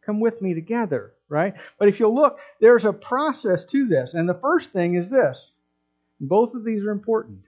Come 0.06 0.20
with 0.20 0.40
me 0.40 0.54
together, 0.54 1.14
right? 1.30 1.56
But 1.80 1.88
if 1.88 2.00
you 2.00 2.10
look, 2.10 2.38
there's 2.62 2.86
a 2.86 2.94
process 2.94 3.64
to 3.66 3.88
this. 3.88 4.14
And 4.14 4.30
the 4.30 4.36
first 4.36 4.70
thing 4.70 4.96
is 4.96 5.10
this. 5.10 5.50
Both 6.20 6.54
of 6.54 6.64
these 6.64 6.84
are 6.84 6.92
important. 6.92 7.40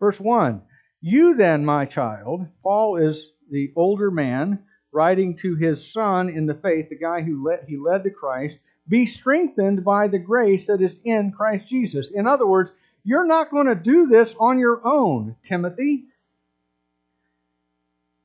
Verse 0.00 0.18
1 0.18 0.62
You 1.00 1.34
then, 1.34 1.64
my 1.64 1.84
child, 1.84 2.46
Paul 2.62 2.96
is 2.96 3.28
the 3.50 3.72
older 3.76 4.10
man 4.10 4.60
writing 4.92 5.36
to 5.36 5.54
his 5.54 5.92
son 5.92 6.28
in 6.28 6.46
the 6.46 6.54
faith, 6.54 6.88
the 6.88 6.98
guy 6.98 7.20
who 7.20 7.46
led, 7.46 7.64
he 7.68 7.76
led 7.76 8.02
to 8.04 8.10
Christ, 8.10 8.56
be 8.88 9.06
strengthened 9.06 9.84
by 9.84 10.08
the 10.08 10.18
grace 10.18 10.66
that 10.66 10.80
is 10.80 10.98
in 11.04 11.30
Christ 11.30 11.68
Jesus. 11.68 12.10
In 12.10 12.26
other 12.26 12.46
words, 12.46 12.72
you're 13.04 13.26
not 13.26 13.50
going 13.50 13.66
to 13.66 13.74
do 13.74 14.06
this 14.06 14.34
on 14.40 14.58
your 14.58 14.80
own, 14.84 15.36
Timothy. 15.44 16.06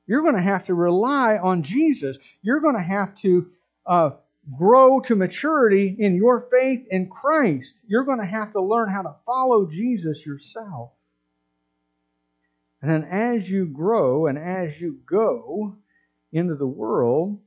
You're 0.08 0.22
going 0.22 0.36
to 0.36 0.42
have 0.42 0.66
to 0.66 0.74
rely 0.74 1.38
on 1.38 1.64
Jesus. 1.64 2.18
You're 2.42 2.60
going 2.60 2.76
to 2.76 2.82
have 2.82 3.16
to 3.18 3.48
uh, 3.86 4.10
grow 4.58 5.00
to 5.02 5.16
maturity 5.16 5.96
in 5.98 6.16
your 6.16 6.48
faith 6.52 6.86
in 6.90 7.10
Christ. 7.10 7.74
You're 7.88 8.04
going 8.04 8.20
to 8.20 8.26
have 8.26 8.52
to 8.54 8.62
learn 8.62 8.90
how 8.90 9.04
to 9.04 9.16
follow 9.26 9.66
Jesus 9.66 10.26
yourself. 10.26 10.92
And 12.86 13.04
then 13.04 13.10
as 13.10 13.50
you 13.50 13.66
grow 13.66 14.28
and 14.28 14.38
as 14.38 14.80
you 14.80 15.00
go 15.10 15.76
into 16.32 16.54
the 16.54 16.68
world, 16.68 17.40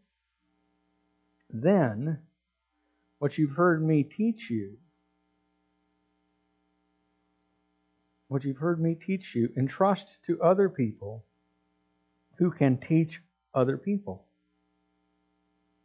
then 1.48 2.18
what 3.20 3.38
you've 3.38 3.52
heard 3.52 3.80
me 3.80 4.02
teach 4.02 4.50
you, 4.50 4.78
what 8.26 8.42
you've 8.42 8.56
heard 8.56 8.80
me 8.80 8.96
teach 8.96 9.36
you, 9.36 9.50
entrust 9.56 10.08
to 10.26 10.42
other 10.42 10.68
people 10.68 11.24
who 12.38 12.50
can 12.50 12.76
teach 12.76 13.20
other 13.54 13.76
people. 13.76 14.24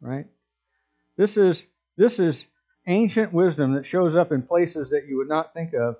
Right? 0.01 0.25
This 1.15 1.37
is 1.37 1.63
this 1.95 2.17
is 2.17 2.43
ancient 2.87 3.31
wisdom 3.31 3.75
that 3.75 3.85
shows 3.85 4.15
up 4.15 4.31
in 4.31 4.41
places 4.41 4.89
that 4.89 5.05
you 5.07 5.17
would 5.17 5.29
not 5.29 5.53
think 5.53 5.75
of, 5.75 5.97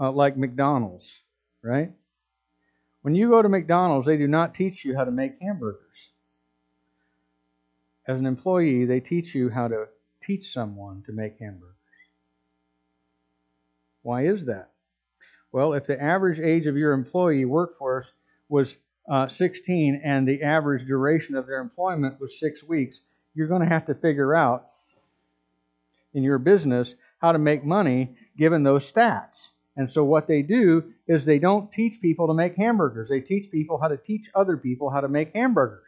uh, 0.00 0.10
like 0.10 0.38
McDonald's, 0.38 1.06
right? 1.60 1.92
When 3.02 3.14
you 3.14 3.28
go 3.30 3.42
to 3.42 3.48
McDonald's, 3.48 4.06
they 4.06 4.16
do 4.16 4.28
not 4.28 4.54
teach 4.54 4.84
you 4.84 4.96
how 4.96 5.04
to 5.04 5.10
make 5.10 5.40
hamburgers. 5.40 5.82
As 8.06 8.18
an 8.18 8.26
employee, 8.26 8.86
they 8.86 9.00
teach 9.00 9.34
you 9.34 9.50
how 9.50 9.68
to 9.68 9.86
teach 10.22 10.52
someone 10.52 11.02
to 11.06 11.12
make 11.12 11.38
hamburgers. 11.38 11.74
Why 14.02 14.26
is 14.26 14.46
that? 14.46 14.70
Well, 15.52 15.74
if 15.74 15.86
the 15.86 16.00
average 16.00 16.38
age 16.38 16.66
of 16.66 16.76
your 16.76 16.92
employee 16.92 17.44
workforce 17.44 18.10
was 18.48 18.76
uh, 19.10 19.28
16 19.28 20.02
and 20.04 20.26
the 20.26 20.42
average 20.42 20.84
duration 20.84 21.34
of 21.36 21.46
their 21.46 21.60
employment 21.60 22.20
was 22.20 22.38
six 22.38 22.62
weeks, 22.62 23.00
you're 23.34 23.48
going 23.48 23.62
to 23.62 23.68
have 23.68 23.86
to 23.86 23.94
figure 23.94 24.34
out 24.34 24.66
in 26.14 26.22
your 26.22 26.38
business 26.38 26.94
how 27.18 27.32
to 27.32 27.38
make 27.38 27.64
money 27.64 28.16
given 28.36 28.62
those 28.62 28.90
stats. 28.90 29.48
And 29.78 29.90
so 29.90 30.04
what 30.04 30.26
they 30.26 30.42
do 30.42 30.92
is 31.06 31.24
they 31.24 31.38
don't 31.38 31.70
teach 31.72 32.02
people 32.02 32.26
to 32.26 32.34
make 32.34 32.56
hamburgers. 32.56 33.08
They 33.08 33.20
teach 33.20 33.50
people 33.50 33.78
how 33.80 33.88
to 33.88 33.96
teach 33.96 34.28
other 34.34 34.56
people 34.56 34.90
how 34.90 35.00
to 35.00 35.08
make 35.08 35.32
hamburgers. 35.32 35.86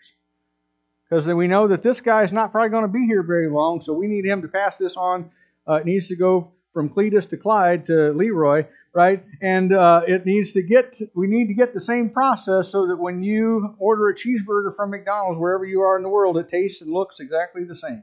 Because 1.09 1.27
we 1.27 1.49
know 1.49 1.67
that 1.67 1.83
this 1.83 2.01
guy 2.01 2.23
is 2.23 2.33
not 2.33 2.53
probably 2.53 2.71
going 2.71 2.85
to 2.85 2.89
be 2.89 3.05
here 3.05 3.25
very 3.25 3.51
long, 3.51 3.83
so 3.83 3.93
we 3.93 4.07
need 4.07 4.25
him 4.25 4.43
to 4.43 4.49
pass 4.49 4.77
this 4.77 4.97
on. 4.97 5.31
Uh, 5.69 5.75
it 5.75 5.87
needs 5.87 6.07
to 6.07 6.15
go 6.15 6.53
from 6.73 6.89
Cletus 6.89 7.29
to 7.31 7.37
Clyde 7.37 7.85
to 7.87 8.13
Leroy. 8.13 8.65
right? 8.93 9.25
And 9.41 9.73
uh, 9.73 10.03
it 10.07 10.27
needs 10.27 10.53
to 10.53 10.63
get, 10.63 11.01
we 11.15 11.27
need 11.27 11.49
to 11.49 11.55
get 11.55 11.75
the 11.75 11.81
same 11.81 12.11
process 12.11 12.71
so 12.71 12.87
that 12.87 12.97
when 12.97 13.23
you 13.23 13.75
order 13.79 14.09
a 14.09 14.15
cheeseburger 14.15 14.75
from 14.75 14.91
McDonald's, 14.91 15.39
wherever 15.39 15.65
you 15.65 15.81
are 15.83 15.97
in 15.97 16.03
the 16.03 16.09
world, 16.09 16.39
it 16.39 16.49
tastes 16.49 16.81
and 16.81 16.93
looks 16.93 17.21
exactly 17.21 17.65
the 17.65 17.77
same, 17.77 18.03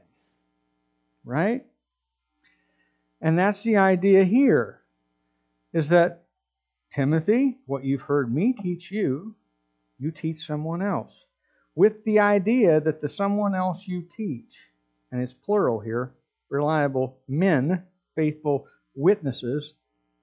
right? 1.24 1.64
And 3.20 3.38
that's 3.38 3.62
the 3.62 3.76
idea 3.76 4.24
here, 4.24 4.77
is 5.72 5.88
that 5.90 6.24
Timothy, 6.94 7.58
what 7.66 7.84
you've 7.84 8.02
heard 8.02 8.32
me 8.32 8.52
teach 8.52 8.90
you, 8.90 9.34
you 9.98 10.10
teach 10.10 10.46
someone 10.46 10.82
else. 10.82 11.12
With 11.74 12.04
the 12.04 12.20
idea 12.20 12.80
that 12.80 13.00
the 13.00 13.08
someone 13.08 13.54
else 13.54 13.86
you 13.86 14.06
teach, 14.16 14.54
and 15.12 15.22
it's 15.22 15.34
plural 15.34 15.80
here, 15.80 16.12
reliable 16.48 17.18
men, 17.28 17.84
faithful 18.14 18.66
witnesses, 18.94 19.74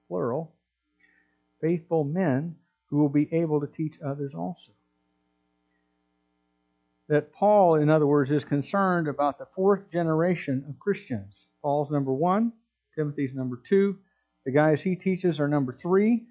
plural, 0.08 0.52
faithful 1.60 2.04
men 2.04 2.56
who 2.86 2.98
will 2.98 3.08
be 3.08 3.28
able 3.32 3.60
to 3.60 3.66
teach 3.66 3.94
others 4.04 4.32
also. 4.34 4.72
That 7.08 7.32
Paul, 7.32 7.76
in 7.76 7.88
other 7.88 8.06
words, 8.06 8.30
is 8.30 8.44
concerned 8.44 9.08
about 9.08 9.38
the 9.38 9.46
fourth 9.54 9.90
generation 9.90 10.64
of 10.68 10.78
Christians. 10.78 11.32
Paul's 11.62 11.90
number 11.90 12.12
one, 12.12 12.52
Timothy's 12.94 13.34
number 13.34 13.60
two, 13.68 13.98
the 14.46 14.52
guys 14.52 14.80
he 14.80 14.94
teaches 14.94 15.40
are 15.40 15.48
number 15.48 15.72
three, 15.72 16.22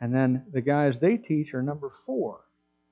and 0.00 0.12
then 0.12 0.44
the 0.52 0.60
guys 0.60 0.98
they 0.98 1.16
teach 1.16 1.54
are 1.54 1.62
number 1.62 1.92
four, 2.04 2.40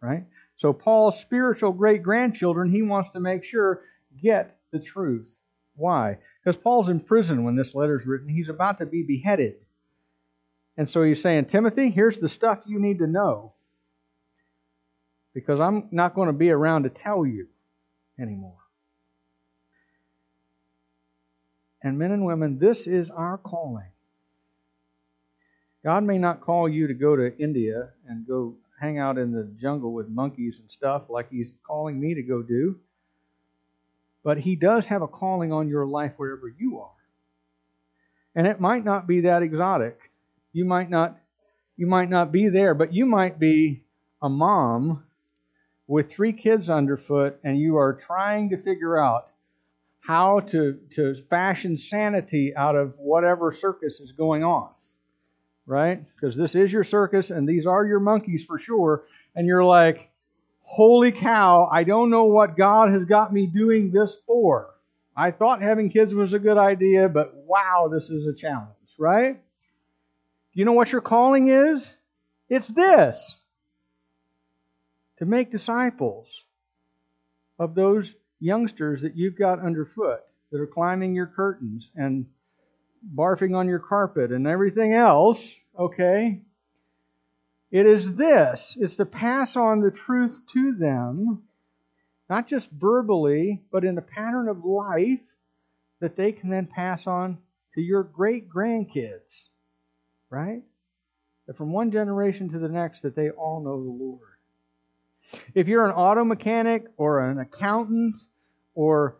right? 0.01 0.25
So 0.59 0.72
Paul's 0.72 1.18
spiritual 1.18 1.72
great 1.72 2.05
grandchildren, 2.05 2.70
he 2.70 2.83
wants 2.83 3.11
to 3.11 3.20
make 3.20 3.43
sure 3.43 3.83
get 4.22 4.57
the 4.70 4.79
truth. 4.79 5.29
Why? 5.75 6.18
Because 6.43 6.61
Paul's 6.62 6.89
in 6.89 7.01
prison 7.01 7.43
when 7.43 7.57
this 7.57 7.75
letter 7.75 7.99
is 7.99 8.07
written. 8.07 8.29
He's 8.29 8.49
about 8.49 8.79
to 8.79 8.87
be 8.87 9.03
beheaded. 9.03 9.57
And 10.77 10.89
so 10.89 11.03
he's 11.03 11.20
saying, 11.20 11.47
Timothy, 11.47 11.91
here's 11.91 12.20
the 12.20 12.29
stuff 12.29 12.61
you 12.66 12.79
need 12.79 13.01
to 13.01 13.09
know. 13.09 13.55
Because 15.35 15.59
I'm 15.59 15.89
not 15.91 16.14
going 16.14 16.29
to 16.29 16.33
be 16.33 16.51
around 16.51 16.85
to 16.85 16.91
tell 16.91 17.27
you 17.27 17.49
anymore. 18.20 18.64
And 21.85 21.99
men 21.99 22.12
and 22.12 22.24
women, 22.24 22.59
this 22.59 22.87
is 22.87 23.11
our 23.11 23.37
calling. 23.37 23.91
God 25.85 26.03
may 26.03 26.16
not 26.16 26.41
call 26.41 26.66
you 26.66 26.87
to 26.87 26.95
go 26.95 27.14
to 27.14 27.37
India 27.39 27.91
and 28.09 28.26
go 28.26 28.55
hang 28.80 28.99
out 28.99 29.18
in 29.18 29.32
the 29.32 29.45
jungle 29.61 29.93
with 29.93 30.09
monkeys 30.09 30.57
and 30.59 30.70
stuff 30.70 31.03
like 31.11 31.30
He's 31.30 31.53
calling 31.62 32.01
me 32.01 32.14
to 32.14 32.22
go 32.22 32.43
do. 32.43 32.80
But 34.22 34.39
He 34.39 34.57
does 34.57 34.87
have 34.87 35.03
a 35.03 35.07
calling 35.07 35.53
on 35.53 35.68
your 35.68 35.85
life 35.85 36.12
wherever 36.16 36.49
you 36.49 36.80
are. 36.80 36.91
And 38.35 38.47
it 38.47 38.61
might 38.61 38.85
not 38.85 39.07
be 39.07 39.20
that 39.20 39.43
exotic. 39.43 40.11
You 40.55 40.64
might 40.64 40.89
not 40.89 41.18
you 41.76 41.87
might 41.87 42.09
not 42.09 42.32
be 42.32 42.49
there, 42.49 42.72
but 42.72 42.95
you 42.95 43.05
might 43.05 43.39
be 43.39 43.82
a 44.22 44.28
mom 44.28 45.05
with 45.87 46.11
three 46.11 46.32
kids 46.32 46.70
underfoot 46.70 47.39
and 47.45 47.59
you 47.59 47.76
are 47.76 47.93
trying 47.93 48.51
to 48.51 48.57
figure 48.57 48.97
out 48.97 49.28
how 50.07 50.41
to, 50.41 50.79
to 50.91 51.15
fashion 51.31 51.77
sanity 51.79 52.55
out 52.55 52.77
of 52.77 52.95
whatever 52.99 53.53
circus 53.53 54.01
is 54.01 54.13
going 54.13 54.45
on 54.45 54.69
right? 55.67 56.05
Because 56.15 56.37
this 56.37 56.55
is 56.55 56.73
your 56.73 56.85
circus 56.85 57.31
and 57.31 57.49
these 57.49 57.67
are 57.67 57.85
your 57.85 58.01
monkeys 58.01 58.45
for 58.45 58.59
sure. 58.59 59.05
And 59.35 59.47
you're 59.47 59.65
like, 59.65 60.11
holy 60.61 61.13
cow, 61.13 61.69
I 61.71 61.85
don't 61.85 62.11
know 62.11 62.25
what 62.25 62.57
God 62.57 62.91
has 62.93 63.05
got 63.05 63.33
me 63.33 63.47
doing 63.47 63.91
this 63.91 64.17
for. 64.27 64.71
I 65.17 65.31
thought 65.31 65.63
having 65.63 65.91
kids 65.91 66.15
was 66.15 66.33
a 66.33 66.39
good 66.39 66.59
idea, 66.59 67.09
but 67.09 67.35
wow, 67.35 67.89
this 67.93 68.11
is 68.11 68.27
a 68.27 68.35
challenge, 68.35 68.69
right? 68.99 69.41
You 70.53 70.65
know 70.65 70.73
what 70.73 70.93
your 70.93 71.01
calling 71.01 71.49
is? 71.49 71.93
It's 72.49 72.69
this 72.69 73.39
to 75.19 75.25
make 75.25 75.51
disciples 75.51 76.29
of 77.59 77.75
those 77.75 78.13
youngsters 78.41 79.03
that 79.03 79.16
you've 79.16 79.39
got 79.39 79.61
underfoot 79.61 80.20
that 80.51 80.61
are 80.61 80.66
climbing 80.66 81.14
your 81.14 81.26
curtains 81.26 81.91
and 81.95 82.26
barfing 83.14 83.57
on 83.57 83.68
your 83.68 83.78
carpet 83.78 84.32
and 84.32 84.47
everything 84.47 84.95
else, 84.95 85.53
okay? 85.78 86.41
It 87.70 87.87
is 87.87 88.14
this 88.14 88.76
it's 88.80 88.97
to 88.97 89.07
pass 89.07 89.57
on 89.57 89.80
the 89.80 89.91
truth 89.91 90.41
to 90.53 90.72
them, 90.72 91.43
not 92.30 92.49
just 92.49 92.70
verbally, 92.70 93.62
but 93.72 93.85
in 93.85 93.99
a 93.99 94.03
pattern 94.03 94.49
of 94.49 94.64
life 94.64 95.20
that 96.01 96.16
they 96.16 96.32
can 96.32 96.51
then 96.51 96.66
pass 96.66 97.07
on 97.07 97.39
to 97.74 97.80
your 97.80 98.03
great 98.03 98.49
grandkids, 98.49 99.49
right? 100.30 100.62
That 101.47 101.57
from 101.57 101.72
one 101.72 101.91
generation 101.91 102.51
to 102.51 102.59
the 102.59 102.68
next, 102.68 103.03
that 103.03 103.16
they 103.16 103.30
all 103.30 103.61
know 103.62 103.82
the 103.82 104.05
Lord. 104.05 104.34
If 105.55 105.68
you're 105.68 105.85
an 105.85 105.93
auto 105.93 106.24
mechanic 106.24 106.87
or 106.97 107.30
an 107.30 107.39
accountant 107.39 108.16
or 108.74 109.16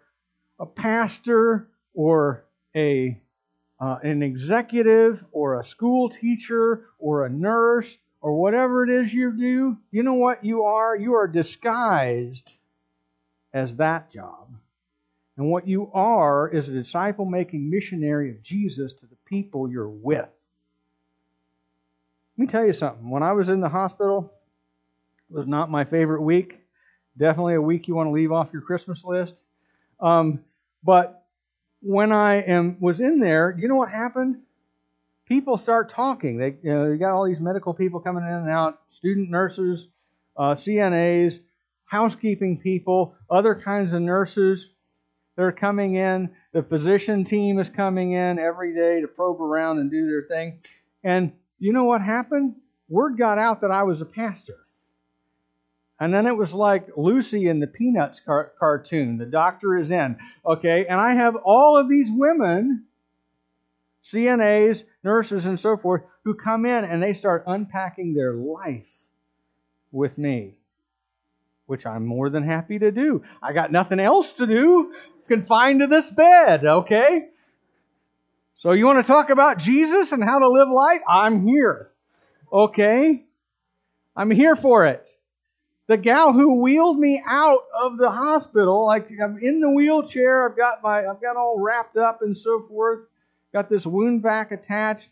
a 0.59 0.67
pastor 0.67 1.69
or 1.95 2.45
a 2.75 3.21
uh, 3.81 3.99
an 4.03 4.23
executive 4.23 5.23
or 5.33 5.61
a 5.61 5.65
school 5.65 6.09
teacher 6.09 6.87
or 6.99 7.27
a 7.27 7.29
nurse 7.29 7.99
or 8.21 8.41
whatever 8.41 8.85
it 8.85 8.91
is 8.91 9.13
you 9.13 9.33
do, 9.33 9.77
you 9.91 10.03
know 10.03 10.15
what 10.15 10.45
you 10.45 10.63
are? 10.65 10.97
You 10.97 11.15
are 11.15 11.27
disguised 11.27 12.51
as 13.53 13.77
that 13.77 14.11
job. 14.11 14.49
And 15.37 15.51
what 15.51 15.67
you 15.67 15.91
are 15.93 16.49
is 16.49 16.69
a 16.69 16.73
disciple 16.73 17.25
making 17.25 17.69
missionary 17.69 18.31
of 18.31 18.43
Jesus 18.43 18.93
to 18.95 19.07
the 19.07 19.17
people 19.27 19.69
you're 19.69 19.89
with. 19.89 20.29
Let 22.37 22.39
me 22.39 22.47
tell 22.47 22.65
you 22.65 22.73
something. 22.73 23.11
When 23.11 23.23
I 23.23 23.33
was 23.33 23.49
in 23.49 23.61
the 23.61 23.69
hospital, 23.69 24.33
it 24.33 24.34
was 25.31 25.47
not 25.47 25.71
my 25.71 25.85
favorite 25.85 26.23
week. 26.23 26.59
Definitely 27.17 27.55
a 27.55 27.63
week 27.63 27.89
you 27.89 27.95
want 27.95 28.09
to 28.09 28.13
leave 28.13 28.33
off 28.33 28.49
your 28.53 28.63
Christmas 28.63 29.05
list. 29.05 29.35
Um, 30.01 30.41
but 30.83 31.25
when 31.81 32.13
I 32.13 32.37
am 32.43 32.79
was 32.81 33.01
in 33.01 33.21
there, 33.21 33.57
you 33.59 33.69
know 33.69 33.77
what 33.77 33.91
happened? 33.91 34.39
People 35.27 35.57
start 35.57 35.91
talking. 35.91 36.39
They 36.39 36.57
you 36.63 36.73
know 36.73 36.87
you 36.87 36.97
got 36.99 37.13
all 37.13 37.27
these 37.27 37.41
medical 37.41 37.73
people 37.75 38.01
coming 38.01 38.25
in 38.25 38.33
and 38.33 38.51
out, 38.51 38.81
student 38.91 39.31
nurses, 39.31 39.87
uh, 40.37 40.55
CNAs, 40.55 41.39
housekeeping 41.85 42.59
people, 42.59 43.15
other 43.31 43.55
kinds 43.55 43.93
of 43.93 44.03
nurses. 44.03 44.69
They're 45.37 45.53
coming 45.53 45.97
in. 45.97 46.31
The 46.53 46.63
physician 46.63 47.25
team 47.25 47.59
is 47.59 47.69
coming 47.69 48.13
in 48.13 48.39
every 48.39 48.75
day 48.75 49.01
to 49.01 49.09
probe 49.09 49.41
around 49.41 49.79
and 49.79 49.91
do 49.91 50.07
their 50.07 50.23
thing. 50.23 50.61
And 51.03 51.33
you 51.59 51.73
know 51.73 51.85
what 51.85 52.01
happened? 52.01 52.55
Word 52.89 53.19
got 53.19 53.39
out 53.39 53.61
that 53.63 53.71
I 53.71 53.83
was 53.83 54.01
a 54.01 54.07
pastor. 54.07 54.64
And 56.01 56.13
then 56.13 56.27
it 56.27 56.37
was 56.37 56.53
like 56.53 56.89
Lucy 56.97 57.49
in 57.49 57.61
the 57.61 57.67
Peanuts 57.67 58.21
car- 58.21 58.53
cartoon. 58.59 59.17
The 59.17 59.27
doctor 59.27 59.77
is 59.79 59.91
in. 59.91 60.17
Okay, 60.45 60.87
and 60.87 61.01
I 61.01 61.15
have 61.15 61.37
all 61.37 61.77
of 61.77 61.89
these 61.89 62.09
women, 62.11 62.85
CNAs, 64.13 64.83
nurses, 65.05 65.47
and 65.47 65.59
so 65.59 65.77
forth, 65.77 66.03
who 66.25 66.35
come 66.35 66.67
in 66.67 66.85
and 66.85 67.03
they 67.03 67.15
start 67.15 67.45
unpacking 67.47 68.15
their 68.15 68.35
life 68.35 68.89
with 69.93 70.19
me, 70.19 70.59
which 71.67 71.87
I'm 71.87 72.05
more 72.05 72.29
than 72.29 72.43
happy 72.43 72.79
to 72.81 72.91
do. 72.91 73.23
I 73.41 73.53
got 73.53 73.71
nothing 73.71 74.01
else 74.01 74.33
to 74.33 74.47
do, 74.47 74.95
confined 75.29 75.81
to 75.81 75.87
this 75.87 76.11
bed, 76.11 76.65
okay? 76.65 77.29
So 78.59 78.73
you 78.73 78.85
want 78.87 79.05
to 79.05 79.07
talk 79.07 79.31
about 79.31 79.59
Jesus 79.59 80.11
and 80.11 80.25
how 80.25 80.41
to 80.41 80.49
live 80.49 80.69
life? 80.75 81.03
I'm 81.09 81.47
here. 81.47 81.93
Okay? 82.53 83.25
I'm 84.17 84.31
here 84.31 84.57
for 84.57 84.87
it 84.87 85.07
the 85.87 85.97
gal 85.97 86.33
who 86.33 86.61
wheeled 86.63 86.99
me 86.99 87.23
out 87.27 87.61
of 87.83 87.99
the 87.99 88.11
hospital, 88.11 88.87
like 88.87 89.09
I'm 89.23 89.39
in 89.39 89.61
the 89.61 89.71
wheelchair, 89.71 90.49
I've 90.49 90.57
got 90.57 90.83
my, 90.83 91.07
I've 91.07 91.21
got 91.21 91.37
all 91.37 91.59
wrapped 91.59 91.97
up 91.97 92.23
and 92.23 92.37
so 92.37 92.67
forth, 92.69 93.01
got 93.53 93.69
this 93.69 93.87
wound 93.87 94.23
vac 94.23 94.53
attached, 94.53 95.09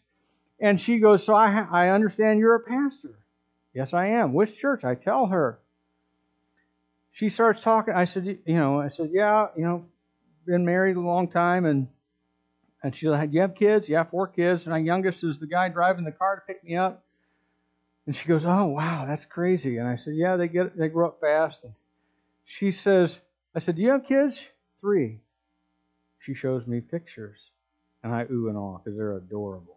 and 0.61 0.81
she 0.81 0.99
goes, 0.99 1.25
"So 1.25 1.35
I, 1.35 1.67
I 1.71 1.89
understand 1.91 2.39
you're 2.39 2.55
a 2.55 2.61
pastor." 2.61 3.19
Yes, 3.75 3.95
I 3.95 4.07
am. 4.09 4.35
Which 4.35 4.59
church? 4.59 4.85
I 4.85 4.95
tell 4.95 5.27
her. 5.27 5.59
She 7.13 7.31
starts 7.31 7.61
talking. 7.61 7.95
I 7.95 8.05
said, 8.05 8.25
you 8.27 8.57
know, 8.57 8.81
I 8.81 8.89
said, 8.89 9.11
yeah, 9.13 9.49
you 9.57 9.65
know, 9.65 9.85
been 10.47 10.65
married 10.65 10.97
a 10.97 11.01
long 11.01 11.29
time, 11.29 11.65
and 11.65 11.89
and 12.83 12.95
she 12.95 13.07
said, 13.07 13.33
you 13.33 13.41
have 13.43 13.55
kids? 13.55 13.89
Yeah, 13.89 14.05
four 14.05 14.27
kids. 14.27 14.65
And 14.65 14.73
my 14.73 14.79
youngest 14.79 15.23
is 15.23 15.39
the 15.39 15.47
guy 15.47 15.69
driving 15.69 16.05
the 16.05 16.13
car 16.13 16.37
to 16.37 16.43
pick 16.43 16.65
me 16.65 16.77
up. 16.77 17.05
And 18.07 18.17
she 18.17 18.27
goes, 18.29 18.45
"Oh, 18.45 18.67
wow, 18.67 19.07
that's 19.07 19.25
crazy." 19.25 19.79
And 19.79 19.89
I 19.89 19.97
said, 19.97 20.15
"Yeah, 20.17 20.37
they 20.37 20.49
get 20.49 20.77
they 20.77 20.89
grow 20.89 21.09
up 21.09 21.21
fast." 21.21 21.65
And 21.65 21.73
she 22.45 22.73
says, 22.73 23.21
"I 23.55 23.61
said, 23.61 23.77
do 23.77 23.83
you 23.83 23.91
have 23.91 24.05
kids?" 24.05 24.41
Three. 24.81 25.21
She 26.21 26.35
shows 26.35 26.67
me 26.67 26.81
pictures, 26.81 27.39
and 28.03 28.13
I 28.13 28.27
ooh 28.31 28.49
and 28.49 28.59
ah 28.59 28.79
because 28.79 28.97
they're 28.97 29.17
adorable. 29.17 29.77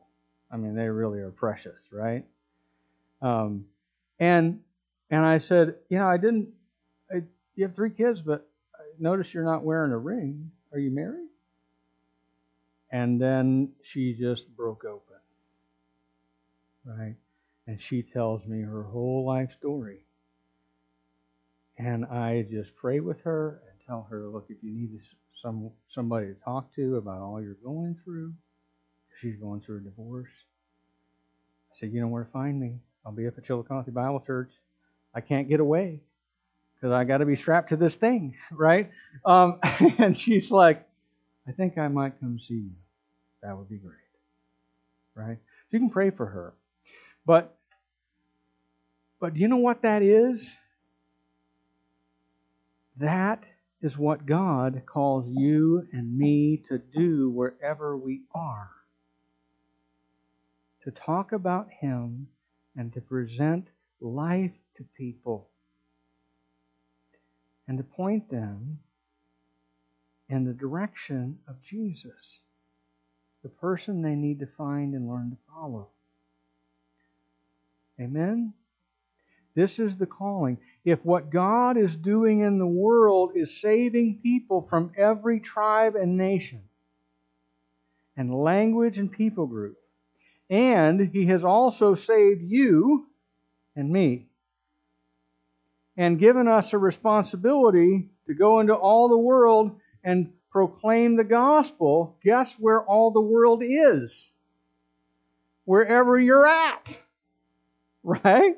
I 0.51 0.57
mean, 0.57 0.75
they 0.75 0.87
really 0.89 1.19
are 1.19 1.31
precious, 1.31 1.79
right? 1.91 2.25
Um, 3.21 3.65
and 4.19 4.61
and 5.11 5.25
I 5.25 5.37
said, 5.37 5.75
you 5.89 5.99
know, 5.99 6.07
I 6.07 6.17
didn't. 6.17 6.49
I, 7.11 7.23
you 7.55 7.65
have 7.65 7.75
three 7.75 7.91
kids, 7.91 8.21
but 8.21 8.47
I 8.75 8.83
notice 8.99 9.33
you're 9.33 9.43
not 9.45 9.63
wearing 9.63 9.91
a 9.91 9.97
ring. 9.97 10.51
Are 10.73 10.79
you 10.79 10.91
married? 10.91 11.29
And 12.91 13.21
then 13.21 13.73
she 13.83 14.13
just 14.13 14.47
broke 14.55 14.85
open. 14.85 15.17
right? 16.85 17.15
And 17.67 17.81
she 17.81 18.03
tells 18.03 18.45
me 18.45 18.61
her 18.61 18.83
whole 18.83 19.25
life 19.25 19.51
story. 19.57 20.05
And 21.77 22.05
I 22.05 22.45
just 22.49 22.75
pray 22.75 22.99
with 22.99 23.21
her 23.21 23.61
and 23.69 23.79
tell 23.85 24.07
her, 24.09 24.27
look, 24.27 24.45
if 24.49 24.57
you 24.61 24.71
need 24.71 24.99
some 25.41 25.71
somebody 25.93 26.27
to 26.27 26.35
talk 26.43 26.73
to 26.75 26.97
about 26.97 27.21
all 27.21 27.41
you're 27.41 27.55
going 27.63 27.97
through, 28.03 28.33
she's 29.21 29.35
going 29.37 29.61
through 29.61 29.77
a 29.77 29.81
divorce. 29.81 30.29
I 31.71 31.79
said, 31.79 31.91
you 31.91 32.01
know 32.01 32.07
where 32.07 32.23
to 32.23 32.31
find 32.31 32.59
me. 32.59 32.79
I'll 33.05 33.11
be 33.11 33.27
up 33.27 33.37
at 33.37 33.45
Chillicothe 33.45 33.93
Bible 33.93 34.21
Church. 34.25 34.51
I 35.13 35.21
can't 35.21 35.49
get 35.49 35.59
away 35.59 36.01
because 36.75 36.93
I 36.93 37.03
got 37.03 37.17
to 37.17 37.25
be 37.25 37.35
strapped 37.35 37.69
to 37.69 37.75
this 37.75 37.95
thing, 37.95 38.35
right? 38.51 38.91
Um, 39.25 39.59
and 39.97 40.17
she's 40.17 40.51
like, 40.51 40.87
I 41.47 41.51
think 41.51 41.77
I 41.77 41.87
might 41.87 42.19
come 42.19 42.39
see 42.39 42.53
you. 42.55 42.71
That 43.43 43.57
would 43.57 43.69
be 43.69 43.77
great, 43.77 43.93
right? 45.13 45.37
So 45.37 45.69
you 45.71 45.79
can 45.79 45.89
pray 45.89 46.09
for 46.09 46.25
her, 46.25 46.53
but 47.25 47.54
but 49.19 49.33
do 49.33 49.39
you 49.39 49.47
know 49.47 49.57
what 49.57 49.81
that 49.83 50.01
is? 50.01 50.47
That 52.97 53.43
is 53.81 53.97
what 53.97 54.25
God 54.25 54.83
calls 54.85 55.27
you 55.29 55.87
and 55.91 56.17
me 56.17 56.63
to 56.69 56.77
do 56.77 57.29
wherever 57.29 57.97
we 57.97 58.21
are. 58.33 58.69
To 60.83 60.91
talk 60.91 61.31
about 61.31 61.67
Him 61.81 62.27
and 62.75 62.93
to 62.93 63.01
present 63.01 63.67
life 63.99 64.51
to 64.77 64.83
people 64.97 65.49
and 67.67 67.77
to 67.77 67.83
point 67.83 68.29
them 68.29 68.79
in 70.29 70.43
the 70.45 70.53
direction 70.53 71.39
of 71.47 71.61
Jesus, 71.61 72.39
the 73.43 73.49
person 73.49 74.01
they 74.01 74.15
need 74.15 74.39
to 74.39 74.47
find 74.57 74.93
and 74.93 75.07
learn 75.07 75.31
to 75.31 75.37
follow. 75.53 75.89
Amen? 77.99 78.53
This 79.55 79.79
is 79.79 79.95
the 79.95 80.05
calling. 80.05 80.57
If 80.83 81.03
what 81.03 81.31
God 81.31 81.77
is 81.77 81.95
doing 81.95 82.41
in 82.41 82.59
the 82.59 82.67
world 82.67 83.31
is 83.35 83.59
saving 83.59 84.19
people 84.21 84.67
from 84.69 84.91
every 84.97 85.39
tribe 85.39 85.95
and 85.95 86.17
nation, 86.17 86.61
and 88.17 88.33
language 88.33 88.97
and 88.97 89.11
people 89.11 89.47
group, 89.47 89.77
and 90.49 91.09
He 91.09 91.25
has 91.27 91.43
also 91.43 91.95
saved 91.95 92.41
you 92.43 93.07
and 93.75 93.89
me, 93.89 94.27
and 95.97 96.19
given 96.19 96.47
us 96.47 96.73
a 96.73 96.77
responsibility 96.77 98.09
to 98.27 98.33
go 98.33 98.59
into 98.59 98.73
all 98.73 99.07
the 99.07 99.17
world 99.17 99.79
and 100.03 100.33
proclaim 100.51 101.15
the 101.15 101.23
gospel, 101.23 102.17
guess 102.23 102.53
where 102.59 102.83
all 102.83 103.11
the 103.11 103.21
world 103.21 103.63
is? 103.63 104.29
Wherever 105.63 106.19
you're 106.19 106.45
at. 106.47 106.97
Right? 108.07 108.53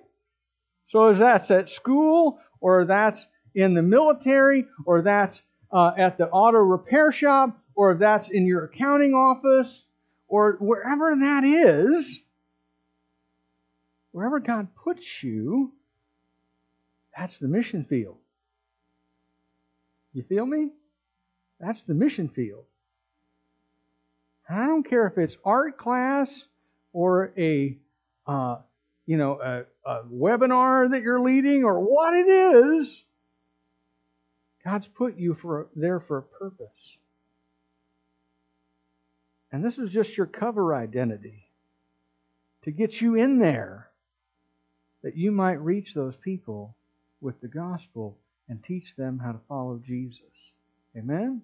So 0.88 1.10
is 1.10 1.20
that's 1.20 1.52
at 1.52 1.70
school, 1.70 2.40
or 2.62 2.86
that's 2.86 3.28
in 3.56 3.74
the 3.74 3.82
military, 3.82 4.66
or 4.86 5.02
that's 5.02 5.42
uh, 5.72 5.92
at 5.98 6.18
the 6.18 6.30
auto 6.30 6.60
repair 6.60 7.12
shop, 7.12 7.58
or 7.76 7.96
that's 7.96 8.30
in 8.30 8.46
your 8.46 8.66
accounting 8.66 9.14
office, 9.14 9.84
or 10.28 10.58
wherever 10.60 11.16
that 11.16 11.44
is, 11.44 12.24
wherever 14.12 14.40
God 14.40 14.68
puts 14.76 15.24
you, 15.24 15.74
that's 17.16 17.40
the 17.40 17.48
mission 17.48 17.84
field. 17.84 18.18
You 20.14 20.24
feel 20.24 20.46
me? 20.46 20.70
That's 21.60 21.84
the 21.84 21.94
mission 21.94 22.30
field. 22.30 22.66
I 24.50 24.66
don't 24.66 24.88
care 24.88 25.08
if 25.08 25.18
it's 25.18 25.36
art 25.44 25.78
class 25.78 26.46
or 26.94 27.34
a 27.38 27.78
uh, 28.26 28.58
you 29.08 29.18
know, 29.18 29.40
a, 29.42 29.90
a 29.90 30.04
webinar 30.04 30.92
that 30.92 31.02
you're 31.02 31.22
leading 31.22 31.64
or 31.64 31.80
what 31.80 32.14
it 32.14 32.28
is, 32.28 33.04
God's 34.64 34.88
put 34.88 35.18
you 35.18 35.34
for 35.34 35.70
there 35.76 36.02
for 36.02 36.18
a 36.20 36.22
purpose. 36.24 36.68
And 39.52 39.64
this 39.64 39.78
is 39.78 39.90
just 39.90 40.18
your 40.18 40.26
cover 40.26 40.76
identity 40.76 41.48
to 42.64 42.72
get 42.72 43.00
you 43.00 43.16
in 43.16 43.40
there 43.40 43.88
that 45.04 45.16
you 45.16 45.32
might 45.32 45.62
reach 45.62 45.94
those 45.94 46.18
people 46.18 46.76
with 47.22 47.40
the 47.40 47.48
gospel 47.48 48.18
and 48.50 48.62
teach 48.62 48.94
them 48.98 49.20
how 49.24 49.32
to 49.32 49.40
follow 49.48 49.82
Jesus. 49.86 50.20
Amen? 50.98 51.42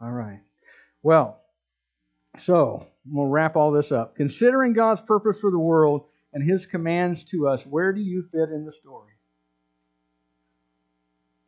All 0.00 0.10
right. 0.10 0.40
Well, 1.02 1.38
so 2.38 2.86
we'll 3.04 3.26
wrap 3.26 3.56
all 3.56 3.72
this 3.72 3.92
up. 3.92 4.16
Considering 4.16 4.72
God's 4.72 5.02
purpose 5.02 5.38
for 5.38 5.50
the 5.50 5.58
world, 5.58 6.04
and 6.32 6.48
his 6.48 6.66
commands 6.66 7.24
to 7.24 7.48
us, 7.48 7.64
where 7.66 7.92
do 7.92 8.00
you 8.00 8.24
fit 8.30 8.50
in 8.50 8.64
the 8.64 8.72
story? 8.72 9.12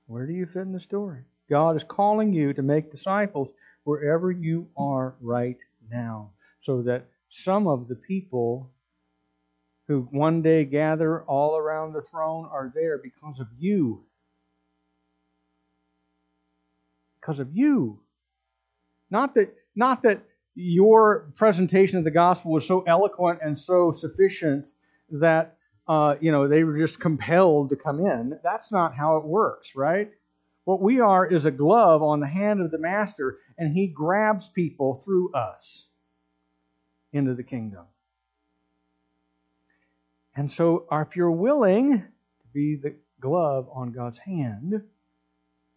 Where 0.06 0.26
do 0.26 0.32
you 0.32 0.46
fit 0.46 0.62
in 0.62 0.72
the 0.72 0.80
story? 0.80 1.22
God 1.48 1.76
is 1.76 1.84
calling 1.86 2.32
you 2.32 2.52
to 2.52 2.62
make 2.62 2.90
disciples 2.90 3.48
wherever 3.84 4.30
you 4.30 4.68
are 4.76 5.14
right 5.20 5.58
now, 5.90 6.30
so 6.62 6.82
that 6.82 7.06
some 7.30 7.66
of 7.66 7.88
the 7.88 7.94
people 7.94 8.70
who 9.88 10.08
one 10.10 10.42
day 10.42 10.64
gather 10.64 11.22
all 11.22 11.56
around 11.56 11.92
the 11.92 12.02
throne 12.02 12.48
are 12.50 12.72
there 12.74 12.98
because 12.98 13.40
of 13.40 13.48
you. 13.58 14.02
Because 17.20 17.38
of 17.38 17.48
you. 17.52 17.98
Not 19.10 19.34
that, 19.34 19.54
not 19.74 20.02
that 20.04 20.22
your 20.54 21.32
presentation 21.34 21.98
of 21.98 22.04
the 22.04 22.10
gospel 22.10 22.52
was 22.52 22.66
so 22.66 22.82
eloquent 22.82 23.40
and 23.42 23.58
so 23.58 23.90
sufficient 23.90 24.66
that 25.10 25.56
uh, 25.88 26.14
you 26.20 26.30
know 26.30 26.48
they 26.48 26.64
were 26.64 26.78
just 26.78 27.00
compelled 27.00 27.70
to 27.70 27.76
come 27.76 28.00
in. 28.00 28.38
That's 28.42 28.70
not 28.70 28.94
how 28.94 29.16
it 29.16 29.24
works, 29.24 29.74
right? 29.74 30.10
What 30.64 30.80
we 30.80 31.00
are 31.00 31.26
is 31.26 31.44
a 31.44 31.50
glove 31.50 32.02
on 32.02 32.20
the 32.20 32.26
hand 32.26 32.60
of 32.60 32.70
the 32.70 32.78
master, 32.78 33.38
and 33.58 33.72
he 33.72 33.88
grabs 33.88 34.48
people 34.48 35.02
through 35.04 35.32
us 35.32 35.86
into 37.12 37.34
the 37.34 37.42
kingdom. 37.42 37.84
And 40.34 40.50
so, 40.50 40.86
if 40.90 41.14
you're 41.14 41.30
willing 41.30 41.98
to 41.98 42.46
be 42.54 42.76
the 42.76 42.94
glove 43.20 43.68
on 43.72 43.92
God's 43.92 44.18
hand, 44.18 44.82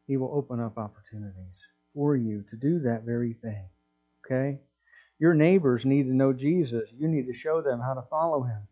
He 0.07 0.17
will 0.17 0.31
open 0.33 0.59
up 0.59 0.77
opportunities 0.77 1.57
for 1.93 2.15
you 2.15 2.43
to 2.49 2.55
do 2.55 2.79
that 2.79 3.03
very 3.03 3.33
thing. 3.33 3.65
Okay? 4.25 4.59
Your 5.19 5.33
neighbors 5.33 5.85
need 5.85 6.03
to 6.03 6.15
know 6.15 6.33
Jesus. 6.33 6.89
You 6.97 7.07
need 7.07 7.27
to 7.27 7.33
show 7.33 7.61
them 7.61 7.79
how 7.79 7.93
to 7.93 8.03
follow 8.09 8.43
him. 8.43 8.67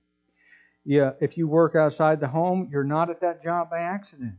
Yeah, 0.85 1.11
if 1.21 1.37
you 1.37 1.47
work 1.47 1.75
outside 1.75 2.19
the 2.19 2.27
home, 2.27 2.69
you're 2.71 2.83
not 2.83 3.09
at 3.09 3.21
that 3.21 3.43
job 3.43 3.69
by 3.69 3.79
accident. 3.79 4.35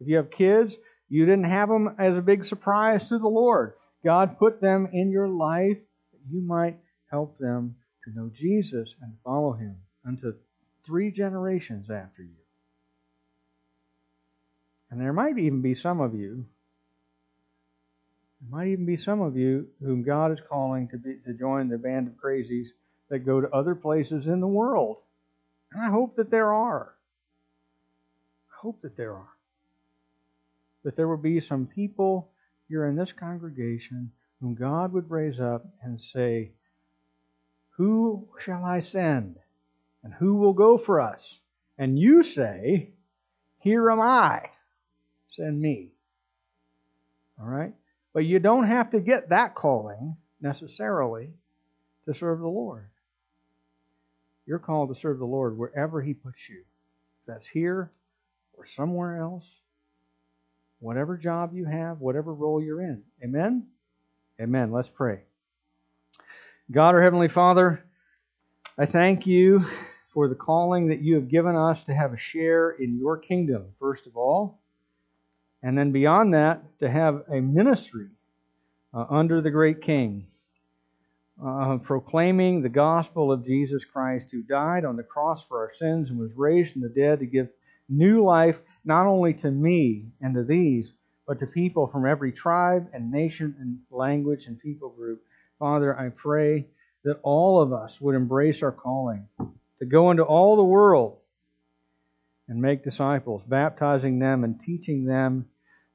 If 0.00 0.08
you 0.08 0.16
have 0.16 0.30
kids, 0.30 0.74
you 1.08 1.24
didn't 1.24 1.44
have 1.44 1.68
them 1.68 1.94
as 1.98 2.16
a 2.16 2.22
big 2.22 2.44
surprise 2.44 3.08
to 3.08 3.18
the 3.18 3.28
Lord. 3.28 3.74
God 4.04 4.38
put 4.38 4.60
them 4.60 4.88
in 4.92 5.10
your 5.10 5.28
life 5.28 5.78
that 6.12 6.20
you 6.28 6.40
might 6.40 6.78
help 7.10 7.38
them 7.38 7.76
to 8.04 8.10
know 8.10 8.30
Jesus 8.34 8.94
and 9.00 9.14
follow 9.24 9.52
him 9.52 9.76
unto 10.04 10.34
three 10.84 11.10
generations 11.10 11.90
after 11.90 12.22
you. 12.22 12.36
And 14.90 15.00
there 15.00 15.12
might 15.12 15.38
even 15.38 15.62
be 15.62 15.74
some 15.74 16.00
of 16.00 16.14
you 16.14 16.46
might 18.50 18.68
even 18.68 18.86
be 18.86 18.96
some 18.96 19.20
of 19.20 19.36
you 19.36 19.68
whom 19.82 20.02
God 20.02 20.32
is 20.32 20.38
calling 20.48 20.88
to, 20.88 20.98
be, 20.98 21.16
to 21.26 21.32
join 21.32 21.68
the 21.68 21.78
band 21.78 22.08
of 22.08 22.14
crazies 22.14 22.68
that 23.08 23.20
go 23.20 23.40
to 23.40 23.50
other 23.50 23.74
places 23.74 24.26
in 24.26 24.40
the 24.40 24.46
world. 24.46 24.98
And 25.72 25.82
I 25.82 25.90
hope 25.90 26.16
that 26.16 26.30
there 26.30 26.52
are. 26.52 26.94
I 28.50 28.56
hope 28.60 28.82
that 28.82 28.96
there 28.96 29.14
are. 29.14 29.28
That 30.84 30.96
there 30.96 31.08
will 31.08 31.16
be 31.16 31.40
some 31.40 31.66
people 31.66 32.30
here 32.68 32.86
in 32.86 32.96
this 32.96 33.12
congregation 33.12 34.12
whom 34.40 34.54
God 34.54 34.92
would 34.92 35.10
raise 35.10 35.40
up 35.40 35.66
and 35.82 36.00
say, 36.00 36.52
Who 37.76 38.28
shall 38.44 38.64
I 38.64 38.80
send? 38.80 39.36
And 40.04 40.12
who 40.14 40.36
will 40.36 40.52
go 40.52 40.78
for 40.78 41.00
us? 41.00 41.38
And 41.78 41.98
you 41.98 42.22
say, 42.22 42.90
Here 43.60 43.90
am 43.90 44.00
I. 44.00 44.50
Send 45.30 45.60
me. 45.60 45.90
All 47.40 47.48
right? 47.48 47.72
But 48.16 48.24
you 48.24 48.38
don't 48.38 48.66
have 48.66 48.88
to 48.92 49.00
get 49.00 49.28
that 49.28 49.54
calling 49.54 50.16
necessarily 50.40 51.28
to 52.06 52.14
serve 52.14 52.38
the 52.38 52.48
Lord. 52.48 52.88
You're 54.46 54.58
called 54.58 54.88
to 54.88 54.98
serve 54.98 55.18
the 55.18 55.26
Lord 55.26 55.58
wherever 55.58 56.00
He 56.00 56.14
puts 56.14 56.48
you. 56.48 56.62
That's 57.26 57.46
here 57.46 57.92
or 58.54 58.64
somewhere 58.64 59.18
else, 59.20 59.44
whatever 60.78 61.18
job 61.18 61.52
you 61.52 61.66
have, 61.66 62.00
whatever 62.00 62.32
role 62.32 62.62
you're 62.62 62.80
in. 62.80 63.02
Amen? 63.22 63.66
Amen. 64.40 64.72
Let's 64.72 64.88
pray. 64.88 65.18
God, 66.70 66.94
our 66.94 67.02
Heavenly 67.02 67.28
Father, 67.28 67.84
I 68.78 68.86
thank 68.86 69.26
you 69.26 69.62
for 70.14 70.26
the 70.26 70.34
calling 70.34 70.88
that 70.88 71.02
you 71.02 71.16
have 71.16 71.28
given 71.28 71.54
us 71.54 71.82
to 71.82 71.94
have 71.94 72.14
a 72.14 72.18
share 72.18 72.70
in 72.70 72.98
your 72.98 73.18
kingdom, 73.18 73.74
first 73.78 74.06
of 74.06 74.16
all. 74.16 74.62
And 75.66 75.76
then 75.76 75.90
beyond 75.90 76.34
that, 76.34 76.62
to 76.78 76.88
have 76.88 77.24
a 77.28 77.40
ministry 77.40 78.10
uh, 78.94 79.04
under 79.10 79.40
the 79.40 79.50
great 79.50 79.82
king. 79.82 80.28
uh, 81.44 81.78
proclaiming 81.78 82.62
the 82.62 82.68
gospel 82.68 83.30
of 83.30 83.44
Jesus 83.44 83.84
Christ, 83.84 84.28
who 84.30 84.42
died 84.42 84.84
on 84.84 84.96
the 84.96 85.02
cross 85.02 85.44
for 85.44 85.58
our 85.58 85.72
sins 85.74 86.10
and 86.10 86.18
was 86.18 86.30
raised 86.34 86.72
from 86.72 86.82
the 86.82 86.88
dead 86.88 87.18
to 87.20 87.26
give 87.26 87.48
new 87.88 88.24
life 88.24 88.56
not 88.84 89.06
only 89.06 89.34
to 89.34 89.50
me 89.50 90.06
and 90.20 90.34
to 90.34 90.44
these, 90.44 90.92
but 91.26 91.38
to 91.40 91.46
people 91.46 91.86
from 91.88 92.06
every 92.06 92.32
tribe 92.32 92.88
and 92.92 93.10
nation 93.10 93.54
and 93.60 93.78
language 93.90 94.46
and 94.46 94.58
people 94.60 94.90
group. 94.90 95.22
Father, 95.58 95.98
I 95.98 96.08
pray 96.10 96.66
that 97.04 97.20
all 97.22 97.60
of 97.60 97.72
us 97.72 98.00
would 98.00 98.14
embrace 98.14 98.62
our 98.62 98.72
calling 98.72 99.28
to 99.78 99.86
go 99.86 100.10
into 100.10 100.22
all 100.22 100.56
the 100.56 100.64
world 100.64 101.18
and 102.48 102.62
make 102.62 102.84
disciples, 102.84 103.42
baptizing 103.46 104.18
them 104.18 104.44
and 104.44 104.60
teaching 104.60 105.04
them 105.04 105.46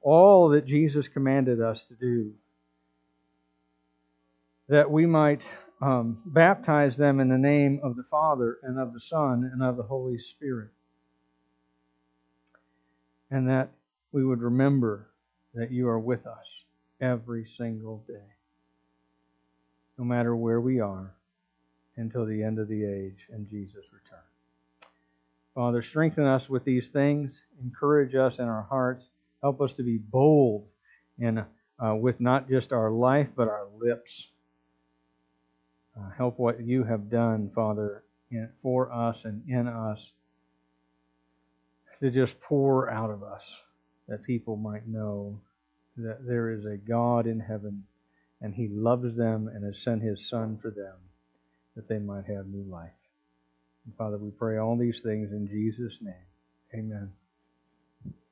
all 0.01 0.49
that 0.49 0.65
Jesus 0.65 1.07
commanded 1.07 1.61
us 1.61 1.83
to 1.83 1.95
do 1.95 2.33
that 4.71 4.89
we 4.89 5.05
might 5.05 5.43
um, 5.81 6.21
baptize 6.25 6.95
them 6.95 7.19
in 7.19 7.27
the 7.27 7.37
name 7.37 7.81
of 7.83 7.95
the 7.95 8.05
Father 8.09 8.57
and 8.63 8.79
of 8.79 8.93
the 8.93 8.99
Son 9.01 9.49
and 9.51 9.61
of 9.61 9.75
the 9.75 9.83
Holy 9.83 10.17
Spirit. 10.17 10.69
And 13.29 13.49
that 13.49 13.69
we 14.11 14.23
would 14.23 14.41
remember 14.41 15.09
that 15.55 15.71
you 15.71 15.89
are 15.89 15.99
with 15.99 16.25
us 16.25 16.45
every 17.01 17.45
single 17.57 18.03
day, 18.07 18.35
no 19.97 20.05
matter 20.05 20.35
where 20.35 20.61
we 20.61 20.79
are, 20.79 21.13
until 21.97 22.25
the 22.25 22.43
end 22.43 22.57
of 22.59 22.69
the 22.69 22.85
age 22.85 23.27
and 23.31 23.49
Jesus' 23.49 23.85
return. 23.91 24.19
Father, 25.53 25.81
strengthen 25.81 26.25
us 26.25 26.47
with 26.47 26.63
these 26.63 26.87
things, 26.87 27.33
encourage 27.61 28.15
us 28.15 28.39
in 28.39 28.45
our 28.45 28.63
hearts, 28.69 29.03
help 29.41 29.61
us 29.61 29.73
to 29.73 29.83
be 29.83 29.97
bold 29.97 30.67
in, 31.19 31.43
uh, 31.79 31.95
with 31.95 32.19
not 32.19 32.49
just 32.49 32.71
our 32.71 32.91
life, 32.91 33.29
but 33.35 33.47
our 33.47 33.67
lips 33.79 34.27
uh, 35.97 36.09
help 36.17 36.39
what 36.39 36.61
you 36.61 36.83
have 36.83 37.09
done, 37.09 37.51
Father, 37.53 38.03
in, 38.29 38.49
for 38.61 38.91
us 38.91 39.17
and 39.25 39.43
in 39.49 39.67
us 39.67 39.99
to 41.99 42.09
just 42.09 42.39
pour 42.41 42.89
out 42.89 43.09
of 43.09 43.23
us 43.23 43.43
that 44.07 44.23
people 44.23 44.55
might 44.55 44.87
know 44.87 45.39
that 45.97 46.25
there 46.25 46.51
is 46.51 46.65
a 46.65 46.77
God 46.77 47.27
in 47.27 47.39
heaven 47.39 47.83
and 48.41 48.53
He 48.53 48.67
loves 48.67 49.15
them 49.15 49.47
and 49.47 49.63
has 49.63 49.81
sent 49.81 50.01
His 50.01 50.27
Son 50.27 50.57
for 50.61 50.71
them 50.71 50.95
that 51.75 51.87
they 51.87 51.99
might 51.99 52.25
have 52.25 52.47
new 52.47 52.69
life. 52.69 52.89
And 53.85 53.95
Father, 53.95 54.17
we 54.17 54.31
pray 54.31 54.57
all 54.57 54.77
these 54.77 55.01
things 55.01 55.31
in 55.31 55.47
Jesus' 55.47 55.97
name. 56.01 56.13
Amen. 56.73 57.11